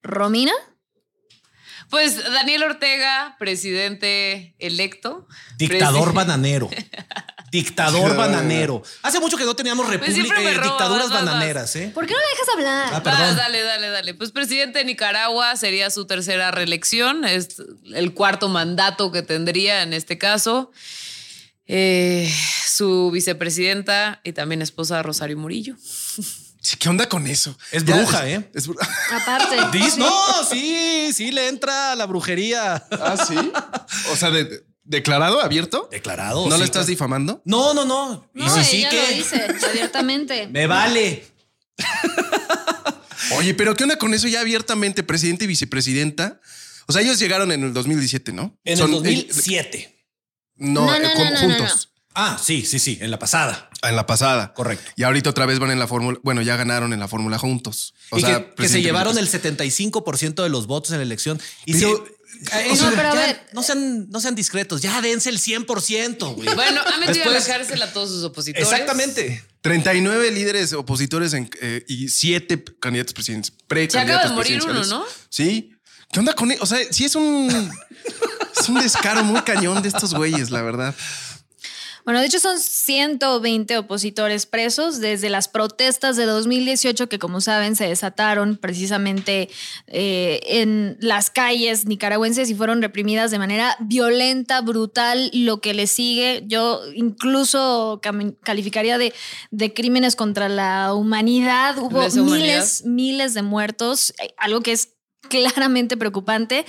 Romina. 0.01 0.53
Pues 1.93 2.23
Daniel 2.23 2.63
Ortega, 2.63 3.35
presidente 3.37 4.55
electo. 4.57 5.27
Dictador 5.57 6.09
Presi- 6.09 6.13
bananero. 6.15 6.69
Dictador 7.51 8.15
bananero. 8.17 8.81
Hace 9.03 9.19
mucho 9.19 9.37
que 9.37 9.43
no 9.45 9.55
teníamos 9.55 9.85
Pues 9.85 9.99
república, 10.01 10.41
eh, 10.41 10.53
roba, 10.55 10.69
dictaduras 10.69 11.03
vas, 11.03 11.09
vas, 11.11 11.23
vas. 11.23 11.33
bananeras, 11.33 11.75
¿eh? 11.75 11.91
¿Por 11.93 12.07
qué 12.07 12.13
no 12.13 12.19
me 12.19 12.25
dejas 12.31 12.49
hablar? 12.55 12.93
Ah, 12.95 13.03
perdón. 13.03 13.21
Ah, 13.21 13.33
dale, 13.35 13.61
dale, 13.61 13.89
dale. 13.91 14.13
Pues 14.15 14.31
presidente 14.31 14.79
de 14.79 14.85
Nicaragua 14.85 15.55
sería 15.55 15.91
su 15.91 16.07
tercera 16.07 16.49
reelección. 16.49 17.25
Es 17.25 17.61
el 17.93 18.15
cuarto 18.15 18.49
mandato 18.49 19.11
que 19.11 19.21
tendría 19.21 19.83
en 19.83 19.93
este 19.93 20.17
caso. 20.17 20.71
Eh, 21.67 22.27
su 22.67 23.11
vicepresidenta 23.11 24.19
y 24.23 24.33
también 24.33 24.63
esposa 24.63 25.03
Rosario 25.03 25.37
Murillo. 25.37 25.75
Sí, 26.63 26.77
¿Qué 26.77 26.87
onda 26.89 27.07
con 27.09 27.27
eso? 27.27 27.55
Es 27.71 27.83
Ya, 27.83 27.97
bruja, 27.97 28.27
¿eh? 28.29 28.49
es 28.55 28.67
bru- 28.69 28.77
Aparte. 29.11 29.57
Dis- 29.77 29.97
No, 29.97 30.09
sí, 30.49 31.11
sí 31.13 31.29
le 31.31 31.49
entra 31.49 31.91
a 31.91 31.95
la 31.95 32.05
brujería. 32.05 32.75
ah, 32.89 33.17
sí. 33.27 33.35
O 34.11 34.15
sea, 34.15 34.31
de- 34.31 34.45
de- 34.45 34.63
declarado, 34.85 35.41
abierto. 35.41 35.89
Declarado. 35.91 36.45
¿No 36.47 36.55
sí, 36.55 36.59
le 36.59 36.65
estás 36.65 36.87
difamando? 36.87 37.41
No, 37.45 37.73
no, 37.73 37.83
no. 37.85 38.29
Y 38.33 38.43
No, 38.45 38.55
si 38.55 38.63
sí 38.63 38.77
ella 38.77 38.89
que 38.91 38.97
lo 39.01 39.07
dice 39.09 39.47
abiertamente. 39.69 40.47
me 40.51 40.65
vale. 40.67 41.25
Oye, 43.37 43.53
pero 43.53 43.75
¿qué 43.75 43.83
onda 43.83 43.97
con 43.97 44.13
eso 44.13 44.27
ya 44.27 44.41
abiertamente, 44.41 45.03
presidente 45.03 45.45
y 45.45 45.47
vicepresidenta? 45.47 46.39
O 46.87 46.93
sea, 46.93 47.01
ellos 47.01 47.19
llegaron 47.19 47.51
en 47.51 47.63
el 47.63 47.73
2017, 47.73 48.33
¿no? 48.33 48.57
En 48.63 48.77
Son- 48.77 48.87
el 48.87 48.95
2007. 49.03 50.05
No, 50.55 50.85
No, 50.85 50.95
eh, 50.95 50.99
no, 51.01 51.23
no, 51.23 51.31
no, 51.31 51.39
juntos. 51.39 51.89
Ah, 52.15 52.37
sí, 52.41 52.65
sí, 52.65 52.79
sí, 52.79 52.97
en 53.01 53.11
la 53.11 53.19
pasada. 53.19 53.69
En 53.81 53.95
la 53.95 54.05
pasada. 54.05 54.53
Correcto. 54.53 54.91
Y 54.95 55.03
ahorita 55.03 55.29
otra 55.31 55.45
vez 55.45 55.59
van 55.59 55.71
en 55.71 55.79
la 55.79 55.87
fórmula. 55.87 56.19
Bueno, 56.23 56.41
ya 56.41 56.55
ganaron 56.55 56.93
en 56.93 56.99
la 56.99 57.07
fórmula 57.07 57.37
juntos. 57.37 57.93
O 58.11 58.17
y 58.17 58.21
sea, 58.21 58.39
que- 58.39 58.55
que, 58.63 58.69
se 58.69 58.81
llevaron 58.81 59.17
el 59.17 59.25
vicepresidenta. 59.25 59.63
75% 59.63 60.43
de 60.43 60.49
los 60.49 60.67
votos 60.67 60.91
en 60.91 60.97
la 60.97 61.03
elección. 61.03 61.41
Y 61.65 61.73
Pero- 61.73 62.05
si- 62.05 62.13
eh, 62.51 62.65
No, 62.67 62.73
eso, 62.73 62.91
pero 62.95 63.09
a 63.09 63.13
ya, 63.15 63.19
ver. 63.19 63.45
no 63.53 63.61
sean, 63.63 64.09
no 64.09 64.19
sean 64.19 64.35
discretos, 64.35 64.81
ya 64.81 65.01
dense 65.01 65.29
el 65.29 65.39
100%, 65.39 66.33
güey. 66.35 66.47
Bueno, 66.55 66.81
ha 66.81 66.97
metido 66.97 67.13
Después- 67.25 67.45
a 67.45 67.51
la 67.51 67.57
cárcel 67.57 67.81
a 67.81 67.91
todos 67.93 68.09
sus 68.09 68.23
opositores. 68.23 68.67
Exactamente. 68.71 69.43
39 69.61 70.31
líderes 70.31 70.73
opositores 70.73 71.33
en, 71.33 71.49
eh, 71.61 71.83
y 71.87 72.09
7 72.09 72.63
candidatos 72.79 73.13
presidentes. 73.13 73.51
Se 73.51 73.55
acaba 73.55 73.79
de 73.81 73.87
precandidatos 73.87 74.31
morir 74.33 74.55
uno, 74.63 74.65
presidenciales. 74.65 74.89
¿no? 74.89 75.05
Sí. 75.29 75.69
¿Qué 76.11 76.19
onda 76.19 76.33
con 76.33 76.51
él? 76.51 76.57
O 76.61 76.65
sea, 76.65 76.79
sí 76.91 77.05
es 77.05 77.15
un. 77.15 77.49
es 78.59 78.69
un 78.69 78.79
descaro 78.81 79.23
muy 79.23 79.41
cañón 79.41 79.81
de 79.81 79.89
estos 79.89 80.13
güeyes, 80.13 80.51
la 80.51 80.61
verdad. 80.61 80.93
Bueno, 82.05 82.19
de 82.19 82.25
hecho 82.25 82.39
son 82.39 82.59
120 82.59 83.77
opositores 83.77 84.45
presos 84.45 84.99
desde 84.99 85.29
las 85.29 85.47
protestas 85.47 86.17
de 86.17 86.25
2018 86.25 87.07
que 87.07 87.17
como 87.17 87.39
saben 87.39 87.77
se 87.77 87.87
desataron 87.87 88.57
precisamente 88.57 89.49
eh, 89.87 90.41
en 90.45 90.97
las 90.99 91.29
calles 91.29 91.85
nicaragüenses 91.85 92.49
y 92.49 92.55
fueron 92.55 92.81
reprimidas 92.81 93.31
de 93.31 93.39
manera 93.39 93.77
violenta, 93.79 94.59
brutal, 94.61 95.31
lo 95.33 95.61
que 95.61 95.73
le 95.73 95.87
sigue. 95.87 96.43
Yo 96.45 96.81
incluso 96.93 98.01
calificaría 98.43 98.97
de, 98.97 99.13
de 99.51 99.73
crímenes 99.73 100.15
contra 100.15 100.49
la 100.49 100.93
humanidad. 100.93 101.77
Hubo 101.77 102.05
humanidad. 102.05 102.23
miles, 102.23 102.83
miles 102.85 103.33
de 103.33 103.43
muertos, 103.43 104.13
eh, 104.21 104.33
algo 104.37 104.61
que 104.61 104.73
es 104.73 104.89
claramente 105.29 105.95
preocupante. 105.95 106.65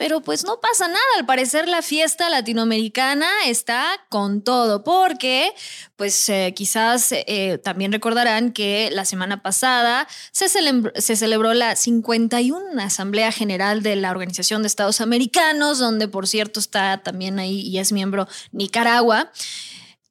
Pero 0.00 0.22
pues 0.22 0.44
no 0.44 0.58
pasa 0.62 0.88
nada, 0.88 0.98
al 1.18 1.26
parecer 1.26 1.68
la 1.68 1.82
fiesta 1.82 2.30
latinoamericana 2.30 3.28
está 3.44 3.86
con 4.08 4.40
todo, 4.40 4.82
porque 4.82 5.52
pues 5.96 6.26
eh, 6.30 6.54
quizás 6.56 7.12
eh, 7.12 7.60
también 7.62 7.92
recordarán 7.92 8.52
que 8.52 8.88
la 8.92 9.04
semana 9.04 9.42
pasada 9.42 10.08
se, 10.32 10.48
se 10.48 11.16
celebró 11.16 11.52
la 11.52 11.76
51 11.76 12.80
Asamblea 12.80 13.30
General 13.30 13.82
de 13.82 13.96
la 13.96 14.10
Organización 14.10 14.62
de 14.62 14.68
Estados 14.68 15.02
Americanos, 15.02 15.78
donde 15.78 16.08
por 16.08 16.26
cierto 16.26 16.60
está 16.60 17.02
también 17.02 17.38
ahí 17.38 17.60
y 17.60 17.76
es 17.76 17.92
miembro 17.92 18.26
Nicaragua 18.52 19.30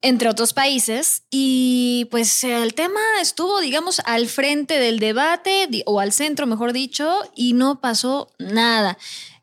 entre 0.02 0.30
otros 0.30 0.54
países. 0.54 1.23
Y 1.30 2.08
pues 2.12 2.43
el 2.43 2.73
tema 2.73 2.99
estuvo, 3.21 3.60
digamos, 3.60 4.02
al 4.06 4.28
frente 4.28 4.80
del 4.80 4.99
debate, 4.99 5.67
o 5.86 5.99
al 5.99 6.13
centro, 6.13 6.47
mejor 6.47 6.73
dicho, 6.73 7.21
y 7.36 7.54
no 7.54 7.82
pasó 7.82 8.32
nada. 8.38 8.97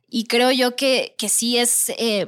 Y 0.08 0.24
creo 0.24 0.50
yo 0.52 0.76
que, 0.76 1.14
que 1.18 1.28
sí 1.28 1.58
es... 1.58 1.90
eh, 1.90 2.26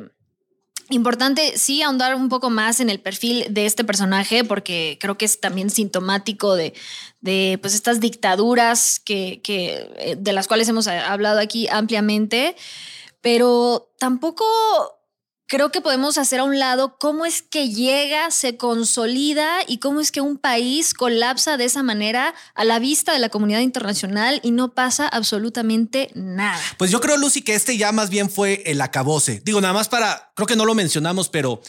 Importante, 0.90 1.58
sí, 1.58 1.82
ahondar 1.82 2.14
un 2.14 2.30
poco 2.30 2.48
más 2.48 2.80
en 2.80 2.88
el 2.88 2.98
perfil 2.98 3.44
de 3.50 3.66
este 3.66 3.84
personaje, 3.84 4.42
porque 4.42 4.96
creo 4.98 5.18
que 5.18 5.26
es 5.26 5.38
también 5.38 5.68
sintomático 5.68 6.54
de, 6.54 6.72
de 7.20 7.58
pues, 7.60 7.74
estas 7.74 8.00
dictaduras 8.00 8.98
que, 8.98 9.42
que, 9.42 9.90
eh, 9.98 10.16
de 10.18 10.32
las 10.32 10.48
cuales 10.48 10.66
hemos 10.66 10.86
eh, 10.86 10.96
hablado 10.98 11.40
aquí 11.40 11.68
ampliamente, 11.68 12.56
pero 13.20 13.92
tampoco 13.98 14.46
creo 15.48 15.72
que 15.72 15.80
podemos 15.80 16.18
hacer 16.18 16.40
a 16.40 16.44
un 16.44 16.58
lado 16.58 16.96
cómo 16.98 17.24
es 17.26 17.42
que 17.42 17.70
llega, 17.70 18.30
se 18.30 18.56
consolida 18.56 19.58
y 19.66 19.78
cómo 19.78 20.00
es 20.00 20.12
que 20.12 20.20
un 20.20 20.36
país 20.36 20.94
colapsa 20.94 21.56
de 21.56 21.64
esa 21.64 21.82
manera 21.82 22.34
a 22.54 22.64
la 22.64 22.78
vista 22.78 23.12
de 23.12 23.18
la 23.18 23.30
comunidad 23.30 23.60
internacional 23.60 24.40
y 24.44 24.50
no 24.50 24.74
pasa 24.74 25.08
absolutamente 25.08 26.10
nada. 26.14 26.60
Pues 26.76 26.90
yo 26.90 27.00
creo, 27.00 27.16
Lucy, 27.16 27.42
que 27.42 27.54
este 27.54 27.76
ya 27.78 27.92
más 27.92 28.10
bien 28.10 28.30
fue 28.30 28.62
el 28.66 28.80
acabose. 28.80 29.40
Digo, 29.42 29.60
nada 29.60 29.74
más 29.74 29.88
para, 29.88 30.32
creo 30.36 30.46
que 30.46 30.56
no 30.56 30.66
lo 30.66 30.74
mencionamos, 30.74 31.30
pero 31.30 31.62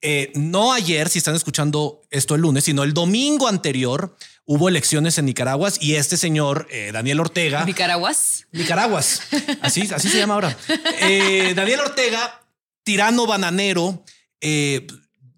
eh, 0.00 0.32
no 0.34 0.72
ayer, 0.72 1.08
si 1.10 1.18
están 1.18 1.34
escuchando 1.34 2.00
esto 2.10 2.34
el 2.34 2.40
lunes, 2.40 2.64
sino 2.64 2.84
el 2.84 2.94
domingo 2.94 3.48
anterior 3.48 4.16
hubo 4.46 4.68
elecciones 4.68 5.18
en 5.18 5.26
Nicaragua 5.26 5.70
y 5.80 5.96
este 5.96 6.16
señor, 6.16 6.68
eh, 6.70 6.90
Daniel 6.92 7.20
Ortega. 7.20 7.64
Nicaraguas. 7.64 8.46
Nicaraguas. 8.52 9.20
Así, 9.60 9.82
así 9.92 10.08
se 10.08 10.18
llama 10.18 10.34
ahora. 10.34 10.56
Eh, 11.00 11.52
Daniel 11.54 11.80
Ortega, 11.80 12.45
tirano 12.86 13.26
bananero, 13.26 14.04
eh, 14.40 14.86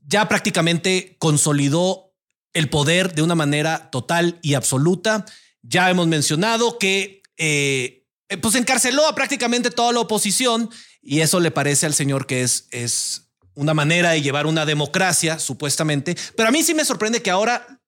ya 0.06 0.28
prácticamente 0.28 1.16
consolidó 1.18 2.12
el 2.52 2.68
poder 2.68 3.14
de 3.14 3.22
una 3.22 3.34
manera 3.34 3.88
total 3.90 4.38
y 4.42 4.52
absoluta. 4.52 5.24
Ya 5.62 5.88
hemos 5.88 6.06
mencionado 6.06 6.78
que 6.78 7.22
eh, 7.38 8.04
eh, 8.28 8.36
pues 8.36 8.54
encarceló 8.54 9.08
a 9.08 9.14
prácticamente 9.14 9.70
toda 9.70 9.94
la 9.94 10.00
oposición 10.00 10.68
y 11.00 11.20
eso 11.20 11.40
le 11.40 11.50
parece 11.50 11.86
al 11.86 11.94
señor 11.94 12.26
que 12.26 12.42
es, 12.42 12.68
es 12.70 13.30
una 13.54 13.72
manera 13.72 14.10
de 14.10 14.20
llevar 14.20 14.46
una 14.46 14.66
democracia, 14.66 15.38
supuestamente. 15.38 16.18
Pero 16.36 16.50
a 16.50 16.52
mí 16.52 16.62
sí 16.62 16.74
me 16.74 16.84
sorprende 16.84 17.22
que 17.22 17.30
ahora 17.30 17.80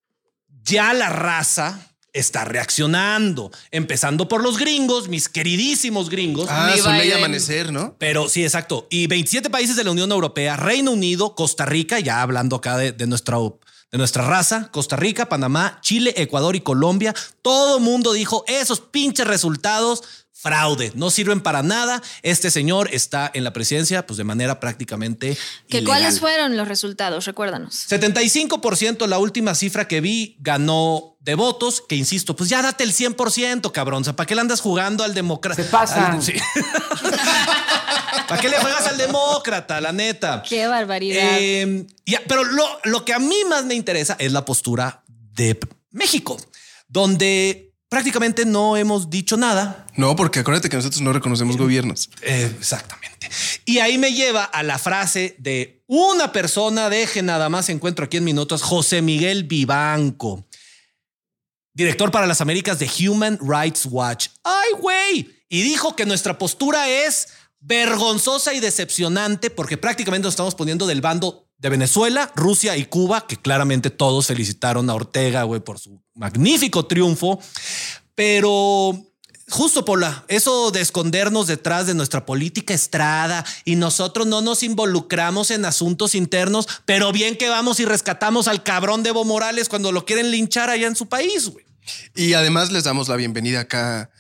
ya 0.63 0.95
la 0.95 1.11
raza 1.11 1.90
está 2.13 2.45
reaccionando, 2.45 3.51
empezando 3.71 4.29
por 4.29 4.43
los 4.43 4.59
gringos, 4.59 5.09
mis 5.09 5.29
queridísimos 5.29 6.11
gringos. 6.11 6.49
Ah, 6.51 6.73
Ni 6.75 6.81
su 6.81 6.91
ley 6.91 7.13
amanecer, 7.13 7.73
¿no? 7.73 7.97
Pero 7.99 8.29
sí, 8.29 8.45
exacto. 8.45 8.87
Y 8.91 9.07
27 9.07 9.51
países 9.51 9.77
de 9.77 9.85
la 9.85 9.91
Unión 9.91 10.11
Europea, 10.11 10.57
Reino 10.57 10.93
Unido, 10.93 11.35
Costa 11.35 11.67
Rica, 11.67 12.01
ya 12.01 12.23
hablando 12.23 12.57
acá 12.57 12.77
de, 12.77 12.93
de 12.93 13.07
nuestra, 13.07 13.39
de 13.39 13.99
nuestra 13.99 14.27
raza, 14.27 14.71
Costa 14.71 14.97
Rica, 14.97 15.29
Panamá, 15.29 15.79
Chile, 15.83 16.15
Ecuador 16.17 16.57
y 16.57 16.61
Colombia, 16.61 17.15
todo 17.43 17.81
mundo 17.81 18.13
dijo 18.13 18.45
esos 18.47 18.81
pinches 18.81 19.27
resultados. 19.27 20.03
Fraude, 20.33 20.91
no 20.95 21.11
sirven 21.11 21.43
para 21.43 21.63
nada. 21.63 22.03
Este 22.23 22.51
señor 22.51 22.89
está 22.95 23.31
en 23.35 23.45
la 23.45 23.53
presidencia, 23.53 24.07
pues 24.07 24.17
de 24.17 24.25
manera 24.25 24.59
prácticamente. 24.59 25.37
¿Que 25.69 25.79
ilegal. 25.79 25.99
¿Cuáles 25.99 26.19
fueron 26.19 26.57
los 26.57 26.67
resultados? 26.67 27.27
Recuérdanos. 27.27 27.87
75% 27.91 29.07
la 29.07 29.19
última 29.19 29.55
cifra 29.55 29.87
que 29.87 30.01
vi 30.01 30.37
ganó 30.39 31.10
de 31.31 31.37
votos, 31.37 31.81
que 31.81 31.97
insisto, 31.97 32.37
pues 32.37 32.51
ya 32.51 32.61
date 32.61 32.85
el 32.85 32.93
100%, 32.93 33.73
cabrón. 33.73 34.03
O 34.03 34.05
sea, 34.05 34.17
¿para 34.17 34.27
qué 34.27 34.35
le 34.35 34.41
andas 34.41 34.61
jugando 34.61 35.05
al 35.05 35.15
demócrata? 35.15 35.63
Se 35.63 35.69
pasan. 35.69 36.21
¿Para 38.29 38.41
qué 38.41 38.49
le 38.49 38.59
juegas 38.59 38.87
al 38.87 38.97
demócrata, 38.97 39.81
la 39.81 39.93
neta? 39.93 40.43
Qué 40.47 40.67
barbaridad. 40.67 41.37
Eh, 41.39 41.87
ya, 42.07 42.21
pero 42.29 42.45
lo, 42.45 42.65
lo 42.85 43.05
que 43.05 43.15
a 43.15 43.19
mí 43.19 43.37
más 43.49 43.65
me 43.65 43.75
interesa 43.75 44.17
es 44.19 44.33
la 44.33 44.45
postura 44.45 45.03
de 45.09 45.59
México, 45.91 46.37
donde 46.89 47.73
prácticamente 47.89 48.47
no 48.47 48.77
hemos 48.77 49.11
dicho 49.11 49.37
nada. 49.37 49.87
No, 49.97 50.15
porque 50.17 50.41
acuérdate 50.41 50.69
que 50.69 50.77
nosotros 50.77 51.03
no 51.03 51.13
reconocemos 51.13 51.57
gobiernos. 51.57 52.11
Eh, 52.23 52.53
exactamente. 52.59 53.29
Y 53.65 53.79
ahí 53.79 53.99
me 53.99 54.13
lleva 54.13 54.45
a 54.45 54.63
la 54.63 54.79
frase 54.79 55.35
de 55.39 55.83
una 55.87 56.33
persona, 56.33 56.89
deje 56.89 57.23
nada 57.23 57.49
más 57.49 57.69
encuentro 57.69 58.05
aquí 58.05 58.17
en 58.17 58.25
minutos, 58.25 58.63
José 58.63 59.03
Miguel 59.03 59.45
Vivanco, 59.45 60.45
director 61.75 62.11
para 62.11 62.27
las 62.27 62.41
Américas 62.41 62.79
de 62.79 62.91
Human 63.09 63.39
Rights 63.41 63.87
Watch. 63.87 64.29
¡Ay, 64.43 64.73
güey! 64.79 65.31
Y 65.49 65.63
dijo 65.63 65.97
que 65.97 66.07
nuestra 66.07 66.39
postura 66.39 66.89
es 66.89 67.29
vergonzosa 67.61 68.55
y 68.55 68.61
decepcionante 68.61 69.51
porque 69.51 69.77
prácticamente 69.77 70.25
nos 70.25 70.33
estamos 70.33 70.55
poniendo 70.55 70.87
del 70.87 71.01
bando 71.01 71.47
de 71.59 71.69
Venezuela, 71.69 72.33
Rusia 72.35 72.77
y 72.77 72.87
Cuba, 72.87 73.27
que 73.27 73.37
claramente 73.37 73.91
todos 73.91 74.27
felicitaron 74.27 74.89
a 74.89 74.95
Ortega, 74.95 75.43
güey, 75.43 75.61
por 75.61 75.79
su 75.79 76.03
magnífico 76.15 76.87
triunfo. 76.87 77.39
Pero 78.15 79.10
justo, 79.51 79.85
Paula, 79.85 80.25
eso 80.29 80.71
de 80.71 80.81
escondernos 80.81 81.47
detrás 81.47 81.87
de 81.87 81.95
nuestra 81.95 82.25
política 82.25 82.75
estrada 82.75 83.45
y 83.65 83.77
nosotros 83.77 84.27
no 84.27 84.41
nos 84.41 84.63
involucramos 84.63 85.51
en 85.51 85.65
asuntos 85.65 86.15
internos, 86.15 86.67
pero 86.85 87.13
bien 87.13 87.37
que 87.37 87.49
vamos 87.49 87.81
y 87.81 87.85
rescatamos 87.85 88.49
al 88.49 88.63
cabrón 88.63 89.03
de 89.03 89.11
Evo 89.11 89.25
Morales 89.25 89.69
cuando 89.69 89.93
lo 89.93 90.05
quieren 90.05 90.31
linchar 90.31 90.71
allá 90.71 90.87
en 90.87 90.97
su 90.97 91.09
país, 91.09 91.49
güey. 91.49 91.65
Y 92.15 92.35
además 92.35 92.71
les 92.71 92.85
damos 92.85 93.09
la 93.09 93.17
bienvenida 93.17 93.61
acá 93.61 94.11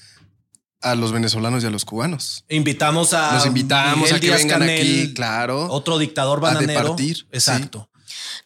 a 0.80 0.94
los 0.94 1.12
venezolanos 1.12 1.62
y 1.62 1.66
a 1.66 1.70
los 1.70 1.84
cubanos. 1.84 2.44
Invitamos 2.48 3.12
a 3.12 3.34
Los 3.34 3.46
invitamos 3.46 3.98
Miguel 3.98 4.16
a 4.16 4.20
que 4.20 4.26
Díaz 4.26 4.38
vengan 4.38 4.60
Canel, 4.60 4.80
aquí, 4.80 5.14
claro. 5.14 5.70
otro 5.70 5.98
dictador 5.98 6.38
a 6.38 6.40
bananero. 6.40 6.80
departir, 6.80 7.26
Exacto. 7.32 7.90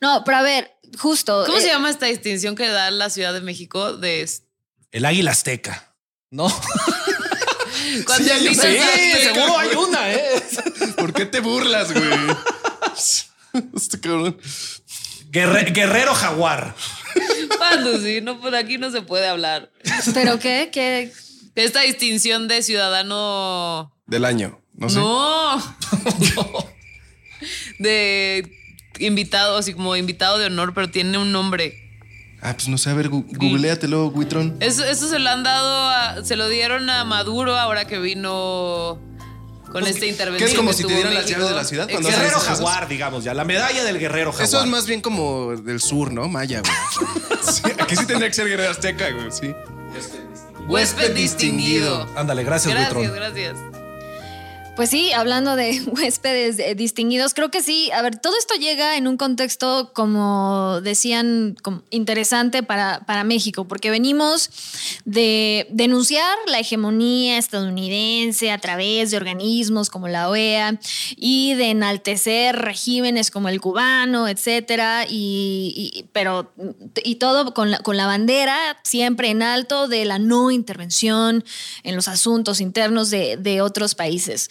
No, 0.00 0.22
pero 0.24 0.38
a 0.38 0.42
ver, 0.42 0.72
justo. 0.98 1.44
¿Cómo 1.46 1.58
eh, 1.58 1.62
se 1.62 1.68
llama 1.68 1.90
esta 1.90 2.06
distinción 2.06 2.56
que 2.56 2.68
da 2.68 2.90
la 2.90 3.08
Ciudad 3.10 3.32
de 3.32 3.40
México 3.40 3.96
de 3.96 4.28
El 4.90 5.04
águila 5.04 5.30
azteca. 5.30 5.93
No. 6.34 6.48
Sí, 8.16 8.24
seguro 8.24 9.58
hay 9.58 9.68
una, 9.76 10.12
¿eh? 10.12 10.42
¿Por 10.96 11.12
qué 11.12 11.26
te 11.26 11.40
burlas, 11.40 11.92
güey? 11.92 12.08
Este 13.76 14.00
cabrón. 14.00 14.36
Guerre- 15.30 15.70
guerrero 15.72 16.12
jaguar. 16.14 16.74
Ah, 17.60 17.76
Lucy, 17.76 18.20
no, 18.20 18.40
por 18.40 18.54
aquí 18.56 18.78
no 18.78 18.90
se 18.90 19.02
puede 19.02 19.26
hablar. 19.28 19.70
¿Pero 20.12 20.38
qué? 20.40 20.70
¿Qué? 20.72 21.12
Esta 21.54 21.82
distinción 21.82 22.48
de 22.48 22.62
ciudadano. 22.62 23.94
Del 24.06 24.24
año. 24.24 24.60
No 24.74 24.88
sé. 24.88 24.98
No. 24.98 25.62
de 27.78 28.50
invitado, 28.98 29.56
así 29.58 29.72
como 29.74 29.94
invitado 29.96 30.38
de 30.38 30.46
honor, 30.46 30.74
pero 30.74 30.90
tiene 30.90 31.18
un 31.18 31.30
nombre. 31.32 31.83
Ah, 32.46 32.52
pues 32.54 32.68
no 32.68 32.76
sé, 32.78 32.90
a 32.90 32.94
ver, 32.94 33.08
gu- 33.10 33.24
googleatelo, 33.38 34.10
Guitrón. 34.12 34.56
Eso, 34.60 34.84
eso 34.84 35.08
se 35.08 35.18
lo 35.18 35.30
han 35.30 35.42
dado, 35.42 35.88
a- 35.88 36.22
se 36.24 36.36
lo 36.36 36.48
dieron 36.48 36.88
a 36.90 37.04
Maduro 37.04 37.56
ahora 37.58 37.86
que 37.86 37.98
vino 37.98 38.98
con 39.72 39.86
esta 39.86 40.04
intervención. 40.06 40.46
que 40.46 40.52
es 40.52 40.56
como 40.56 40.70
que 40.70 40.76
si 40.76 40.84
te 40.84 40.92
dieran 40.94 41.14
las 41.14 41.26
llaves 41.26 41.48
de 41.48 41.54
la 41.54 41.64
ciudad 41.64 41.88
cuando 41.90 42.08
Exacto. 42.08 42.20
Guerrero 42.28 42.38
cosas? 42.40 42.58
jaguar, 42.58 42.86
digamos 42.88 43.24
ya. 43.24 43.32
La 43.34 43.44
medalla 43.44 43.82
del 43.82 43.98
guerrero 43.98 44.30
jaguar. 44.30 44.46
Eso 44.48 44.60
es 44.62 44.66
más 44.70 44.86
bien 44.86 45.00
como 45.00 45.56
del 45.56 45.80
sur, 45.80 46.12
¿no? 46.12 46.28
Maya, 46.28 46.60
güey. 46.60 47.08
Sí, 47.44 47.62
aquí 47.78 47.96
sí 47.96 48.06
tendría 48.06 48.28
que 48.28 48.34
ser 48.34 48.46
guerrero 48.48 48.70
azteca, 48.70 49.10
güey, 49.10 49.30
sí. 49.32 49.52
Huésped 50.68 51.14
distinguido. 51.14 52.06
Ándale, 52.16 52.42
gracias, 52.44 52.72
Gracias, 52.74 52.94
Buitrón. 52.94 53.16
gracias. 53.16 53.56
Pues 54.76 54.90
sí, 54.90 55.12
hablando 55.12 55.54
de 55.54 55.80
huéspedes 55.86 56.58
eh, 56.58 56.74
distinguidos, 56.74 57.32
creo 57.32 57.48
que 57.48 57.62
sí. 57.62 57.92
A 57.92 58.02
ver, 58.02 58.18
todo 58.18 58.36
esto 58.36 58.54
llega 58.56 58.96
en 58.96 59.06
un 59.06 59.16
contexto, 59.16 59.92
como 59.94 60.80
decían, 60.82 61.54
interesante 61.90 62.64
para, 62.64 62.98
para 63.06 63.22
México, 63.22 63.68
porque 63.68 63.90
venimos 63.90 64.50
de 65.04 65.68
denunciar 65.70 66.36
la 66.48 66.58
hegemonía 66.58 67.38
estadounidense 67.38 68.50
a 68.50 68.58
través 68.58 69.12
de 69.12 69.16
organismos 69.16 69.90
como 69.90 70.08
la 70.08 70.28
OEA 70.28 70.80
y 71.14 71.54
de 71.54 71.70
enaltecer 71.70 72.56
regímenes 72.56 73.30
como 73.30 73.48
el 73.50 73.60
cubano, 73.60 74.26
etcétera, 74.26 75.06
y, 75.08 75.92
y- 75.94 76.02
pero 76.12 76.52
y 77.04 77.14
todo 77.16 77.54
con 77.54 77.70
la, 77.70 77.78
con 77.78 77.96
la 77.96 78.06
bandera 78.06 78.56
siempre 78.82 79.28
en 79.30 79.44
alto 79.44 79.86
de 79.86 80.04
la 80.04 80.18
no 80.18 80.50
intervención 80.50 81.44
en 81.84 81.94
los 81.94 82.08
asuntos 82.08 82.60
internos 82.60 83.10
de, 83.10 83.36
de 83.36 83.60
otros 83.60 83.94
países. 83.94 84.50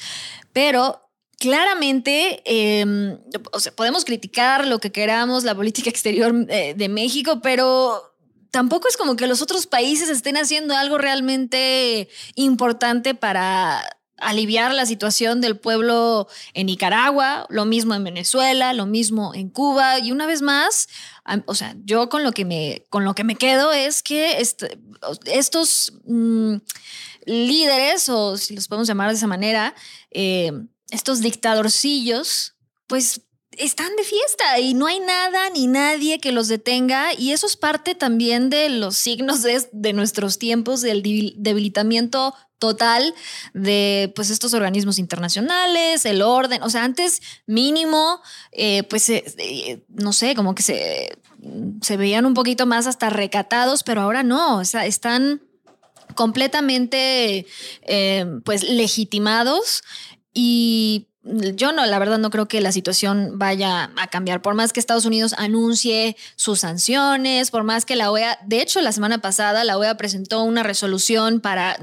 Pero 0.52 1.00
claramente, 1.40 2.42
sea, 3.60 3.76
podemos 3.76 4.06
criticar 4.06 4.68
lo 4.68 4.80
que 4.80 4.92
queramos, 4.92 5.44
la 5.44 5.56
política 5.56 5.90
exterior 5.90 6.34
eh, 6.50 6.74
de 6.76 6.90
México, 6.90 7.40
pero 7.42 8.16
tampoco 8.52 8.88
es 8.88 8.98
como 8.98 9.16
que 9.16 9.28
los 9.28 9.42
otros 9.42 9.68
países 9.68 10.10
estén 10.10 10.38
haciendo 10.38 10.76
algo 10.76 10.98
realmente 10.98 12.08
importante 12.36 13.16
para 13.16 13.84
aliviar 14.18 14.74
la 14.74 14.86
situación 14.86 15.42
del 15.42 15.58
pueblo 15.58 16.28
en 16.54 16.68
Nicaragua, 16.68 17.46
lo 17.50 17.66
mismo 17.66 17.94
en 17.94 18.04
Venezuela, 18.06 18.72
lo 18.74 18.86
mismo 18.86 19.34
en 19.34 19.50
Cuba. 19.50 20.00
Y 20.00 20.12
una 20.12 20.28
vez 20.28 20.42
más, 20.42 20.88
o 21.46 21.56
sea, 21.56 21.76
yo 21.84 22.08
con 22.08 22.24
lo 22.24 22.32
que 22.32 22.46
me 22.46 22.86
con 22.90 23.04
lo 23.04 23.16
que 23.16 23.24
me 23.26 23.36
quedo 23.36 23.74
es 23.74 24.02
que 24.02 24.40
est- 24.40 24.64
estos 25.26 25.94
mm, 26.06 26.56
líderes 27.26 28.10
o 28.10 28.38
si 28.38 28.56
los 28.56 28.68
podemos 28.68 28.88
llamar 28.88 29.10
de 29.10 29.16
esa 29.16 29.28
manera, 29.28 29.76
eh, 30.12 30.52
estos 30.92 31.22
dictadorcillos, 31.22 32.56
pues 32.88 33.22
están 33.58 33.96
de 33.96 34.04
fiesta 34.04 34.60
y 34.60 34.74
no 34.74 34.88
hay 34.88 35.00
nada 35.00 35.50
ni 35.52 35.68
nadie 35.68 36.20
que 36.20 36.32
los 36.32 36.48
detenga 36.48 37.14
y 37.14 37.34
eso 37.34 37.46
es 37.46 37.56
parte 37.56 37.94
también 37.94 38.50
de 38.50 38.70
los 38.70 38.98
signos 38.98 39.44
de, 39.44 39.68
de 39.72 39.94
nuestros 39.94 40.40
tiempos, 40.40 40.82
del 40.82 41.04
debil- 41.04 41.36
debilitamiento 41.38 42.34
total 42.58 43.14
de 43.54 44.12
pues 44.16 44.30
estos 44.30 44.54
organismos 44.54 44.98
internacionales, 44.98 46.06
el 46.06 46.22
orden, 46.22 46.64
o 46.64 46.70
sea, 46.70 46.84
antes 46.84 47.22
mínimo, 47.46 48.22
eh, 48.52 48.84
pues 48.84 49.10
eh, 49.10 49.84
no 49.90 50.14
sé, 50.14 50.34
como 50.34 50.56
que 50.56 50.64
se, 50.64 51.18
se 51.82 51.98
veían 51.98 52.26
un 52.26 52.34
poquito 52.34 52.66
más 52.66 52.88
hasta 52.88 53.10
recatados, 53.10 53.84
pero 53.84 54.02
ahora 54.02 54.24
no, 54.24 54.58
o 54.58 54.66
sea, 54.66 54.86
están 54.86 55.42
completamente 56.16 57.46
eh, 57.84 58.26
pues 58.44 58.64
legitimados 58.64 59.84
y 60.34 61.08
yo 61.24 61.72
no, 61.72 61.86
la 61.86 62.00
verdad 62.00 62.18
no 62.18 62.30
creo 62.30 62.48
que 62.50 62.60
la 62.60 62.74
situación 62.74 63.40
vaya 63.40 63.92
a 63.96 64.08
cambiar. 64.08 64.42
Por 64.42 64.56
más 64.56 64.74
que 64.74 64.82
Estados 64.82 65.06
Unidos 65.06 65.34
anuncie 65.38 66.18
sus 66.36 66.60
sanciones, 66.60 67.50
por 67.50 67.64
más 67.64 67.86
que 67.86 67.96
la 67.96 68.12
OEA, 68.12 68.38
de 68.46 68.62
hecho 68.62 68.82
la 68.82 68.92
semana 68.92 69.20
pasada 69.20 69.64
la 69.64 69.78
OEA 69.78 69.96
presentó 69.96 70.44
una 70.44 70.64
resolución 70.64 71.40
para, 71.40 71.78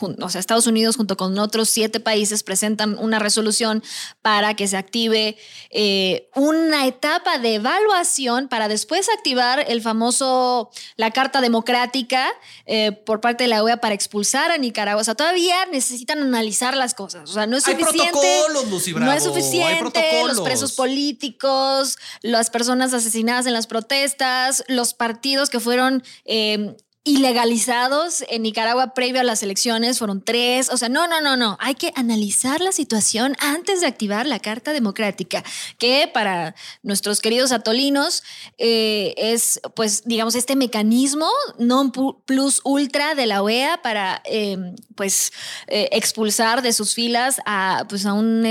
o 0.00 0.28
sea, 0.28 0.40
Estados 0.40 0.66
Unidos 0.66 0.96
junto 0.96 1.16
con 1.16 1.38
otros 1.38 1.68
siete 1.68 2.00
países 2.00 2.42
presentan 2.42 2.98
una 2.98 3.20
resolución 3.20 3.84
para 4.22 4.54
que 4.54 4.66
se 4.66 4.76
active 4.76 5.36
eh, 5.70 6.28
una 6.34 6.86
etapa 6.86 7.38
de 7.38 7.56
evaluación 7.56 8.48
para 8.48 8.66
después 8.66 9.08
activar 9.08 9.64
el 9.68 9.82
famoso, 9.82 10.70
la 10.96 11.12
Carta 11.12 11.40
Democrática 11.40 12.26
eh, 12.66 12.90
por 12.90 13.20
parte 13.20 13.44
de 13.44 13.48
la 13.48 13.62
OEA 13.62 13.76
para 13.76 13.94
expulsar 13.94 14.50
a 14.50 14.58
Nicaragua. 14.58 15.00
O 15.00 15.04
sea, 15.04 15.14
todavía 15.14 15.66
necesitan 15.66 16.20
analizar 16.22 16.76
las 16.76 16.94
cosas. 16.94 17.30
O 17.30 17.32
sea, 17.32 17.46
no 17.46 17.56
es 17.56 17.68
Hay 17.68 17.76
suficiente. 17.76 18.10
protocolos, 18.10 18.79
Lucy 18.80 18.92
no 18.94 19.12
es 19.12 19.22
hay 19.22 19.28
suficiente. 19.28 20.22
Los 20.26 20.40
presos 20.40 20.72
políticos, 20.72 21.98
las 22.22 22.50
personas 22.50 22.92
asesinadas 22.94 23.46
en 23.46 23.52
las 23.52 23.66
protestas, 23.66 24.64
los 24.68 24.94
partidos 24.94 25.50
que 25.50 25.60
fueron. 25.60 26.02
eh, 26.24 26.76
ilegalizados 27.04 28.22
en 28.28 28.42
Nicaragua 28.42 28.92
previo 28.94 29.20
a 29.20 29.24
las 29.24 29.42
elecciones 29.42 29.98
fueron 29.98 30.22
tres. 30.22 30.68
O 30.70 30.76
sea, 30.76 30.88
no, 30.88 31.06
no, 31.08 31.20
no, 31.20 31.36
no. 31.36 31.56
Hay 31.60 31.74
que 31.74 31.92
analizar 31.96 32.60
la 32.60 32.72
situación 32.72 33.36
antes 33.40 33.80
de 33.80 33.86
activar 33.86 34.26
la 34.26 34.38
Carta 34.38 34.72
Democrática, 34.72 35.42
que 35.78 36.10
para 36.12 36.54
nuestros 36.82 37.20
queridos 37.20 37.52
atolinos 37.52 38.22
eh, 38.58 39.14
es, 39.16 39.60
pues, 39.74 40.02
digamos, 40.04 40.34
este 40.34 40.56
mecanismo 40.56 41.28
non 41.58 41.90
plus 41.92 42.60
ultra 42.64 43.14
de 43.14 43.26
la 43.26 43.42
OEA 43.42 43.80
para, 43.82 44.22
eh, 44.24 44.56
pues, 44.94 45.32
eh, 45.68 45.88
expulsar 45.92 46.62
de 46.62 46.72
sus 46.72 46.94
filas 46.94 47.40
a, 47.46 47.84
pues, 47.88 48.04
a, 48.06 48.12
un, 48.12 48.44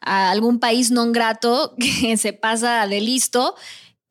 a 0.00 0.30
algún 0.30 0.58
país 0.60 0.90
non 0.90 1.12
grato 1.12 1.74
que 1.80 2.16
se 2.16 2.32
pasa 2.32 2.86
de 2.86 3.00
listo. 3.00 3.54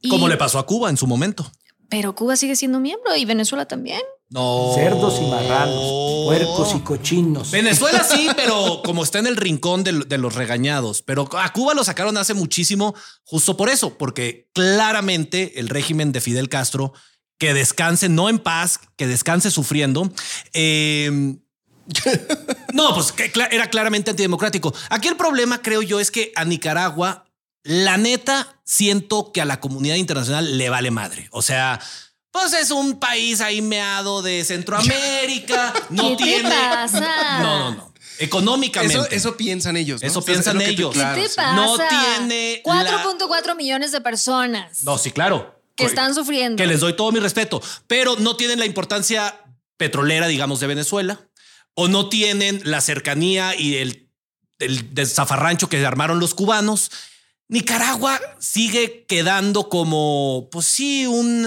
Y- 0.02 0.10
Como 0.10 0.28
le 0.28 0.38
pasó 0.38 0.60
a 0.60 0.66
Cuba 0.66 0.90
en 0.90 0.98
su 0.98 1.08
momento. 1.08 1.52
Pero 1.92 2.16
Cuba 2.16 2.38
sigue 2.38 2.56
siendo 2.56 2.80
miembro 2.80 3.14
y 3.18 3.26
Venezuela 3.26 3.68
también. 3.68 4.00
No. 4.30 4.72
Cerdos 4.76 5.20
y 5.22 5.26
marranos, 5.26 6.26
puercos 6.26 6.74
y 6.74 6.80
cochinos. 6.80 7.52
Venezuela 7.52 8.02
sí, 8.02 8.30
pero 8.34 8.82
como 8.82 9.04
está 9.04 9.20
en 9.20 9.28
el 9.28 9.36
rincón 9.36 9.84
de, 9.84 10.06
de 10.08 10.18
los 10.18 10.36
regañados. 10.36 11.02
Pero 11.02 11.28
a 11.38 11.52
Cuba 11.52 11.74
lo 11.74 11.84
sacaron 11.84 12.16
hace 12.16 12.34
muchísimo 12.34 12.96
justo 13.26 13.58
por 13.58 13.68
eso, 13.70 13.98
porque 13.98 14.50
claramente 14.54 15.60
el 15.60 15.68
régimen 15.68 16.14
de 16.14 16.22
Fidel 16.22 16.48
Castro, 16.48 16.94
que 17.38 17.54
descanse 17.54 18.08
no 18.08 18.30
en 18.30 18.40
paz, 18.40 18.80
que 18.96 19.06
descanse 19.06 19.52
sufriendo, 19.52 20.10
eh, 20.54 21.36
no, 22.74 22.94
pues 22.94 23.12
que 23.12 23.32
era 23.52 23.70
claramente 23.70 24.12
antidemocrático. 24.12 24.74
Aquí 24.90 25.10
el 25.10 25.18
problema, 25.18 25.62
creo 25.62 25.82
yo, 25.82 26.00
es 26.00 26.10
que 26.10 26.32
a 26.36 26.46
Nicaragua, 26.46 27.26
la 27.64 27.98
neta, 27.98 28.60
siento 28.64 29.32
que 29.32 29.42
a 29.42 29.46
la 29.46 29.60
comunidad 29.60 29.96
internacional 29.96 30.58
le 30.58 30.70
vale 30.70 30.92
madre. 30.92 31.28
O 31.32 31.42
sea, 31.42 31.80
pues 32.32 32.54
es 32.54 32.72
un 32.72 33.00
país 33.00 33.42
ahí 33.42 33.62
meado 33.62 34.22
de 34.22 34.44
Centroamérica, 34.44 35.74
no 35.90 36.10
¿Qué 36.10 36.16
te 36.18 36.24
tiene. 36.24 36.50
pasa? 36.50 37.40
No, 37.42 37.60
no, 37.60 37.76
no. 37.76 37.94
Económicamente. 38.20 38.96
Eso, 38.96 39.08
eso 39.10 39.38
piensan 39.38 39.78
ellos. 39.78 40.02
¿no? 40.02 40.08
Eso 40.08 40.20
O 40.20 40.22
sea, 40.22 40.34
piensan 40.34 40.58
te- 40.60 40.70
ellos. 40.70 40.94
claro, 40.94 41.16
¿Qué 41.16 41.24
te 41.24 41.30
sí. 41.30 41.36
pasa? 41.38 41.54
No 41.56 41.76
tiene 41.78 42.62
la- 42.66 43.04
4.4 43.04 43.56
millones 43.56 43.92
de 43.92 44.02
personas 44.02 44.84
No, 44.84 44.98
sí, 44.98 45.12
claro. 45.12 45.60
que 45.76 45.86
están 45.86 46.14
sufriendo. 46.14 46.56
Que 46.58 46.68
les 46.68 46.80
doy 46.82 46.96
todo 46.96 47.12
mi 47.12 47.20
respeto, 47.20 47.62
pero 47.88 48.16
no 48.18 48.36
tienen 48.36 48.60
la 48.60 48.66
importancia 48.66 49.42
petrolera, 49.78 50.28
digamos, 50.28 50.60
de 50.60 50.68
Venezuela, 50.68 51.20
o 51.74 51.88
no 51.88 52.10
tienen 52.10 52.62
la 52.64 52.82
cercanía 52.82 53.56
y 53.56 53.78
el, 53.78 54.10
el 54.60 54.94
desafarrancho 54.94 55.68
que 55.70 55.84
armaron 55.84 56.20
los 56.20 56.36
cubanos. 56.36 56.92
Nicaragua 57.52 58.18
sigue 58.40 59.04
quedando 59.08 59.68
como, 59.68 60.48
pues 60.52 60.66
sí, 60.66 61.06
un... 61.06 61.46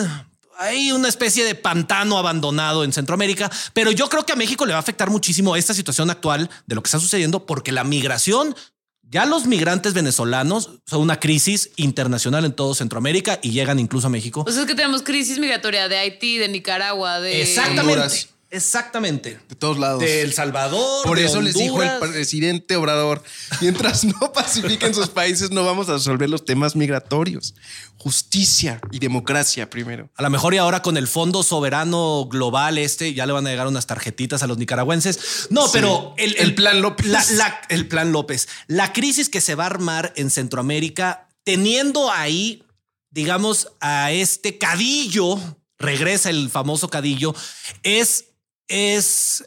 Hay 0.58 0.92
una 0.92 1.08
especie 1.08 1.44
de 1.44 1.54
pantano 1.56 2.18
abandonado 2.18 2.84
en 2.84 2.92
Centroamérica, 2.92 3.50
pero 3.72 3.90
yo 3.90 4.08
creo 4.08 4.24
que 4.24 4.32
a 4.32 4.36
México 4.36 4.66
le 4.66 4.72
va 4.72 4.76
a 4.76 4.80
afectar 4.80 5.10
muchísimo 5.10 5.56
esta 5.56 5.74
situación 5.74 6.10
actual 6.10 6.48
de 6.66 6.74
lo 6.74 6.82
que 6.82 6.88
está 6.88 7.00
sucediendo, 7.00 7.46
porque 7.46 7.72
la 7.72 7.84
migración, 7.84 8.54
ya 9.02 9.24
los 9.24 9.46
migrantes 9.46 9.94
venezolanos 9.94 10.72
son 10.86 11.00
una 11.00 11.18
crisis 11.18 11.70
internacional 11.76 12.44
en 12.44 12.52
todo 12.52 12.74
Centroamérica 12.74 13.40
y 13.42 13.50
llegan 13.50 13.78
incluso 13.78 14.06
a 14.06 14.10
México. 14.10 14.44
Pues 14.44 14.58
es 14.58 14.66
que 14.66 14.74
tenemos 14.74 15.02
crisis 15.02 15.38
migratoria 15.38 15.88
de 15.88 15.96
Haití, 15.96 16.36
de 16.36 16.48
Nicaragua, 16.48 17.18
de. 17.18 17.42
Exactamente. 17.42 17.92
Honduras. 17.92 18.28
Exactamente. 18.54 19.38
De 19.48 19.56
todos 19.56 19.78
lados. 19.78 20.00
De 20.00 20.22
El 20.22 20.32
Salvador. 20.32 21.04
Por 21.04 21.18
de 21.18 21.24
eso 21.26 21.40
les 21.42 21.54
dijo 21.54 21.82
el 21.82 21.98
presidente 21.98 22.76
Obrador, 22.76 23.22
mientras 23.60 24.04
no 24.04 24.32
pacifiquen 24.32 24.94
sus 24.94 25.08
países 25.08 25.50
no 25.50 25.64
vamos 25.64 25.88
a 25.88 25.94
resolver 25.94 26.30
los 26.30 26.44
temas 26.44 26.76
migratorios. 26.76 27.54
Justicia 27.98 28.80
y 28.90 28.98
democracia 28.98 29.70
primero. 29.70 30.10
A 30.16 30.22
lo 30.22 30.30
mejor 30.30 30.54
y 30.54 30.58
ahora 30.58 30.82
con 30.82 30.96
el 30.96 31.08
Fondo 31.08 31.42
Soberano 31.42 32.26
Global 32.30 32.78
este 32.78 33.14
ya 33.14 33.26
le 33.26 33.32
van 33.32 33.46
a 33.46 33.50
llegar 33.50 33.66
unas 33.66 33.86
tarjetitas 33.86 34.42
a 34.42 34.46
los 34.46 34.58
nicaragüenses. 34.58 35.48
No, 35.50 35.64
Sí. 35.66 35.70
pero 35.74 36.14
el, 36.18 36.36
El 36.36 36.54
plan 36.54 36.80
López. 36.82 37.06
la- 37.06 37.24
la- 37.32 37.60
el 37.68 37.88
plan 37.88 38.12
López. 38.12 38.48
La 38.66 38.92
crisis 38.92 39.28
que 39.28 39.40
se 39.40 39.54
va 39.54 39.64
a 39.64 39.66
armar 39.68 40.12
en 40.16 40.30
Centroamérica, 40.30 41.28
teniendo 41.44 42.10
ahí, 42.10 42.62
digamos, 43.10 43.68
a 43.80 44.12
este 44.12 44.58
cadillo, 44.58 45.38
regresa 45.78 46.30
el 46.30 46.50
famoso 46.50 46.88
cadillo, 46.88 47.34
es, 47.82 48.26
es, 48.68 49.44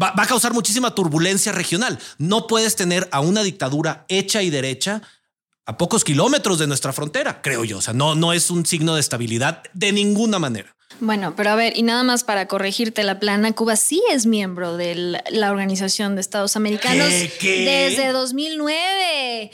va, 0.00 0.12
va 0.12 0.24
a 0.24 0.26
causar 0.26 0.52
muchísima 0.52 0.94
turbulencia 0.94 1.52
regional. 1.52 1.98
No 2.18 2.46
puedes 2.46 2.76
tener 2.76 3.08
a 3.12 3.20
una 3.20 3.42
dictadura 3.42 4.04
hecha 4.08 4.42
y 4.42 4.50
derecha 4.50 5.02
a 5.66 5.76
pocos 5.76 6.04
kilómetros 6.04 6.58
de 6.58 6.66
nuestra 6.66 6.92
frontera, 6.92 7.42
creo 7.42 7.64
yo. 7.64 7.78
O 7.78 7.82
sea, 7.82 7.94
no, 7.94 8.14
no 8.14 8.32
es 8.32 8.50
un 8.50 8.66
signo 8.66 8.94
de 8.94 9.00
estabilidad 9.00 9.62
de 9.72 9.92
ninguna 9.92 10.38
manera. 10.38 10.74
Bueno, 11.00 11.34
pero 11.36 11.50
a 11.50 11.54
ver, 11.54 11.76
y 11.76 11.82
nada 11.82 12.02
más 12.02 12.24
para 12.24 12.46
corregirte 12.46 13.02
la 13.04 13.18
plana, 13.18 13.52
Cuba 13.52 13.76
sí 13.76 14.02
es 14.12 14.26
miembro 14.26 14.76
de 14.76 15.20
la 15.30 15.50
Organización 15.50 16.14
de 16.14 16.20
Estados 16.20 16.56
Americanos 16.56 17.08
¿Qué? 17.08 17.32
¿Qué? 17.40 17.64
desde 17.64 18.12
2009. 18.12 19.50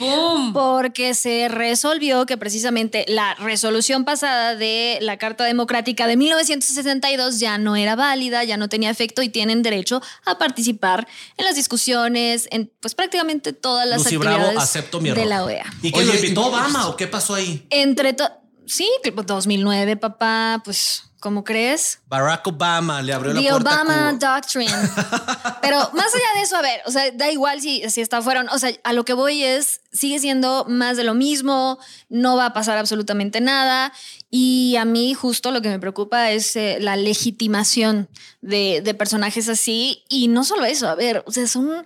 Porque 0.52 1.14
se 1.14 1.48
resolvió 1.48 2.26
que 2.26 2.36
precisamente 2.36 3.04
la 3.08 3.34
resolución 3.36 4.04
pasada 4.04 4.54
de 4.56 4.98
la 5.00 5.16
Carta 5.18 5.44
Democrática 5.44 6.06
de 6.06 6.16
1962 6.16 7.38
ya 7.40 7.58
no 7.58 7.76
era 7.76 7.94
válida, 7.96 8.44
ya 8.44 8.56
no 8.56 8.68
tenía 8.68 8.90
efecto 8.90 9.22
y 9.22 9.28
tienen 9.28 9.62
derecho 9.62 10.02
a 10.24 10.38
participar 10.38 11.06
en 11.36 11.44
las 11.44 11.56
discusiones, 11.56 12.48
en 12.50 12.70
pues 12.80 12.94
prácticamente 12.94 13.52
todas 13.52 13.86
las 13.88 13.98
Lucy 13.98 14.16
actividades 14.16 14.44
Bravo, 14.46 14.60
acepto 14.60 15.00
mi 15.00 15.10
error. 15.10 15.22
de 15.22 15.28
la 15.28 15.44
OEA. 15.44 15.66
¿Y 15.82 15.92
qué 15.92 15.98
Oye, 16.00 16.06
lo 16.08 16.14
invitó 16.14 16.46
Obama 16.46 16.88
o 16.88 16.96
qué 16.96 17.06
pasó 17.06 17.34
ahí? 17.34 17.66
Entre 17.70 18.12
to- 18.12 18.30
sí, 18.66 18.88
tipo 19.02 19.22
2009, 19.22 19.96
papá, 19.96 20.60
pues, 20.64 21.04
¿cómo 21.20 21.44
crees? 21.44 22.00
Barack 22.06 22.46
Obama 22.46 23.02
le 23.02 23.12
abrió 23.12 23.32
la 23.32 23.40
The 23.40 23.48
puerta. 23.48 23.70
a 23.70 23.82
Obama 23.82 24.18
Cuba. 24.18 24.34
Doctrine. 24.34 24.72
Pero 25.62 25.78
más 25.94 26.14
allá 26.14 26.34
de 26.36 26.42
eso, 26.42 26.56
a 26.56 26.62
ver, 26.62 26.80
o 26.86 26.90
sea, 26.90 27.10
da 27.12 27.30
igual 27.30 27.60
si, 27.60 27.88
si 27.90 28.00
está 28.00 28.22
fueron. 28.22 28.48
O 28.50 28.58
sea, 28.58 28.70
a 28.84 28.92
lo 28.92 29.04
que 29.04 29.12
voy 29.12 29.42
es, 29.42 29.80
sigue 29.92 30.18
siendo 30.18 30.64
más 30.68 30.96
de 30.96 31.04
lo 31.04 31.14
mismo, 31.14 31.78
no 32.08 32.36
va 32.36 32.46
a 32.46 32.52
pasar 32.52 32.78
absolutamente 32.78 33.40
nada. 33.40 33.92
Y 34.30 34.76
a 34.76 34.84
mí 34.84 35.14
justo 35.14 35.50
lo 35.50 35.62
que 35.62 35.68
me 35.68 35.78
preocupa 35.78 36.30
es 36.30 36.54
eh, 36.56 36.78
la 36.80 36.96
legitimación 36.96 38.08
de, 38.40 38.80
de 38.82 38.94
personajes 38.94 39.48
así. 39.48 40.04
Y 40.08 40.28
no 40.28 40.44
solo 40.44 40.64
eso, 40.64 40.88
a 40.88 40.94
ver, 40.94 41.24
o 41.26 41.32
sea, 41.32 41.46
son, 41.46 41.84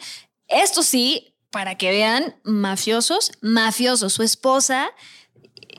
esto 0.49 0.83
sí, 0.83 1.35
para 1.51 1.77
que 1.77 1.91
vean, 1.91 2.37
mafiosos, 2.45 3.33
mafiosos. 3.41 4.13
Su 4.13 4.23
esposa, 4.23 4.91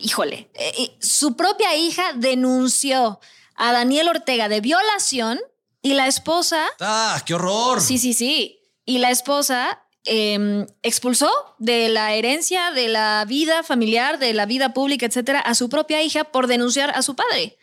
híjole, 0.01 0.49
eh, 0.53 0.91
su 1.01 1.35
propia 1.35 1.75
hija 1.75 2.13
denunció 2.15 3.19
a 3.55 3.71
Daniel 3.71 4.07
Ortega 4.09 4.49
de 4.49 4.61
violación 4.61 5.39
y 5.81 5.93
la 5.93 6.07
esposa, 6.07 6.65
Ah, 6.79 7.21
qué 7.25 7.33
horror. 7.33 7.81
sí, 7.81 7.97
sí, 7.97 8.13
sí, 8.13 8.59
y 8.85 8.97
la 8.99 9.11
esposa 9.11 9.83
eh, 10.05 10.65
expulsó 10.81 11.29
de 11.59 11.87
la 11.89 12.13
herencia, 12.15 12.71
de 12.71 12.87
la 12.87 13.23
vida 13.27 13.61
familiar, 13.61 14.17
de 14.17 14.33
la 14.33 14.47
vida 14.47 14.73
pública, 14.73 15.05
etcétera, 15.05 15.39
a 15.39 15.53
su 15.53 15.69
propia 15.69 16.01
hija 16.01 16.23
por 16.23 16.47
denunciar 16.47 16.89
a 16.91 17.03
su 17.03 17.15
padre. 17.15 17.57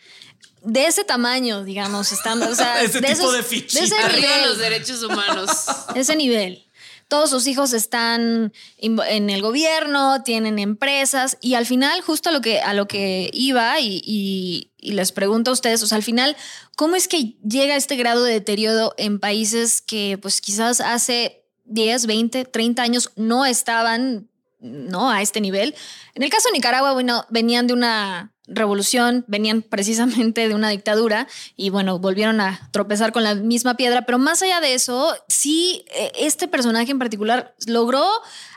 De 0.62 0.86
ese 0.86 1.03
tamaño, 1.05 1.64
digamos, 1.64 2.12
estamos. 2.12 2.49
O 2.49 2.55
sea, 2.55 2.80
Ese 2.82 3.01
de 3.01 3.09
tipo 3.09 3.22
esos- 3.22 3.32
de 3.34 3.43
fichita. 3.43 3.80
de 3.80 3.86
ese 3.86 3.99
Arriba 3.99 4.28
nivel 4.36 4.49
los 4.51 4.59
derechos 4.59 5.03
humanos. 5.03 5.51
ese 5.97 6.14
nivel. 6.14 6.64
Todos 7.09 7.30
sus 7.30 7.46
hijos 7.46 7.72
están 7.72 8.52
en 8.76 9.30
el 9.30 9.42
gobierno, 9.42 10.22
tienen 10.22 10.59
empresas 10.59 11.38
y 11.40 11.54
al 11.54 11.66
final 11.66 12.00
justo 12.02 12.28
a 12.28 12.32
lo 12.32 12.40
que, 12.40 12.61
a 12.61 12.74
lo 12.74 12.86
que 12.86 13.30
iba 13.32 13.80
y 13.80 14.70
les 14.92 15.12
pregunto 15.12 15.50
a 15.50 15.54
ustedes, 15.54 15.82
o 15.82 15.86
sea, 15.86 15.96
al 15.96 16.02
final, 16.02 16.36
¿cómo 16.76 16.96
es 16.96 17.09
que 17.09 17.36
llega 17.46 17.76
este 17.76 17.96
grado 17.96 18.24
de 18.24 18.32
deterioro 18.32 18.94
en 18.96 19.18
países 19.18 19.80
que 19.80 20.18
pues 20.20 20.40
quizás 20.40 20.80
hace 20.80 21.44
10, 21.64 22.06
20, 22.06 22.44
30 22.44 22.82
años 22.82 23.11
no 23.16 23.44
estaban 23.44 24.28
¿no? 24.61 25.11
a 25.11 25.22
este 25.22 25.40
nivel? 25.40 25.74
En 26.14 26.22
el 26.22 26.30
caso 26.30 26.48
de 26.48 26.54
Nicaragua, 26.54 26.92
bueno, 26.92 27.26
venían 27.30 27.66
de 27.66 27.74
una 27.74 28.32
revolución, 28.49 29.24
venían 29.28 29.62
precisamente 29.62 30.49
de 30.49 30.55
una 30.55 30.70
dictadura 30.70 31.28
y 31.57 31.70
bueno, 31.70 31.99
volvieron 31.99 32.40
a 32.40 32.68
tropezar 32.72 33.12
con 33.12 33.22
la 33.22 33.34
misma 33.34 33.74
piedra, 33.76 34.07
pero 34.07 34.18
más 34.18 34.42
allá 34.42 34.61
de 34.61 34.74
eso, 34.74 35.14
sí, 35.28 35.84
eh, 35.94 36.12
este 36.18 36.49
personaje 36.49 36.90
en 36.90 36.99
particular 36.99 37.55
logró 37.66 38.05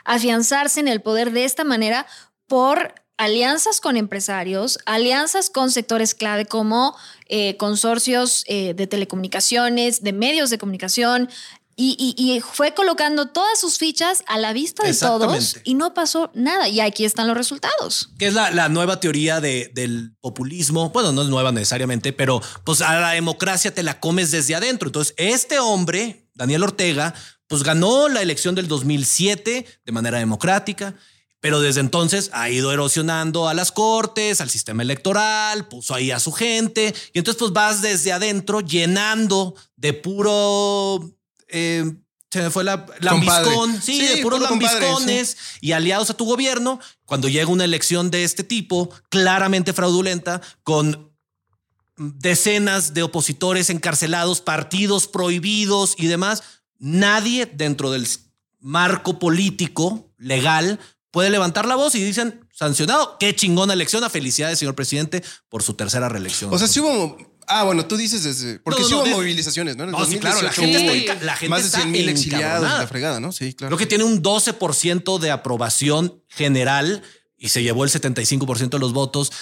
afianzarse 0.04 0.80
en 0.80 0.88
el 0.88 1.00
poder 1.00 1.32
de 1.32 1.44
esta 1.44 1.64
manera 1.64 2.06
por 2.46 2.94
alianzas 3.18 3.80
con 3.80 3.96
empresarios, 3.96 4.78
alianzas 4.84 5.48
con 5.48 5.70
sectores 5.70 6.14
clave 6.14 6.46
como 6.46 6.96
eh, 7.28 7.56
consorcios 7.56 8.44
eh, 8.48 8.74
de 8.74 8.86
telecomunicaciones, 8.86 10.02
de 10.02 10.12
medios 10.12 10.50
de 10.50 10.58
comunicación, 10.58 11.30
y, 11.76 11.96
y- 12.16 12.32
y 12.32 12.40
fue 12.40 12.74
colocando 12.74 13.28
todas 13.28 13.58
sus 13.58 13.78
fichas 13.78 14.22
a 14.26 14.38
la 14.38 14.52
vista 14.52 14.84
de 14.84 14.94
todos 14.94 15.56
y 15.64 15.74
no 15.74 15.94
pasó 15.94 16.30
nada. 16.34 16.68
Y 16.68 16.80
aquí 16.80 17.04
están 17.04 17.26
los 17.28 17.36
resultados. 17.36 18.10
que 18.18 18.26
es 18.26 18.34
la, 18.34 18.50
la 18.50 18.68
nueva 18.68 19.00
teoría 19.00 19.40
de- 19.40 19.70
del 19.74 20.14
populismo. 20.20 20.90
Bueno, 20.90 21.12
no 21.12 21.22
es 21.22 21.28
nueva 21.28 21.50
necesariamente, 21.52 22.12
pero 22.12 22.40
pues 22.64 22.80
a 22.82 22.98
la 23.00 23.10
democracia 23.12 23.72
te 23.74 23.82
la 23.82 24.00
comes 24.00 24.30
desde 24.30 24.54
adentro. 24.54 24.88
Entonces, 24.88 25.14
este 25.16 25.58
hombre, 25.60 26.28
Daniel 26.34 26.62
Ortega, 26.62 27.14
pues 27.48 27.62
ganó 27.62 28.08
la 28.08 28.22
elección 28.22 28.54
del 28.54 28.68
2007 28.68 29.66
de 29.84 29.92
manera 29.92 30.18
democrática. 30.18 30.94
Pero 31.40 31.58
desde 31.60 31.80
entonces 31.80 32.30
ha 32.34 32.48
ido 32.50 32.72
erosionando 32.72 33.48
a 33.48 33.54
las 33.54 33.72
cortes, 33.72 34.40
al 34.40 34.48
sistema 34.48 34.82
electoral, 34.84 35.66
puso 35.66 35.92
ahí 35.92 36.12
a 36.12 36.20
su 36.20 36.30
gente. 36.30 36.94
Y 37.12 37.18
entonces 37.18 37.38
pues 37.40 37.52
vas 37.52 37.82
desde 37.82 38.12
adentro 38.12 38.60
llenando 38.60 39.56
de 39.76 39.92
puro... 39.92 41.10
eh, 41.52 41.94
se 42.30 42.40
me 42.40 42.50
fue 42.50 42.64
la 42.64 42.86
lambiscón. 43.00 43.80
Sí, 43.82 43.98
Sí, 43.98 44.06
de 44.06 44.22
puros 44.22 44.40
puro 44.40 44.50
lambiscones 44.50 45.36
y 45.60 45.72
aliados 45.72 46.08
a 46.08 46.14
tu 46.14 46.24
gobierno, 46.24 46.80
cuando 47.04 47.28
llega 47.28 47.48
una 47.48 47.64
elección 47.64 48.10
de 48.10 48.24
este 48.24 48.42
tipo, 48.42 48.88
claramente 49.10 49.74
fraudulenta, 49.74 50.40
con 50.62 51.12
decenas 51.96 52.94
de 52.94 53.02
opositores 53.02 53.68
encarcelados, 53.68 54.40
partidos 54.40 55.06
prohibidos 55.06 55.94
y 55.98 56.06
demás, 56.06 56.42
nadie 56.78 57.44
dentro 57.44 57.90
del 57.90 58.08
marco 58.60 59.18
político 59.18 60.10
legal 60.16 60.80
puede 61.10 61.28
levantar 61.28 61.66
la 61.66 61.76
voz 61.76 61.94
y 61.94 62.02
dicen 62.02 62.48
sancionado. 62.52 63.18
Qué 63.18 63.36
chingona 63.36 63.74
elección. 63.74 64.02
A 64.04 64.08
felicidades, 64.08 64.58
señor 64.58 64.74
presidente, 64.74 65.22
por 65.48 65.62
su 65.62 65.74
tercera 65.74 66.08
reelección. 66.08 66.52
O 66.52 66.58
sea, 66.58 66.66
sí 66.66 66.80
hubo. 66.80 67.31
Ah, 67.54 67.64
bueno, 67.64 67.86
tú 67.86 67.96
dices 67.96 68.22
desde. 68.24 68.58
Porque 68.60 68.80
No, 68.82 68.84
no, 68.84 68.88
sí 68.88 68.92
no, 68.94 68.98
hubo 68.98 69.04
desde- 69.06 69.16
movilizaciones, 69.16 69.76
¿no? 69.76 69.84
En 69.84 69.90
el 69.90 69.96
No, 69.96 70.04
sí, 70.04 70.18
claro, 70.18 70.42
la 70.42 70.48
2018 70.48 70.62
gente, 70.78 70.88
hubo 71.06 71.12
está, 71.12 71.24
la 71.26 71.36
gente 71.36 71.48
más 71.50 71.60
de 71.62 71.66
está 71.66 71.78
100 71.78 71.90
mil 71.90 72.08
exiliados 72.08 72.68
la 72.78 72.86
fregada, 72.86 73.20
¿no? 73.20 73.32
Sí, 73.32 73.54
claro. 73.54 73.68
Creo 73.76 73.78
que 73.78 73.86
tiene 73.86 74.04
un 74.04 74.22
12% 74.22 75.18
de 75.18 75.30
aprobación 75.30 76.22
general 76.28 77.02
y 77.36 77.48
se 77.50 77.62
llevó 77.62 77.84
el 77.84 77.90
75% 77.90 78.70
de 78.70 78.78
los 78.78 78.92
votos. 78.92 79.32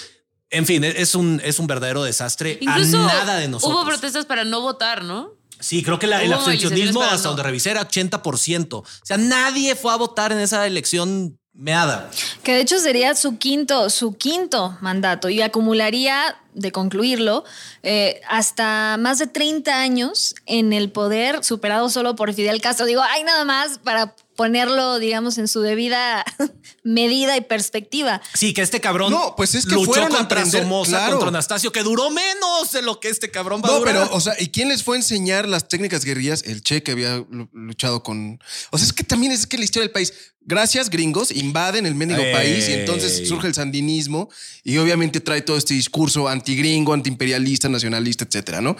En 0.49 0.65
fin, 0.65 0.83
es 0.83 1.15
un, 1.15 1.41
es 1.45 1.59
un 1.59 1.67
verdadero 1.67 2.03
desastre. 2.03 2.57
Incluso 2.59 2.99
a 2.99 3.07
nada 3.07 3.37
de 3.37 3.47
nosotros. 3.47 3.77
hubo 3.79 3.85
protestas 3.87 4.25
para 4.25 4.43
no 4.43 4.59
votar, 4.61 5.03
¿no? 5.03 5.31
Sí, 5.59 5.83
creo 5.83 5.99
que 5.99 6.07
la- 6.07 6.23
el 6.23 6.33
abstencionismo, 6.33 7.03
hasta 7.03 7.17
no. 7.17 7.23
donde 7.29 7.43
revisé, 7.43 7.69
era 7.71 7.81
80%. 7.87 8.79
O 8.79 8.85
sea, 9.03 9.17
nadie 9.17 9.75
fue 9.75 9.93
a 9.93 9.95
votar 9.95 10.31
en 10.31 10.39
esa 10.39 10.65
elección 10.65 11.37
meada. 11.53 12.09
Que 12.43 12.53
de 12.55 12.61
hecho 12.61 12.79
sería 12.79 13.13
su 13.15 13.37
quinto, 13.37 13.89
su 13.91 14.17
quinto 14.17 14.77
mandato 14.81 15.29
y 15.29 15.41
acumularía, 15.41 16.35
de 16.53 16.71
concluirlo, 16.71 17.43
eh, 17.83 18.21
hasta 18.27 18.97
más 18.97 19.19
de 19.19 19.27
30 19.27 19.79
años 19.79 20.35
en 20.45 20.73
el 20.73 20.91
poder, 20.91 21.43
superado 21.43 21.89
solo 21.89 22.15
por 22.15 22.33
Fidel 22.33 22.61
Castro. 22.61 22.85
Digo, 22.85 23.01
hay 23.01 23.23
nada 23.23 23.45
más 23.45 23.79
para 23.79 24.15
ponerlo, 24.35 24.97
digamos, 24.99 25.37
en 25.37 25.47
su 25.47 25.61
debida 25.61 26.23
medida 26.83 27.37
y 27.37 27.41
perspectiva. 27.41 28.21
Sí, 28.33 28.53
que 28.53 28.61
este 28.61 28.79
cabrón 28.81 29.11
No, 29.11 29.35
pues 29.35 29.55
es 29.55 29.65
que 29.65 29.75
luchó 29.75 29.99
a 30.01 30.03
contra 30.09 30.19
aprender, 30.21 30.61
Somoza, 30.63 30.89
claro. 30.91 31.11
contra 31.11 31.29
Anastasio, 31.29 31.71
que 31.71 31.83
duró 31.83 32.09
menos 32.09 32.71
de 32.71 32.81
lo 32.81 32.99
que 32.99 33.09
este 33.09 33.29
cabrón 33.29 33.61
va 33.63 33.67
a 33.69 33.71
No, 33.71 33.79
durar. 33.79 33.93
pero, 33.93 34.09
o 34.15 34.21
sea, 34.21 34.33
¿y 34.39 34.47
quién 34.49 34.69
les 34.69 34.83
fue 34.83 34.95
a 34.95 34.99
enseñar 34.99 35.47
las 35.47 35.67
técnicas 35.67 36.03
guerrillas? 36.05 36.43
El 36.45 36.63
Che 36.63 36.81
que 36.83 36.91
había 36.91 37.17
lu- 37.29 37.49
luchado 37.53 38.03
con. 38.03 38.39
O 38.71 38.77
sea, 38.77 38.87
es 38.87 38.93
que 38.93 39.03
también 39.03 39.31
es 39.31 39.45
que 39.47 39.57
la 39.57 39.63
historia 39.63 39.83
del 39.83 39.91
país. 39.91 40.13
Gracias, 40.43 40.89
gringos, 40.89 41.29
invaden 41.29 41.85
el 41.85 41.93
mendigo 41.93 42.19
Ey. 42.23 42.33
país 42.33 42.67
y 42.67 42.73
entonces 42.73 43.27
surge 43.27 43.47
el 43.47 43.53
sandinismo 43.53 44.27
y 44.63 44.75
obviamente 44.79 45.19
trae 45.19 45.41
todo 45.43 45.55
este 45.55 45.75
discurso 45.75 46.27
antigringo, 46.27 46.93
antiimperialista, 46.93 47.69
nacionalista, 47.69 48.25
etcétera, 48.25 48.59
¿no? 48.59 48.75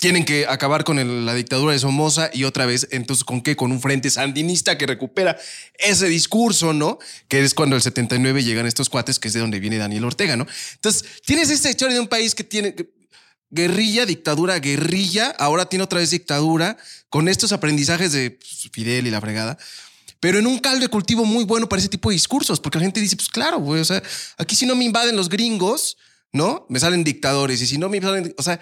Tienen 0.00 0.24
que 0.24 0.46
acabar 0.46 0.84
con 0.84 1.26
la 1.26 1.34
dictadura 1.34 1.72
de 1.72 1.78
Somoza 1.78 2.30
y 2.32 2.44
otra 2.44 2.66
vez, 2.66 2.86
entonces, 2.92 3.24
¿con 3.24 3.40
qué? 3.40 3.56
Con 3.56 3.72
un 3.72 3.80
frente 3.80 4.10
sandinista 4.10 4.78
que 4.78 4.86
recupera 4.86 5.36
ese 5.78 6.06
discurso, 6.06 6.72
¿no? 6.72 6.98
Que 7.26 7.42
es 7.42 7.52
cuando 7.52 7.74
el 7.74 7.82
79 7.82 8.44
llegan 8.44 8.66
estos 8.66 8.88
cuates, 8.88 9.18
que 9.18 9.26
es 9.28 9.34
de 9.34 9.40
donde 9.40 9.58
viene 9.58 9.78
Daniel 9.78 10.04
Ortega, 10.04 10.36
¿no? 10.36 10.46
Entonces, 10.74 11.04
tienes 11.26 11.50
esta 11.50 11.68
historia 11.68 11.94
de 11.94 12.00
un 12.00 12.06
país 12.06 12.34
que 12.36 12.44
tiene, 12.44 12.76
guerrilla, 13.52 14.04
dictadura, 14.06 14.58
guerrilla. 14.58 15.30
Ahora 15.38 15.66
tiene 15.66 15.84
otra 15.84 16.00
vez 16.00 16.10
dictadura 16.10 16.76
con 17.08 17.28
estos 17.28 17.52
aprendizajes 17.52 18.12
de 18.12 18.32
pues, 18.32 18.70
Fidel 18.72 19.06
y 19.06 19.10
la 19.10 19.20
fregada. 19.20 19.58
Pero 20.18 20.38
en 20.38 20.46
un 20.46 20.58
caldo 20.58 20.80
de 20.80 20.88
cultivo 20.88 21.24
muy 21.24 21.44
bueno 21.44 21.68
para 21.68 21.80
ese 21.80 21.88
tipo 21.88 22.08
de 22.08 22.14
discursos, 22.14 22.60
porque 22.60 22.78
la 22.78 22.84
gente 22.84 23.00
dice, 23.00 23.16
pues 23.16 23.28
claro, 23.28 23.58
güey, 23.58 23.80
o 23.80 23.84
sea, 23.84 24.02
aquí 24.38 24.56
si 24.56 24.66
no 24.66 24.74
me 24.74 24.84
invaden 24.84 25.16
los 25.16 25.28
gringos, 25.28 25.96
¿no? 26.32 26.64
Me 26.68 26.80
salen 26.80 27.04
dictadores 27.04 27.60
y 27.60 27.66
si 27.66 27.76
no 27.76 27.88
me 27.88 28.00
salen, 28.00 28.34
o 28.38 28.42
sea, 28.42 28.60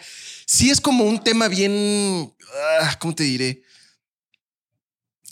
sí 0.51 0.69
es 0.69 0.81
como 0.81 1.05
un 1.05 1.23
tema 1.23 1.47
bien, 1.47 2.35
ah, 2.83 2.97
¿cómo 2.99 3.15
te 3.15 3.23
diré? 3.23 3.63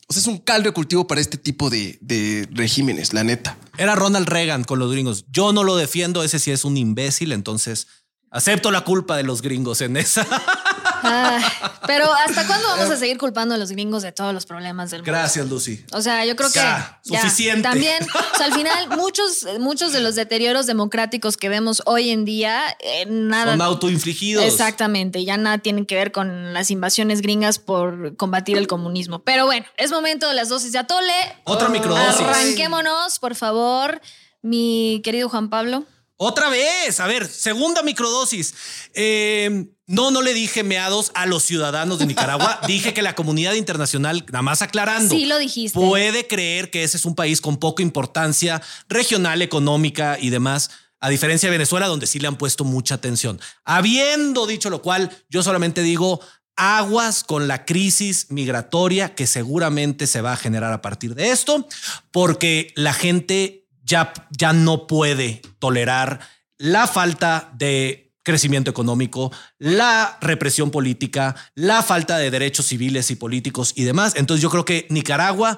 O 0.07 0.12
sea, 0.12 0.21
es 0.21 0.29
un 0.29 0.39
caldo 0.39 0.69
de 0.69 0.75
cultivo 0.75 1.09
para 1.09 1.21
este 1.21 1.37
tipo 1.37 1.71
de, 1.71 1.99
de 2.01 2.49
regímenes, 2.53 3.12
la 3.12 3.25
neta. 3.25 3.59
Era 3.77 3.97
Ronald 3.97 4.29
Reagan 4.29 4.62
con 4.62 4.79
los 4.79 4.93
gringos. 4.93 5.27
Yo 5.31 5.53
no 5.53 5.64
lo 5.64 5.77
defiendo, 5.77 6.23
ese 6.23 6.39
sí 6.39 6.53
es 6.53 6.64
un 6.64 6.77
imbécil, 6.77 7.33
entonces 7.33 7.89
acepto 8.31 8.71
la 8.71 8.85
culpa 8.85 9.16
de 9.16 9.25
los 9.25 9.43
gringos 9.43 9.81
en 9.81 9.97
esa. 9.97 10.27
Ay, 11.03 11.42
pero 11.86 12.12
¿hasta 12.12 12.46
cuándo 12.46 12.68
vamos 12.68 12.90
a 12.90 12.96
seguir 12.96 13.18
culpando 13.18 13.55
a 13.55 13.59
los 13.59 13.70
gringos 13.70 14.03
de 14.03 14.12
todos 14.12 14.34
los 14.34 14.46
problemas 14.46 14.90
del 14.90 15.01
mundo? 15.01 15.12
Gracias, 15.12 15.49
Lucy. 15.49 15.84
O 15.92 16.03
sea, 16.03 16.24
yo 16.24 16.36
creo 16.36 16.51
que 16.51 16.59
Ya, 16.59 17.01
suficiente. 17.03 17.62
También, 17.62 18.03
o 18.34 18.36
sea, 18.36 18.46
al 18.46 18.55
final, 18.55 18.88
muchos, 18.96 19.46
muchos 19.61 19.92
de 19.92 20.01
los 20.01 20.14
deterioros 20.14 20.66
democráticos 20.66 21.36
que 21.36 21.49
vemos 21.49 21.82
hoy 21.86 22.11
en 22.11 22.24
día, 22.24 22.61
eh, 22.80 23.07
nada. 23.07 23.53
Son 23.53 23.62
autoinfligidos. 23.62 24.44
Exactamente, 24.44 25.24
ya 25.24 25.36
nada 25.36 25.59
tienen 25.59 25.86
que 25.86 25.94
ver 25.94 26.12
con 26.12 26.53
las 26.53 26.70
invasiones 26.70 27.22
gringas 27.22 27.59
por 27.59 28.16
combatir 28.16 28.57
el 28.59 28.66
comunismo. 28.66 29.20
Pero 29.20 29.46
bueno, 29.46 29.66
es 29.76 29.90
momento 29.90 30.28
de 30.28 30.34
las 30.34 30.49
dosis 30.49 30.72
de 30.72 30.78
atole. 30.78 31.12
Otra 31.44 31.68
microdosis. 31.68 32.20
Arranquémonos, 32.20 33.18
por 33.18 33.34
favor, 33.34 34.01
mi 34.42 35.01
querido 35.05 35.28
Juan 35.28 35.51
Pablo. 35.51 35.84
Otra 36.21 36.49
vez, 36.51 36.99
a 36.99 37.07
ver, 37.07 37.29
segunda 37.29 37.83
microdosis. 37.85 38.53
Eh, 38.93 39.66
no, 39.87 40.11
no 40.11 40.21
le 40.21 40.35
dije 40.35 40.64
meados 40.64 41.12
a 41.14 41.27
los 41.27 41.45
ciudadanos 41.45 42.01
de 42.01 42.07
Nicaragua. 42.07 42.61
dije 42.66 42.93
que 42.93 43.03
la 43.03 43.14
comunidad 43.14 43.55
internacional, 43.55 44.27
nada 44.27 44.43
más 44.43 44.61
aclarando, 44.61 45.14
Sí 45.14 45.27
lo 45.27 45.39
dijiste. 45.39 45.79
puede 45.79 46.27
creer 46.27 46.71
que 46.71 46.83
ese 46.83 46.97
es 46.97 47.05
un 47.05 47.14
país 47.14 47.41
con 47.41 47.57
poca 47.57 47.85
importancia 47.85 48.61
regional, 48.89 49.43
económica 49.43 50.19
y 50.21 50.31
demás. 50.31 50.71
A 51.01 51.09
diferencia 51.09 51.49
de 51.49 51.57
Venezuela, 51.57 51.87
donde 51.87 52.09
sí 52.09 52.19
le 52.19 52.27
han 52.27 52.37
puesto 52.37 52.64
mucha 52.64 52.97
atención. 52.97 53.41
Habiendo 53.64 54.49
dicho 54.49 54.71
lo 54.71 54.83
cual, 54.83 55.16
yo 55.29 55.45
solamente 55.45 55.83
digo 55.83 56.21
aguas 56.57 57.23
con 57.23 57.47
la 57.47 57.64
crisis 57.64 58.27
migratoria 58.31 59.14
que 59.14 59.29
seguramente 59.29 60.09
se 60.09 60.21
va 60.21 60.33
a 60.33 60.37
generar 60.37 60.73
a 60.73 60.83
partir 60.83 61.14
de 61.14 61.31
esto, 61.31 61.69
porque 62.11 62.73
la 62.75 62.93
gente 62.93 63.58
ya, 63.89 64.12
ya 64.30 64.53
no 64.53 64.86
puede 64.86 65.43
tolerar 65.59 66.20
la 66.59 66.86
falta 66.86 67.51
de 67.55 68.12
crecimiento 68.22 68.70
económico, 68.70 69.32
la 69.59 70.18
represión 70.20 70.70
política, 70.70 71.34
la 71.55 71.82
falta 71.82 72.18
de 72.18 72.30
derechos 72.30 72.66
civiles 72.66 73.11
y 73.11 73.16
políticos 73.16 73.72
y 73.74 73.84
demás. 73.84 74.12
Entonces 74.16 74.43
yo 74.43 74.51
creo 74.51 74.64
que 74.66 74.86
Nicaragua, 74.91 75.57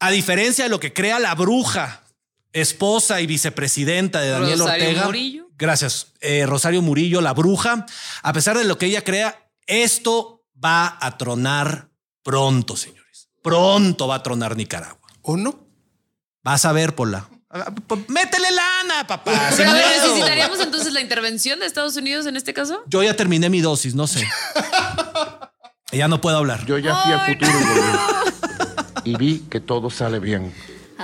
a 0.00 0.10
diferencia 0.10 0.64
de 0.64 0.70
lo 0.70 0.80
que 0.80 0.94
crea 0.94 1.18
la 1.18 1.34
bruja, 1.34 2.02
esposa 2.52 3.20
y 3.20 3.26
vicepresidenta 3.26 4.20
de 4.20 4.30
Daniel 4.30 4.58
Rosario 4.58 4.84
Ortega. 4.86 5.04
Murillo. 5.04 5.48
Gracias. 5.58 6.12
eh, 6.20 6.46
Rosario 6.46 6.80
Murillo, 6.82 7.20
la 7.20 7.34
bruja, 7.34 7.86
a 8.22 8.32
pesar 8.32 8.56
de 8.56 8.64
lo 8.64 8.78
que 8.78 8.86
ella 8.86 9.04
crea, 9.04 9.50
esto 9.66 10.44
va 10.62 10.96
a 11.00 11.18
tronar 11.18 11.90
pronto, 12.22 12.76
señores. 12.76 13.28
Pronto 13.42 14.08
va 14.08 14.16
a 14.16 14.22
tronar 14.22 14.56
Nicaragua. 14.56 15.08
¿O 15.20 15.36
no? 15.36 15.66
Vas 16.42 16.64
a 16.64 16.72
ver, 16.72 16.94
Pola. 16.94 17.28
Pues, 17.86 18.08
Métele 18.08 18.50
lana, 18.50 19.06
papá. 19.06 19.50
Pero 19.56 19.70
a 19.70 19.74
ver, 19.74 19.86
miedo. 19.86 20.06
¿necesitaríamos 20.06 20.60
entonces 20.60 20.92
la 20.92 21.00
intervención 21.00 21.60
de 21.60 21.66
Estados 21.66 21.96
Unidos 21.96 22.24
en 22.26 22.36
este 22.36 22.54
caso? 22.54 22.82
Yo 22.86 23.02
ya 23.02 23.14
terminé 23.14 23.50
mi 23.50 23.60
dosis, 23.60 23.94
no 23.94 24.06
sé. 24.06 24.26
ya 25.92 26.08
no 26.08 26.20
puedo 26.20 26.38
hablar. 26.38 26.64
Yo 26.64 26.78
ya 26.78 26.96
fui 26.96 27.12
al 27.12 27.26
futuro 27.26 27.52
güey, 27.52 29.04
y 29.04 29.16
vi 29.16 29.38
que 29.50 29.60
todo 29.60 29.90
sale 29.90 30.18
bien. 30.18 30.54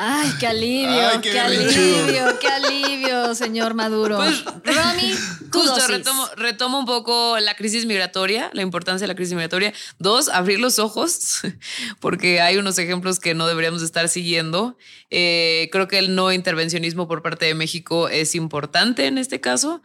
Ay, 0.01 0.33
qué 0.39 0.47
alivio, 0.47 1.09
Ay, 1.09 1.19
qué, 1.21 1.33
qué 1.33 1.41
alivio, 1.41 2.39
qué 2.39 2.47
alivio, 2.47 3.35
señor 3.35 3.75
Maduro. 3.75 4.17
Pues, 4.17 4.45
Romy, 4.45 5.13
Justo, 5.53 5.75
dosis. 5.75 5.89
retomo, 5.89 6.29
retomo 6.37 6.79
un 6.79 6.87
poco 6.87 7.39
la 7.41 7.57
crisis 7.57 7.85
migratoria, 7.85 8.49
la 8.53 8.63
importancia 8.63 9.05
de 9.05 9.09
la 9.09 9.17
crisis 9.17 9.35
migratoria. 9.35 9.73
Dos, 9.99 10.29
abrir 10.29 10.61
los 10.61 10.79
ojos, 10.79 11.41
porque 12.01 12.41
hay 12.41 12.59
unos 12.59 12.79
ejemplos 12.79 13.19
que 13.19 13.35
no 13.35 13.49
deberíamos 13.49 13.83
estar 13.83 14.09
siguiendo. 14.09 14.77
Eh, 15.11 15.69
creo 15.73 15.89
que 15.89 15.99
el 15.99 16.15
no 16.15 16.33
intervencionismo 16.33 17.09
por 17.09 17.23
parte 17.23 17.47
de 17.47 17.55
México 17.55 18.09
es 18.09 18.37
importante 18.37 19.07
en 19.07 19.19
este 19.19 19.41
caso, 19.41 19.83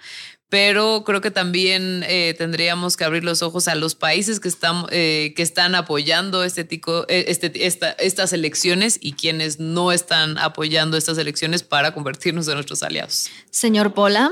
pero 0.54 1.04
creo 1.04 1.20
que 1.20 1.32
también 1.32 2.04
eh, 2.08 2.36
tendríamos 2.38 2.95
que 2.95 3.04
abrir 3.04 3.24
los 3.24 3.41
ojos 3.41 3.68
a 3.68 3.74
los 3.74 3.95
países 3.95 4.39
que 4.39 4.47
están, 4.47 4.86
eh, 4.91 5.34
que 5.36 5.41
están 5.41 5.74
apoyando 5.74 6.43
este 6.43 6.64
tico- 6.64 7.08
eh, 7.10 7.26
este, 7.30 7.66
esta- 7.66 7.93
estas 7.93 8.34
elecciones 8.34 8.99
y 9.01 9.14
quienes 9.14 9.60
no 9.60 9.91
están 9.91 10.38
apoyando 10.38 10.95
estas 10.95 11.18
elecciones 11.18 11.64
para 11.64 11.91
convertirnos 11.95 12.47
en 12.49 12.54
nuestros 12.54 12.84
aliados. 12.84 13.32
Señor 13.49 13.95
Pola. 13.95 14.30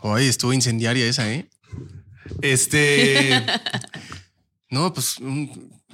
Oye, 0.00 0.28
estuvo 0.30 0.54
incendiaria 0.54 1.04
esa, 1.06 1.30
¿eh? 1.30 1.50
Este. 2.40 3.44
no, 4.70 4.94
pues. 4.94 5.16
mm, 5.20 5.44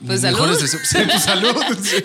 Pues 0.07 0.20
salud. 0.20 0.57
Sí, 0.85 0.99
pues 1.11 1.22
salud. 1.24 1.57
Sí. 1.82 2.05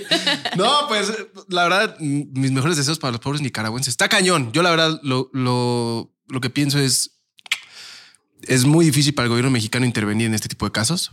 No, 0.58 0.88
pues 0.88 1.14
la 1.48 1.62
verdad, 1.62 1.96
mis 2.00 2.50
mejores 2.52 2.76
deseos 2.76 2.98
para 2.98 3.12
los 3.12 3.22
pobres 3.22 3.42
nicaragüenses. 3.44 3.92
Está 3.92 4.10
cañón. 4.10 4.52
Yo, 4.52 4.64
la 4.64 4.72
verdad, 4.72 5.00
lo, 5.04 5.30
lo, 5.34 6.12
lo 6.28 6.42
que 6.42 6.50
pienso 6.50 6.80
es. 6.80 7.18
Es 8.44 8.66
muy 8.66 8.86
difícil 8.86 9.14
para 9.14 9.26
el 9.26 9.30
gobierno 9.30 9.52
mexicano 9.52 9.86
intervenir 9.86 10.28
en 10.28 10.34
este 10.34 10.48
tipo 10.50 10.66
de 10.66 10.72
casos. 10.72 11.12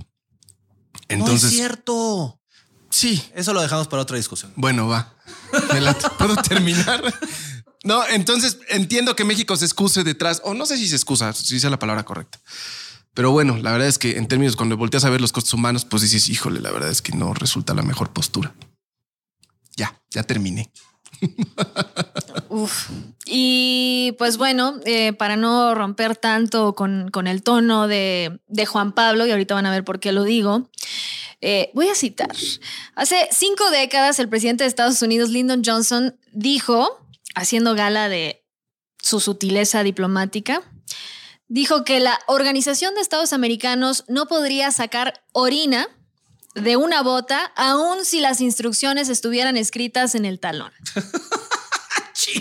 Entonces. 1.09 1.43
no 1.43 1.49
es 1.49 1.55
cierto. 1.55 2.41
Sí. 2.91 3.23
Eso 3.35 3.53
lo 3.53 3.61
dejamos 3.61 3.89
para 3.89 4.03
otra 4.03 4.17
discusión. 4.17 4.53
Bueno, 4.57 4.89
va. 4.89 5.15
Me 5.73 5.81
la- 5.81 5.95
¿Puedo 6.19 6.37
terminar? 6.37 7.03
No, 7.85 8.07
entonces 8.09 8.59
entiendo 8.69 9.15
que 9.15 9.25
México 9.25 9.57
se 9.57 9.65
excuse 9.65 10.03
detrás, 10.03 10.41
o 10.45 10.55
no 10.55 10.67
sé 10.67 10.77
si 10.77 10.89
se 10.89 10.97
excusa, 10.97 11.33
si 11.33 11.61
sea 11.61 11.71
la 11.71 11.79
palabra 11.79 12.05
correcta. 12.05 12.41
Pero 13.15 13.31
bueno, 13.31 13.57
la 13.57 13.73
verdad 13.73 13.89
es 13.89 13.99
que 13.99 14.17
en 14.19 14.29
términos 14.29 14.57
cuando 14.57 14.77
volteas 14.77 15.05
a 15.05 15.11
ver 15.11 15.21
los 15.21 15.33
costos 15.33 15.55
humanos, 15.55 15.85
pues 15.85 16.03
dices, 16.03 16.29
híjole, 16.29 16.61
la 16.61 16.71
verdad 16.71 16.91
es 16.91 17.01
que 17.01 17.13
no 17.13 17.33
resulta 17.33 17.75
la 17.75 17.83
mejor 17.83 18.13
postura. 18.13 18.55
Ya, 19.77 20.01
ya 20.11 20.23
terminé. 20.23 20.71
Y 23.27 24.15
pues 24.19 24.37
bueno, 24.37 24.81
eh, 24.85 25.13
para 25.13 25.37
no 25.37 25.75
romper 25.75 26.17
tanto 26.17 26.75
con, 26.75 27.11
con 27.11 27.27
el 27.27 27.43
tono 27.43 27.89
de, 27.89 28.41
de 28.47 28.67
Juan 28.67 28.93
Pablo, 28.93 29.27
y 29.27 29.31
ahorita 29.31 29.55
van 29.55 29.67
a 29.67 29.71
ver 29.71 29.85
por 29.85 30.01
qué 30.01 30.13
lo 30.13 30.25
digo, 30.25 30.71
eh, 31.41 31.71
voy 31.75 31.89
a 31.89 31.95
citar. 31.95 32.35
Hace 32.95 33.29
cinco 33.33 33.71
décadas 33.71 34.19
el 34.19 34.29
presidente 34.29 34.65
de 34.65 34.69
Estados 34.69 35.03
Unidos, 35.03 35.31
Lyndon 35.31 35.63
Johnson, 35.65 36.19
dijo, 36.33 37.07
haciendo 37.35 37.75
gala 37.75 38.09
de 38.09 38.45
su 38.99 39.21
sutileza 39.21 39.83
diplomática, 39.83 40.63
dijo 41.49 41.85
que 41.85 42.01
la 42.01 42.19
Organización 42.27 42.95
de 42.95 43.01
Estados 43.01 43.33
Americanos 43.33 44.05
no 44.09 44.27
podría 44.27 44.71
sacar 44.71 45.25
orina 45.33 45.89
de 46.57 46.77
una 46.77 47.03
bota 47.03 47.53
aun 47.55 48.05
si 48.05 48.21
las 48.21 48.41
instrucciones 48.41 49.09
estuvieran 49.09 49.57
escritas 49.57 50.15
en 50.15 50.25
el 50.25 50.41
talón. 50.41 50.73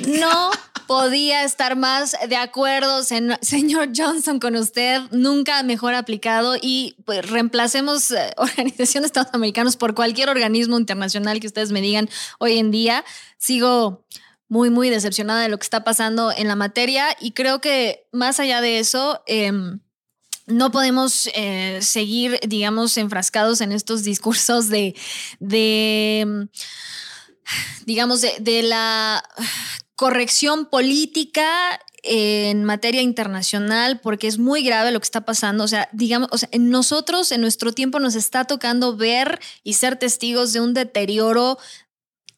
No 0.08 0.52
podía 0.88 1.44
estar 1.44 1.76
más 1.76 2.16
de 2.28 2.36
acuerdo, 2.36 3.04
señor 3.04 3.90
Johnson, 3.96 4.40
con 4.40 4.56
usted. 4.56 5.02
Nunca 5.12 5.62
mejor 5.64 5.94
aplicado. 5.94 6.56
Y 6.60 6.96
pues, 7.06 7.30
reemplacemos 7.30 8.12
eh, 8.12 8.34
Organización 8.38 9.04
de 9.04 9.08
Estados 9.08 9.34
Americanos 9.34 9.78
por 9.78 9.96
cualquier 9.96 10.30
organismo 10.30 10.78
internacional 10.78 11.40
que 11.40 11.48
ustedes 11.48 11.72
me 11.72 11.82
digan 11.82 12.10
hoy 12.40 12.58
en 12.58 12.72
día. 12.72 13.04
Sigo 13.38 14.06
muy, 14.48 14.70
muy 14.70 14.90
decepcionada 14.90 15.42
de 15.42 15.50
lo 15.50 15.58
que 15.58 15.64
está 15.64 15.84
pasando 15.84 16.32
en 16.32 16.48
la 16.48 16.56
materia. 16.56 17.16
Y 17.20 17.32
creo 17.32 17.62
que 17.62 18.08
más 18.12 18.40
allá 18.40 18.62
de 18.62 18.80
eso, 18.80 19.24
em, 19.28 19.80
no 20.48 20.72
podemos 20.72 21.30
eh, 21.34 21.80
seguir, 21.82 22.40
digamos, 22.48 22.98
enfrascados 22.98 23.62
en 23.62 23.72
estos 23.72 24.04
discursos 24.04 24.70
de, 24.70 24.96
de 25.40 26.48
digamos, 27.86 28.22
de, 28.22 28.64
la 28.64 29.24
corrección 29.96 30.66
política 30.66 31.80
en 32.04 32.64
materia 32.64 33.02
internacional, 33.02 34.00
porque 34.02 34.28
es 34.28 34.38
muy 34.38 34.64
grave 34.64 34.92
lo 34.92 35.00
que 35.00 35.06
está 35.06 35.26
pasando. 35.26 35.64
O 35.64 35.68
sea, 35.68 35.90
digamos, 35.92 36.30
o 36.32 36.38
sea, 36.38 36.50
en 36.52 36.70
nosotros, 36.70 37.32
en 37.32 37.42
nuestro 37.42 37.74
tiempo, 37.74 38.00
nos 38.00 38.16
está 38.16 38.46
tocando 38.46 38.96
ver 38.96 39.40
y 39.64 39.74
ser 39.74 39.98
testigos 39.98 40.54
de 40.54 40.62
un 40.62 40.76
deterioro 40.76 41.58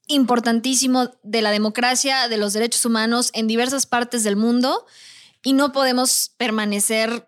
importantísimo 0.07 1.11
de 1.23 1.41
la 1.41 1.51
democracia, 1.51 2.29
de 2.29 2.37
los 2.37 2.53
derechos 2.53 2.85
humanos 2.85 3.31
en 3.33 3.47
diversas 3.47 3.85
partes 3.85 4.23
del 4.23 4.37
mundo 4.37 4.85
y 5.43 5.53
no 5.53 5.71
podemos 5.71 6.31
permanecer 6.37 7.25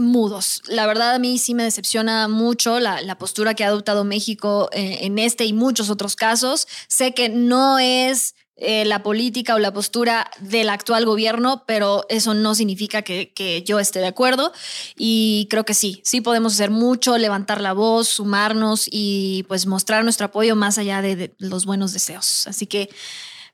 mudos. 0.00 0.62
La 0.66 0.86
verdad 0.86 1.14
a 1.14 1.18
mí 1.18 1.38
sí 1.38 1.54
me 1.54 1.64
decepciona 1.64 2.28
mucho 2.28 2.80
la, 2.80 3.00
la 3.02 3.18
postura 3.18 3.54
que 3.54 3.64
ha 3.64 3.68
adoptado 3.68 4.04
México 4.04 4.68
eh, 4.72 4.98
en 5.02 5.18
este 5.18 5.44
y 5.44 5.52
muchos 5.52 5.90
otros 5.90 6.16
casos. 6.16 6.66
Sé 6.88 7.14
que 7.14 7.28
no 7.28 7.78
es 7.78 8.34
eh, 8.56 8.84
la 8.84 9.02
política 9.02 9.56
o 9.56 9.58
la 9.58 9.72
postura 9.72 10.30
del 10.38 10.68
actual 10.68 11.04
gobierno, 11.04 11.64
pero 11.66 12.06
eso 12.08 12.34
no 12.34 12.54
significa 12.54 13.02
que, 13.02 13.32
que 13.32 13.64
yo 13.64 13.80
esté 13.80 13.98
de 13.98 14.06
acuerdo. 14.06 14.52
Y 14.96 15.48
creo 15.50 15.64
que 15.64 15.74
sí, 15.74 16.00
sí 16.04 16.20
podemos 16.20 16.54
hacer 16.54 16.70
mucho, 16.70 17.18
levantar 17.18 17.60
la 17.60 17.72
voz, 17.72 18.08
sumarnos 18.08 18.86
y 18.90 19.44
pues 19.48 19.66
mostrar 19.66 20.04
nuestro 20.04 20.26
apoyo 20.26 20.54
más 20.54 20.78
allá 20.78 21.02
de 21.02 21.34
los 21.38 21.66
buenos 21.66 21.92
deseos. 21.92 22.46
Así 22.46 22.66
que 22.66 22.90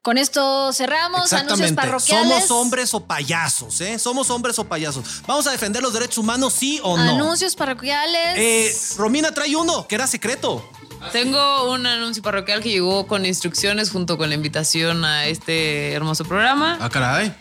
con 0.02 0.16
esto 0.18 0.72
cerramos. 0.72 1.32
Anuncios 1.32 1.72
parroquiales. 1.72 2.46
Somos 2.46 2.50
hombres 2.50 2.94
o 2.94 3.00
payasos, 3.06 3.80
¿eh? 3.80 3.98
Somos 3.98 4.30
hombres 4.30 4.58
o 4.58 4.64
payasos. 4.64 5.22
¿Vamos 5.26 5.46
a 5.46 5.50
defender 5.52 5.82
los 5.82 5.92
derechos 5.92 6.18
humanos, 6.18 6.52
sí 6.54 6.80
o 6.82 6.96
no? 6.96 7.02
Anuncios 7.02 7.54
parroquiales. 7.56 8.36
Eh, 8.36 8.74
Romina 8.96 9.32
trae 9.32 9.54
uno, 9.56 9.86
que 9.86 9.94
era 9.96 10.06
secreto. 10.06 10.68
Tengo 11.12 11.70
un 11.72 11.86
anuncio 11.86 12.22
parroquial 12.22 12.62
que 12.62 12.68
llegó 12.70 13.06
con 13.06 13.24
instrucciones 13.24 13.90
junto 13.90 14.18
con 14.18 14.28
la 14.28 14.34
invitación 14.34 15.04
a 15.04 15.26
este 15.26 15.92
hermoso 15.92 16.24
programa. 16.24 16.76
Ah, 16.80 16.90
caray. 16.90 17.34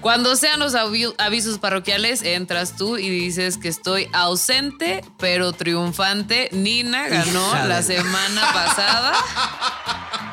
Cuando 0.00 0.34
sean 0.34 0.58
los 0.58 0.74
avi- 0.74 1.14
avisos 1.18 1.58
parroquiales, 1.58 2.22
entras 2.22 2.74
tú 2.76 2.98
y 2.98 3.08
dices 3.08 3.56
que 3.56 3.68
estoy 3.68 4.08
ausente, 4.12 5.04
pero 5.18 5.52
triunfante. 5.52 6.48
Nina 6.52 7.06
ganó 7.08 7.54
la 7.66 7.82
semana 7.84 8.42
pasada. 8.52 9.12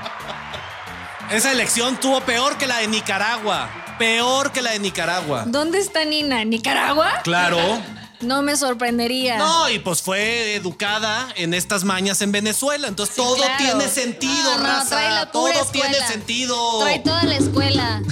Esa 1.31 1.51
elección 1.51 1.99
tuvo 1.99 2.21
peor 2.21 2.57
que 2.57 2.65
la 2.67 2.77
de 2.77 2.87
Nicaragua. 2.87 3.69
Peor 3.99 4.51
que 4.51 4.61
la 4.61 4.71
de 4.71 4.79
Nicaragua. 4.79 5.43
¿Dónde 5.45 5.79
está 5.79 6.03
Nina? 6.05 6.41
¿En 6.41 6.49
Nicaragua? 6.49 7.21
Claro. 7.23 7.59
No 8.21 8.41
me 8.41 8.57
sorprendería. 8.57 9.37
No, 9.37 9.69
y 9.69 9.79
pues 9.79 10.01
fue 10.01 10.55
educada 10.55 11.29
en 11.35 11.53
estas 11.53 11.83
mañas 11.83 12.21
en 12.21 12.31
Venezuela. 12.31 12.87
Entonces 12.87 13.15
todo 13.15 13.35
claro. 13.35 13.53
tiene 13.57 13.87
sentido, 13.87 14.51
No, 14.55 14.57
no, 14.57 14.63
raza. 14.63 14.89
trae 14.89 15.09
la 15.11 15.31
pura 15.31 15.53
todo 15.53 15.63
escuela. 15.63 15.89
tiene 15.91 16.07
sentido. 16.07 16.79
Trae 16.81 16.99
toda 16.99 17.23
la 17.23 17.35
escuela. 17.35 18.01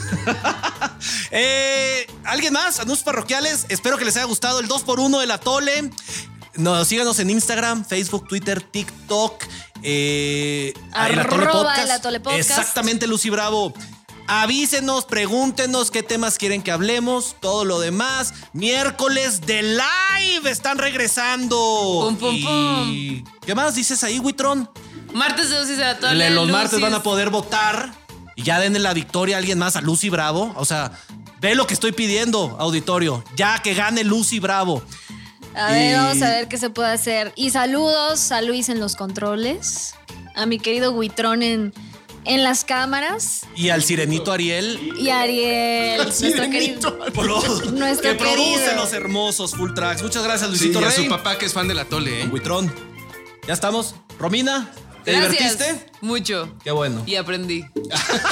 Eh, 1.31 2.07
¿Alguien 2.25 2.53
más? 2.53 2.79
Anuncios 2.79 3.03
parroquiales. 3.03 3.65
Espero 3.69 3.97
que 3.97 4.05
les 4.05 4.15
haya 4.17 4.25
gustado 4.25 4.59
el 4.59 4.67
2x1 4.67 5.19
del 5.19 5.31
Atole. 5.31 5.91
No, 6.55 6.83
síganos 6.85 7.19
en 7.19 7.29
Instagram, 7.29 7.85
Facebook, 7.85 8.27
Twitter, 8.27 8.61
TikTok. 8.61 9.43
Eh, 9.83 10.73
el 11.09 11.19
Atole 11.19 11.45
Podcast. 11.47 11.79
el 11.83 11.91
Atole 11.91 12.19
Podcast. 12.19 12.49
Exactamente, 12.49 13.07
Lucy 13.07 13.29
Bravo. 13.29 13.73
Avísenos, 14.29 15.05
pregúntenos 15.05 15.89
qué 15.89 16.03
temas 16.03 16.37
quieren 16.37 16.61
que 16.61 16.71
hablemos, 16.71 17.37
todo 17.39 17.63
lo 17.63 17.79
demás. 17.79 18.33
Miércoles 18.51 19.39
de 19.41 19.63
live 19.63 20.49
están 20.51 20.77
regresando. 20.77 21.55
Pum, 21.55 22.17
pum, 22.17 22.89
Y- 22.89 23.23
¿Qué 23.45 23.55
más 23.55 23.75
dices 23.75 24.03
ahí, 24.03 24.19
Witron? 24.19 24.69
Martes 25.13 25.49
de 25.49 25.55
dosis 25.55 25.77
de 25.77 25.83
la 25.85 25.97
Tole, 25.97 26.15
Le- 26.15 26.29
Los 26.31 26.47
Lucis. 26.47 26.51
martes 26.61 26.81
van 26.81 26.93
a 26.93 27.01
poder 27.03 27.29
votar 27.29 27.93
y 28.35 28.43
ya 28.43 28.59
denle 28.59 28.79
la 28.79 28.93
victoria 28.93 29.37
a 29.37 29.39
alguien 29.39 29.57
más, 29.59 29.77
a 29.77 29.81
Lucy 29.81 30.09
Bravo. 30.09 30.53
O 30.57 30.65
sea, 30.65 30.91
ve 31.39 31.55
lo 31.55 31.65
que 31.65 31.73
estoy 31.73 31.93
pidiendo, 31.93 32.57
auditorio. 32.59 33.23
Ya 33.37 33.61
que 33.61 33.73
gane 33.75 34.03
Lucy 34.03 34.39
Bravo. 34.41 34.83
A 35.57 35.71
ver, 35.71 35.91
Y- 35.91 35.95
vamos 35.95 36.21
a 36.21 36.29
ver 36.29 36.47
qué 36.47 36.57
se 36.57 36.69
puede 36.69 36.89
hacer. 36.91 37.33
Y 37.35 37.49
saludos 37.49 38.31
a 38.31 38.41
Luis 38.41 38.69
en 38.69 38.79
los 38.79 38.95
controles, 38.95 39.95
a 40.35 40.45
mi 40.45 40.59
querido 40.59 40.91
Huitrón 40.91 41.41
en, 41.43 41.73
en 42.25 42.43
las 42.43 42.63
cámaras 42.65 43.41
Y 43.55 43.69
al 43.69 43.81
sirenito 43.83 44.31
Ariel. 44.31 44.93
y 44.99 45.09
Ariel, 45.09 45.97
nuestro 46.03 46.49
querido. 46.49 46.99
pro- 47.13 47.41
Nuestro 47.71 48.11
que 48.11 48.15
produce 48.15 48.59
querido. 48.65 48.75
los 48.75 48.93
hermosos 48.93 49.51
full 49.55 49.73
tracks. 49.73 50.03
Muchas 50.03 50.23
gracias, 50.23 50.49
Sí, 50.51 50.57
Luisito 50.65 50.81
y 50.81 50.83
a 50.85 50.91
su 50.91 51.07
papá 51.07 51.37
que 51.37 51.45
es 51.47 51.53
fan 51.53 51.67
del 51.67 51.79
atole, 51.79 52.21
¿eh? 52.21 52.25
Buitrón. 52.27 52.71
Ya 53.47 53.53
estamos. 53.53 53.95
Romina, 54.19 54.69
¿te 55.05 55.13
Gracias. 55.13 55.57
divertiste? 55.57 55.91
Mucho. 56.01 56.53
Qué 56.63 56.71
bueno. 56.71 57.01
Y 57.05 57.15
aprendí. 57.15 57.63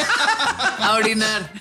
a 0.79 0.93
orinar. 0.93 1.51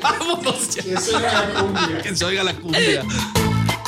Vámonos 0.00 0.70
ya. 0.76 0.82
Que 0.82 0.96
se 1.00 1.14
oiga 1.14 1.32
la 1.32 1.60
cumbia. 1.60 2.02
Que 2.02 2.16
se 2.16 2.24
oiga 2.24 2.44
la 2.44 2.54
cumbia. 2.54 3.02